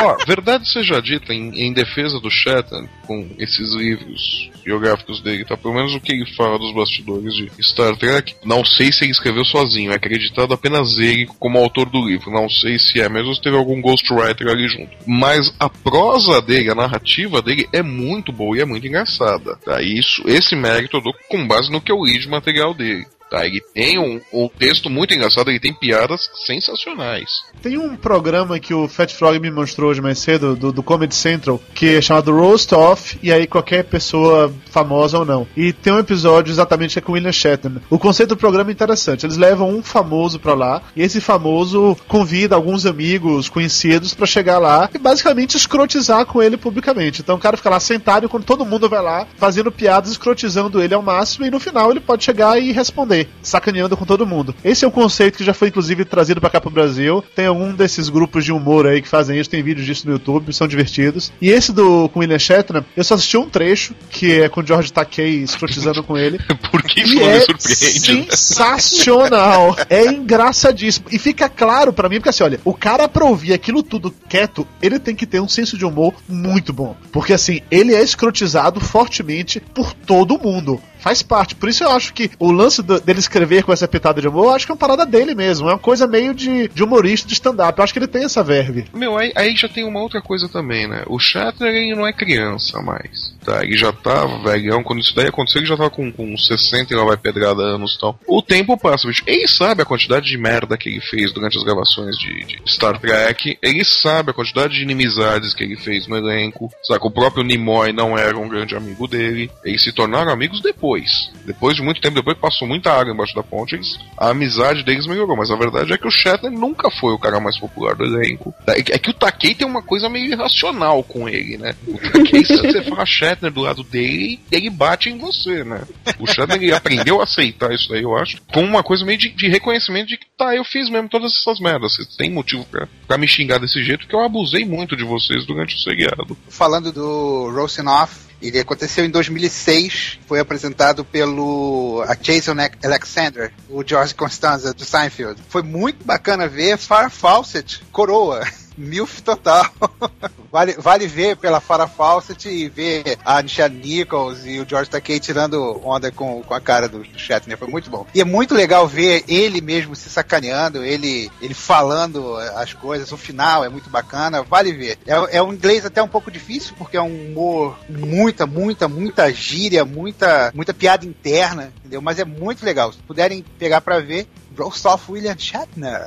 [0.00, 5.56] Ó, verdade seja dita, em, em defesa do Shatner, com esses livros biográficos dele, tá?
[5.56, 9.10] Pelo menos o que ele fala dos bastidores de Star Trek, não sei se ele
[9.10, 12.30] escreveu sozinho, é acreditado apenas ele como autor do livro.
[12.30, 14.96] Não sei se é mesmo se teve algum ghostwriter ali junto.
[15.06, 19.56] Mas a prosa dele, a narrativa dele é muito boa e é muito engraçada.
[19.56, 19.82] Tá?
[19.82, 23.06] Isso, esse mérito eu dou com base no que eu li de material dele.
[23.30, 27.44] Tá, ele tem um, um texto muito engraçado, ele tem piadas sensacionais.
[27.62, 31.14] Tem um programa que o Fat Frog me mostrou hoje mais cedo, do, do Comedy
[31.14, 35.46] Central, que é chamado Roast Off, e aí qualquer pessoa famosa ou não.
[35.56, 37.82] E tem um episódio exatamente que é com William Shatner.
[37.88, 39.24] O conceito do programa é interessante.
[39.24, 44.58] Eles levam um famoso pra lá, e esse famoso convida alguns amigos conhecidos pra chegar
[44.58, 47.20] lá e basicamente escrotizar com ele publicamente.
[47.20, 50.94] Então o cara fica lá sentado enquanto todo mundo vai lá fazendo piadas, escrotizando ele
[50.94, 54.54] ao máximo, e no final ele pode chegar e responder, sacaneando com todo mundo.
[54.64, 57.24] Esse é um conceito que já foi inclusive trazido pra cá pro Brasil.
[57.34, 60.52] Tem algum desses grupos de humor aí que fazem isso, tem vídeos disso no YouTube,
[60.52, 61.32] são divertidos.
[61.40, 64.66] E esse do com William Shatner, eu só assisti um trecho, que é com o
[64.66, 66.38] George Takei escrotizando com ele.
[66.70, 68.14] Por que isso é me surpreende?
[68.14, 68.26] né?
[68.30, 69.76] sensacional.
[69.90, 71.06] É engraçadíssimo.
[71.10, 74.66] E fica claro pra mim, porque assim, olha, o cara pra ouvir aquilo tudo quieto,
[74.80, 76.96] ele tem que ter um senso de humor muito bom.
[77.10, 80.80] Porque assim, ele é escrotizado fortemente por todo mundo.
[81.00, 81.54] Faz parte.
[81.54, 84.44] Por isso eu acho que o lance do- dele escrever com essa pitada de humor,
[84.46, 85.68] eu acho que é uma parada dele mesmo.
[85.68, 87.78] É uma coisa meio de, de humorista de stand-up.
[87.78, 88.84] Eu acho que ele tem essa verve.
[88.94, 91.02] Meu, aí, aí já tem uma outra coisa também, né?
[91.06, 93.34] O Shatner ele não é criança mais.
[93.50, 93.64] Tá?
[93.64, 94.82] Ele já tava velhão.
[94.84, 97.94] Quando isso daí aconteceu, ele já tava com, com 60 e lá vai pedrada anos
[97.94, 98.18] e tal.
[98.28, 99.24] O tempo passa, bicho.
[99.26, 102.98] Ele sabe a quantidade de merda que ele fez durante as gravações de, de Star
[103.00, 103.58] Trek.
[103.60, 106.70] Ele sabe a quantidade de inimizades que ele fez no elenco.
[106.84, 107.04] Saca?
[107.06, 109.50] O próprio Nimoy não era um grande amigo dele.
[109.64, 111.30] Eles se tornaram amigos depois.
[111.44, 114.84] Depois de muito tempo, depois que passou muita água embaixo da ponte, eles- a amizade
[114.84, 115.36] deles melhorou.
[115.36, 118.54] Mas a verdade é que o Shatner nunca foi o cara mais popular do elenco.
[118.68, 121.74] É que- é que o Takei tem uma coisa meio irracional com ele, né?
[121.88, 125.82] O Takei, você fala Shatner do lado dele, ele bate em você, né?
[126.18, 129.48] O Shatner aprendeu a aceitar isso aí, eu acho, como uma coisa meio de, de
[129.48, 131.94] reconhecimento de que tá, eu fiz mesmo todas essas merdas.
[131.94, 135.46] Vocês têm motivo pra, pra me xingar desse jeito, que eu abusei muito de vocês
[135.46, 136.36] durante o seriado.
[136.48, 144.14] Falando do Roasting Off, ele aconteceu em 2006, foi apresentado pelo Jason Alexander, o George
[144.14, 145.40] Constanza do Seinfeld.
[145.48, 148.42] Foi muito bacana ver Farrah Fawcett, coroa.
[148.80, 149.64] Milf total.
[150.50, 155.20] vale, vale ver pela Farrah Fawcett e ver a Michelle Nichols e o George Takei
[155.20, 157.58] tirando onda com, com a cara do, Shatner.
[157.58, 158.06] Foi muito bom.
[158.14, 163.12] E é muito legal ver ele mesmo se sacaneando, ele, ele falando as coisas.
[163.12, 164.42] O final é muito bacana.
[164.42, 164.98] Vale ver.
[165.06, 169.32] É, é um inglês até um pouco difícil, porque é um humor muita, muita, muita
[169.32, 172.00] gíria, muita, muita piada interna, entendeu?
[172.00, 172.92] Mas é muito legal.
[172.92, 174.26] Se puderem pegar pra ver,
[174.58, 176.02] Roast Off William Shatner.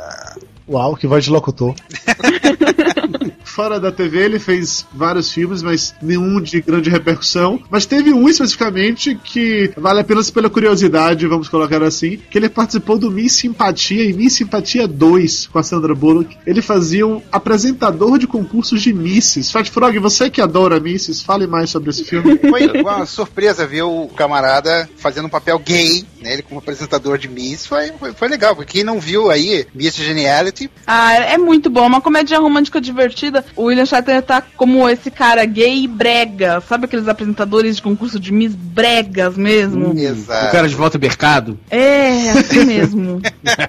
[0.68, 1.76] Uau, que voz de locutor.
[3.44, 7.62] Fora da TV, ele fez vários filmes, mas nenhum de grande repercussão.
[7.70, 12.98] Mas teve um especificamente que vale apenas pela curiosidade, vamos colocar assim, que ele participou
[12.98, 16.36] do Miss Simpatia e Miss Simpatia 2 com a Sandra Bullock.
[16.48, 19.52] Ele fazia um apresentador de concursos de Misses.
[19.52, 22.40] Fat Frog, você que adora Misses, fale mais sobre esse filme.
[22.50, 26.34] Foi uma surpresa ver o camarada fazendo um papel gay, né?
[26.34, 27.68] Ele como apresentador de Miss.
[27.68, 31.86] Foi, foi, foi legal, porque quem não viu aí, Miss Geniality, Ah, é muito bom.
[31.86, 33.46] Uma comédia romântica divertida.
[33.56, 36.62] O William Shatner tá como esse cara gay e brega.
[36.68, 39.94] Sabe aqueles apresentadores de concurso de Miss bregas mesmo?
[39.98, 40.48] Exato.
[40.48, 41.60] O cara de volta mercado.
[41.70, 43.22] É, assim mesmo.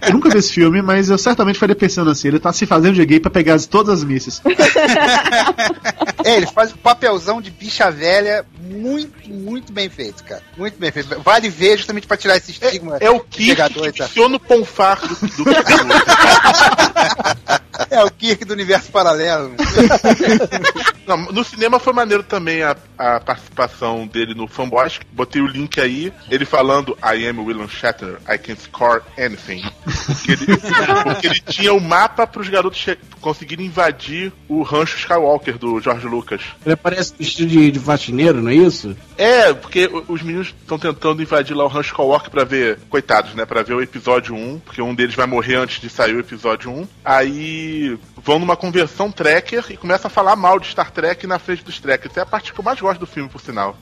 [0.06, 2.94] Eu nunca vi esse filme, mas eu certamente faria pensando assim: ele tá se fazendo
[2.94, 4.40] de gay pra pegar todas as Misses.
[6.24, 10.42] É, ele faz um papelzão de bicha velha muito, muito bem feito, cara.
[10.56, 11.20] Muito bem feito.
[11.20, 12.96] Vale ver justamente pra tirar esse estigma.
[13.00, 15.44] É o Kirk pegador que menciona o Ponfar do, do
[17.90, 19.52] É o Kirk do universo paralelo.
[21.06, 25.00] Não, no cinema foi maneiro também a, a participação dele no Fanboys.
[25.12, 29.62] Botei o link aí, ele falando I am William Shatner, I can score anything.
[29.84, 30.56] Porque ele,
[31.04, 36.06] porque ele tinha o mapa pros garotos che- conseguirem invadir o rancho Skywalker do George
[36.06, 36.40] Lucas.
[36.64, 38.96] Ele parece vestido de, de faxineiro, não é isso?
[39.16, 43.44] É, porque os meninos estão tentando invadir lá o Rancho Skywalker pra ver, coitados, né,
[43.44, 46.70] Pra ver o episódio 1, porque um deles vai morrer antes de sair o episódio
[46.70, 46.88] 1.
[47.04, 51.62] Aí vão numa conversão tracker e começam a falar mal de Star Trek na frente
[51.62, 51.74] dos.
[51.74, 53.76] Isso é a parte que eu mais gosto do filme, por sinal.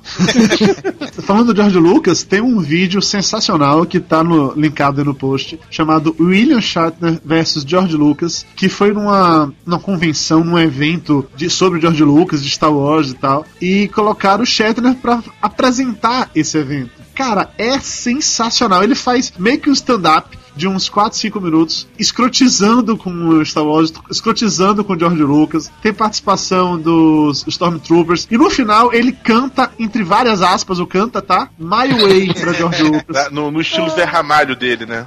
[1.23, 5.59] Falando do George Lucas, tem um vídeo sensacional que tá no, linkado aí no post,
[5.71, 11.81] chamado William Shatner versus George Lucas, que foi numa, numa convenção, num evento de, sobre
[11.81, 16.91] George Lucas, de Star Wars e tal, e colocaram o Shatner pra apresentar esse evento.
[17.15, 18.83] Cara, é sensacional.
[18.83, 23.65] Ele faz meio que um stand-up de uns 4, 5 minutos, escrotizando com o Star
[23.65, 25.71] Wars, escrotizando com o George Lucas.
[25.83, 28.29] Tem participação dos Stormtroopers.
[28.31, 31.49] E no final ele canta, entre várias aspas, o canta, tá?
[31.59, 33.31] My Way pra George Lucas.
[33.31, 35.07] No, no estilo Zé Ramalho dele, né?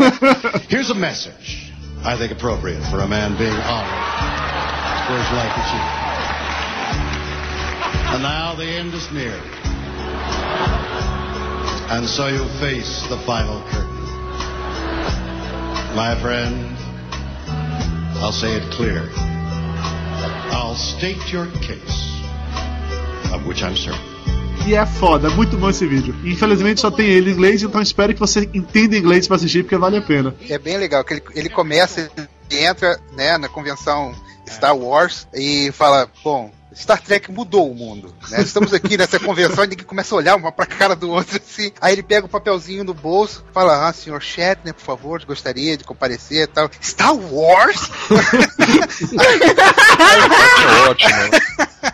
[0.68, 1.70] Here's a message
[2.02, 4.00] I think appropriate for a man being honored
[5.06, 6.09] for his life achievement.
[8.12, 9.40] And now the end is near.
[11.90, 14.00] And so you face the final curtain.
[15.96, 16.76] My friend,
[18.22, 19.08] I'll say it clear.
[20.52, 22.22] I'll state your case,
[23.32, 24.10] of which I'm certain.
[24.66, 26.14] E é foda, é muito bom esse vídeo.
[26.24, 29.76] Infelizmente só tem ele em inglês, então espero que você entenda inglês pra assistir, porque
[29.76, 30.34] vale a pena.
[30.48, 34.14] É bem legal que ele, ele começa, ele entra né, na convenção
[34.48, 38.14] Star Wars e fala, bom, Star Trek mudou o mundo.
[38.30, 38.42] Né?
[38.42, 41.72] Estamos aqui nessa convenção e ninguém começa a olhar uma pra cara do outro assim.
[41.80, 45.84] Aí ele pega o papelzinho no bolso, fala: Ah, senhor Shatner, por favor, gostaria de
[45.84, 46.70] comparecer e tal.
[46.82, 47.90] Star Wars?
[50.86, 51.10] É ótimo.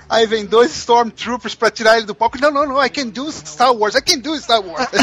[0.09, 2.39] Aí vem dois Stormtroopers pra tirar ele do palco.
[2.40, 4.89] Não, não, não, I can do Star Wars, I can do Star Wars.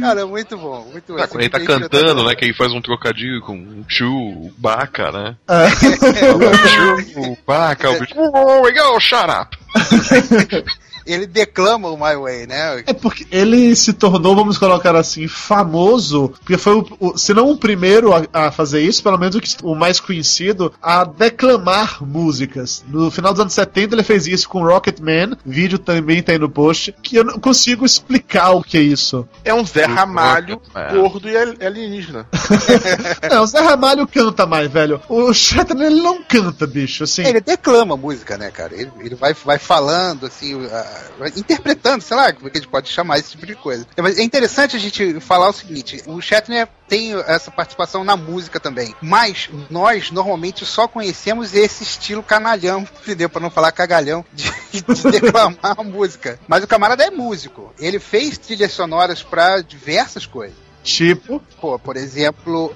[0.00, 1.22] Cara, muito bom, muito bom.
[1.22, 2.34] Ah, quando ele tá cantando, né?
[2.34, 5.36] Que ele faz um trocadilho com o Chu, Baca, né?
[5.48, 5.66] É.
[6.36, 8.30] O Chu, Baca, o bicho.
[8.34, 9.54] Oh, legal, shut up.
[11.06, 12.82] Ele declama o My Way, né?
[12.86, 17.50] É porque ele se tornou, vamos colocar assim, famoso, porque foi, o, o, se não
[17.50, 22.02] o primeiro a, a, fazer isso, pelo menos o, que, o mais conhecido, a declamar
[22.04, 22.84] músicas.
[22.88, 26.38] No final dos anos 70 ele fez isso com Rocket Man, vídeo também tá aí
[26.38, 29.28] no post, que eu não consigo explicar o que é isso.
[29.44, 30.60] É um Zé Ramalho
[30.92, 32.26] gordo e alienígena.
[33.30, 35.00] não, o Zé Ramalho canta mais, velho.
[35.08, 37.24] O Shatner ele não canta, bicho, assim.
[37.24, 38.74] Ele declama a música, né, cara?
[38.74, 40.54] Ele, ele vai, vai falando, assim,
[41.36, 43.86] interpretando, sei lá, como que a gente pode chamar esse tipo de coisa.
[43.96, 48.60] Mas é interessante a gente falar o seguinte: o Shatner tem essa participação na música
[48.60, 53.28] também, mas nós normalmente só conhecemos esse estilo canalhão, entendeu?
[53.28, 56.38] Para não falar cagalhão, de, de declamar a música.
[56.46, 60.66] Mas o camarada é músico, ele fez trilhas sonoras para diversas coisas.
[60.86, 61.42] Tipo?
[61.60, 62.72] Pô, por exemplo,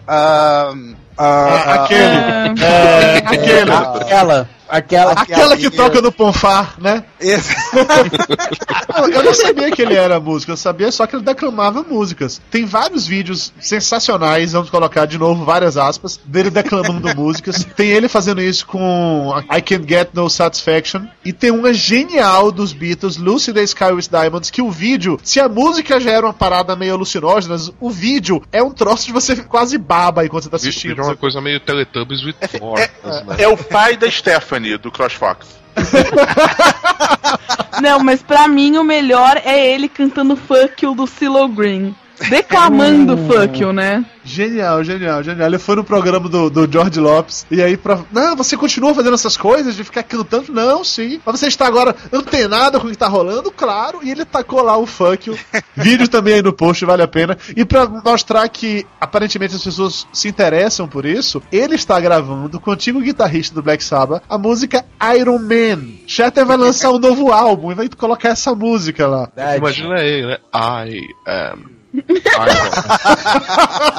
[0.74, 2.04] um, uh, aquele.
[2.04, 3.70] Uh, é, aquele.
[3.70, 4.48] Aquela.
[4.70, 7.02] Aquela, aquela que, que toca no Ponfar, né?
[7.18, 7.52] Esse.
[9.12, 12.40] eu não sabia que ele era músico, eu sabia só que ele declamava músicas.
[12.50, 17.64] Tem vários vídeos sensacionais, vamos colocar de novo várias aspas, dele declamando músicas.
[17.64, 21.02] Tem ele fazendo isso com I Can't Get No Satisfaction.
[21.24, 25.40] E tem uma genial dos Beatles, Lucy the Sky with Diamonds, que o vídeo, se
[25.40, 29.34] a música já era uma parada meio alucinógena, o vídeo é um troço de você
[29.34, 31.09] quase baba enquanto você tá assistindo.
[31.10, 33.36] É uma coisa meio Teletubbies with é, é, né?
[33.38, 35.58] é o pai da Stephanie do CrossFox.
[37.82, 41.94] Não, mas pra mim o melhor é ele cantando Fuck You do Silo Green.
[42.28, 43.26] Declamando uh.
[43.26, 44.04] Fuck You, né?
[44.30, 45.48] Genial, genial, genial.
[45.48, 47.44] Ele foi no programa do, do George Lopes.
[47.50, 47.98] E aí, pra.
[48.12, 50.52] Não, você continua fazendo essas coisas de ficar cantando?
[50.52, 51.20] Não, sim.
[51.26, 53.50] Mas você está agora antenado com o que está rolando?
[53.50, 53.98] Claro.
[54.04, 54.86] E ele tacou lá o
[55.26, 55.36] you.
[55.74, 57.36] Vídeo também aí no post, vale a pena.
[57.56, 62.70] E para mostrar que aparentemente as pessoas se interessam por isso, ele está gravando com
[62.70, 64.84] o antigo guitarrista do Black Sabbath a música
[65.16, 65.88] Iron Man.
[66.06, 69.28] Shatter vai lançar um novo álbum e vai colocar essa música lá.
[69.56, 70.38] Imagina ele, né?
[70.54, 71.79] I am.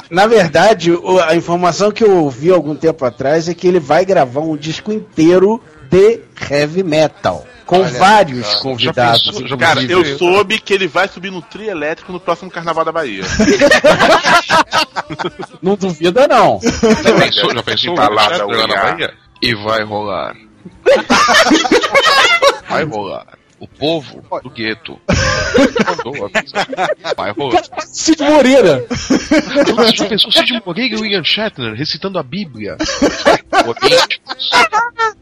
[0.09, 0.91] Na verdade,
[1.27, 4.91] a informação que eu ouvi algum tempo atrás é que ele vai gravar um disco
[4.91, 7.45] inteiro de heavy metal.
[7.65, 9.23] Com Olha, vários cara, convidados.
[9.23, 12.51] Já pensou, já cara, eu soube que ele vai subir no trio elétrico no próximo
[12.51, 13.23] Carnaval da Bahia.
[15.61, 16.59] não duvida, não.
[16.61, 18.09] Já pensou, já pensou lá
[18.67, 19.13] na Bahia?
[19.41, 20.35] E vai rolar.
[22.69, 24.99] vai rolar o povo do gueto
[27.35, 27.61] rolar.
[27.85, 28.83] Cid Moreira!
[28.89, 32.75] Você já pensou Cid Moreira e o Ian Shatner recitando a Bíblia?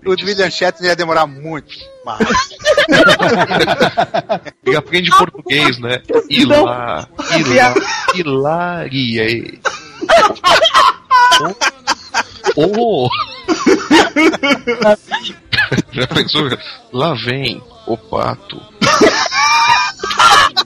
[0.05, 1.75] o William Shatner ia demorar muito.
[2.05, 2.19] Mas...
[4.65, 6.01] Ele aprende português, né?
[6.29, 7.07] Ilá,
[8.15, 9.59] ilá, hilarie.
[12.55, 13.09] Oh!
[15.91, 16.49] Já pensou?
[16.93, 18.61] Lá vem o pato.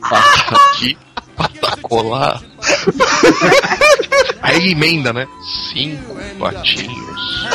[0.10, 0.98] Pata aqui,
[1.36, 2.42] pata colar.
[4.42, 5.28] Aí emenda, né?
[5.72, 7.48] Cinco patinhos.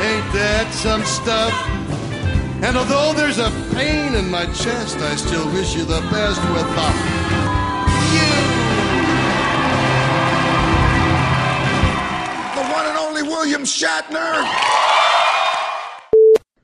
[0.00, 1.52] Ain't that some stuff?
[2.62, 6.66] And although there's a pain in my chest, I still wish you the best with
[6.74, 7.59] The
[13.22, 15.19] William Shatner.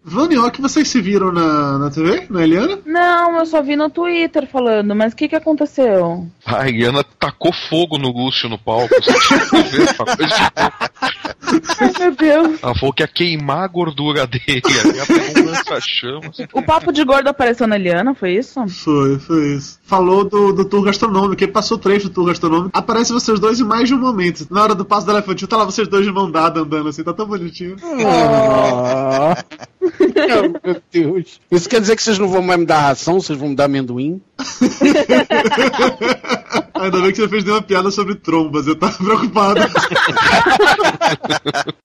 [0.08, 2.78] Vani, ó, que vocês se viram na, na TV, na Eliana?
[2.86, 6.24] Não, eu só vi no Twitter falando, mas o que, que aconteceu?
[6.44, 8.94] A Eliana tacou fogo no Lúcio no palco.
[8.94, 10.34] Você tinha que ver essa coisa de
[11.80, 12.62] Ai, meu Deus.
[12.62, 14.62] Ela falou que ia queimar a gordura dele.
[14.64, 16.36] Aí ela pegou um lança-chamas.
[16.52, 18.66] O papo de gordo apareceu na Eliana, foi isso?
[18.68, 19.78] Foi, foi isso.
[19.82, 22.70] Falou do, do tour gastronômico, ele passou trecho do tour gastronômico.
[22.72, 24.46] Aparece vocês dois em mais de um momento.
[24.50, 27.02] Na hora do passo do elefantinho, tá lá vocês dois de mão dada andando assim,
[27.02, 27.76] tá tão bonitinho.
[30.16, 30.60] Ah.
[30.64, 31.40] meu Deus.
[31.50, 33.64] Isso quer dizer que vocês não vão mais me dar ração, vocês vão me dar
[33.64, 34.20] amendoim?
[36.74, 39.60] Ainda bem que você fez nenhuma piada sobre trombas, eu tava preocupado.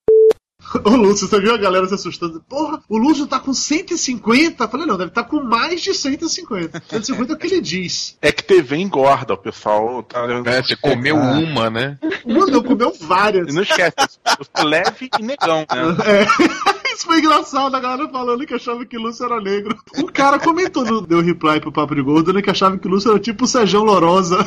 [0.85, 2.41] Ô Lúcio, você viu a galera se assustando?
[2.47, 4.63] Porra, o Lúcio tá com 150?
[4.63, 6.81] Eu falei, não, deve estar tá com mais de 150.
[6.87, 8.17] 150 é o que ele diz.
[8.21, 10.21] É que TV engorda, o pessoal tá.
[10.45, 11.31] É, você comeu Ah.
[11.39, 11.97] uma, né?
[12.25, 13.49] Mano, eu comeu várias.
[13.49, 13.95] E não esquece,
[14.39, 15.67] eu sou leve e negão, né?
[16.05, 16.80] É.
[17.01, 19.75] Isso foi engraçado, a galera falando que achava que Lúcio era negro.
[19.97, 23.09] Um cara comentou, no, deu reply pro Papo de Gordo, né, que achava que Lúcio
[23.09, 24.37] era tipo o Sejão Lorosa.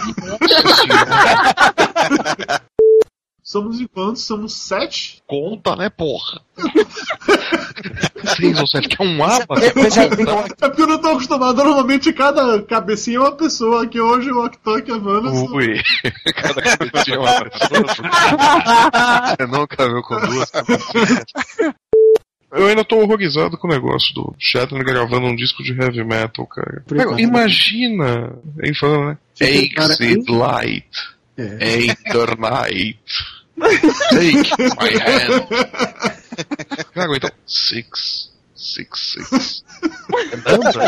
[3.42, 4.24] Somos em quantos?
[4.24, 5.20] Somos sete?
[5.26, 6.40] Conta, né, porra?
[8.36, 9.56] Seis ou sete, que é um aba.
[9.60, 9.70] É
[10.68, 11.56] porque eu não tô acostumado.
[11.56, 13.82] Normalmente cada cabecinha é uma pessoa.
[13.84, 15.80] Aqui hoje o Octok e a Vanna Ui,
[16.34, 17.84] cada cabecinha é uma pessoa.
[19.36, 21.24] Você nunca viu com duas cabecinhas.
[22.54, 26.46] Eu ainda tô horrorizado com o negócio do Shatner gravando um disco de heavy metal,
[26.46, 26.84] cara.
[26.88, 28.38] Cara, imagina!
[28.58, 29.18] Ele falando, né?
[29.40, 30.86] Exit light.
[31.36, 33.00] Enter night.
[34.10, 34.50] Take
[34.80, 35.46] my hand.
[36.94, 37.30] Cara, então.
[37.46, 38.32] Six.
[38.54, 39.64] Six, six.
[40.46, 40.86] Number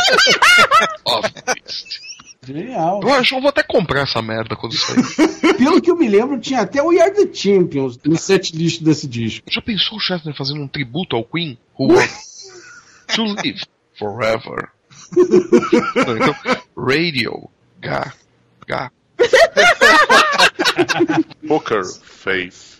[1.05, 2.01] of beast.
[2.47, 3.01] Genial.
[3.02, 5.02] Eu acho que eu vou até comprar essa merda quando sair.
[5.59, 9.09] Pelo que eu me lembro, tinha até o We Are the Champions no setlist desse
[9.09, 9.51] disco.
[9.51, 11.59] Já pensou o Shatner fazendo um tributo ao Queen?
[11.78, 11.89] Who
[13.14, 13.60] to live
[13.98, 14.70] forever?
[15.16, 16.35] Não, então,
[16.77, 17.48] radio.
[17.81, 18.12] Gá.
[18.66, 18.90] Gá.
[21.48, 22.76] Poker Face.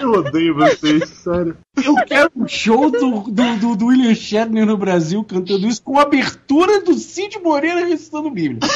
[0.00, 1.56] Eu odeio vocês, sério.
[1.76, 5.96] Eu quero um show do, do, do, do William Shatner no Brasil cantando isso com
[5.98, 8.60] a abertura do Cid Moreira recitando Bíblia.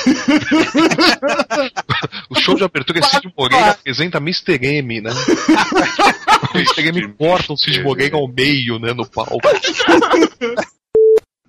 [2.28, 4.58] O show de abertura é Cid Moreira apresenta Mr.
[4.62, 5.10] M, né?
[6.54, 6.88] O Mr.
[6.88, 9.40] M corta o Cid Moreira ao meio, né, no palco.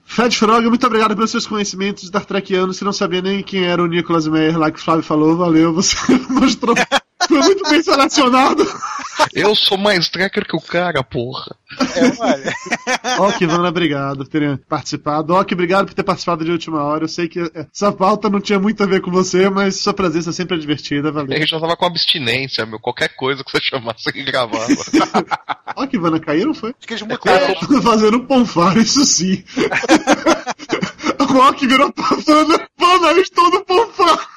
[0.05, 2.77] Fred Frog, muito obrigado pelos seus conhecimentos Star Trekianos.
[2.77, 5.37] Você não sabia nem quem era o Nicolas Meyer lá que o Flávio falou.
[5.37, 5.95] Valeu, você
[6.29, 6.75] mostrou.
[7.27, 8.65] Foi muito bem selecionado.
[9.33, 11.55] Eu sou mais tracker que o cara, porra.
[13.19, 15.33] Ok, Vana, obrigado por terem participado.
[15.33, 17.03] Ok, obrigado por ter participado de última hora.
[17.03, 20.31] Eu sei que essa pauta não tinha muito a ver com você, mas sua presença
[20.31, 21.11] sempre é divertida.
[21.11, 21.35] Valeu.
[21.35, 22.79] Ele já tava com abstinência, meu.
[22.79, 24.67] Qualquer coisa que você chamasse, ele gravava.
[25.75, 26.69] Ok, Vana, caíram, foi?
[26.71, 27.55] Acho que eles mutaram.
[27.83, 29.43] Fazendo um ponfar, isso sim.
[31.19, 32.67] O Ok virou pra Vana.
[32.77, 34.36] Vana, eu estou no ponfar.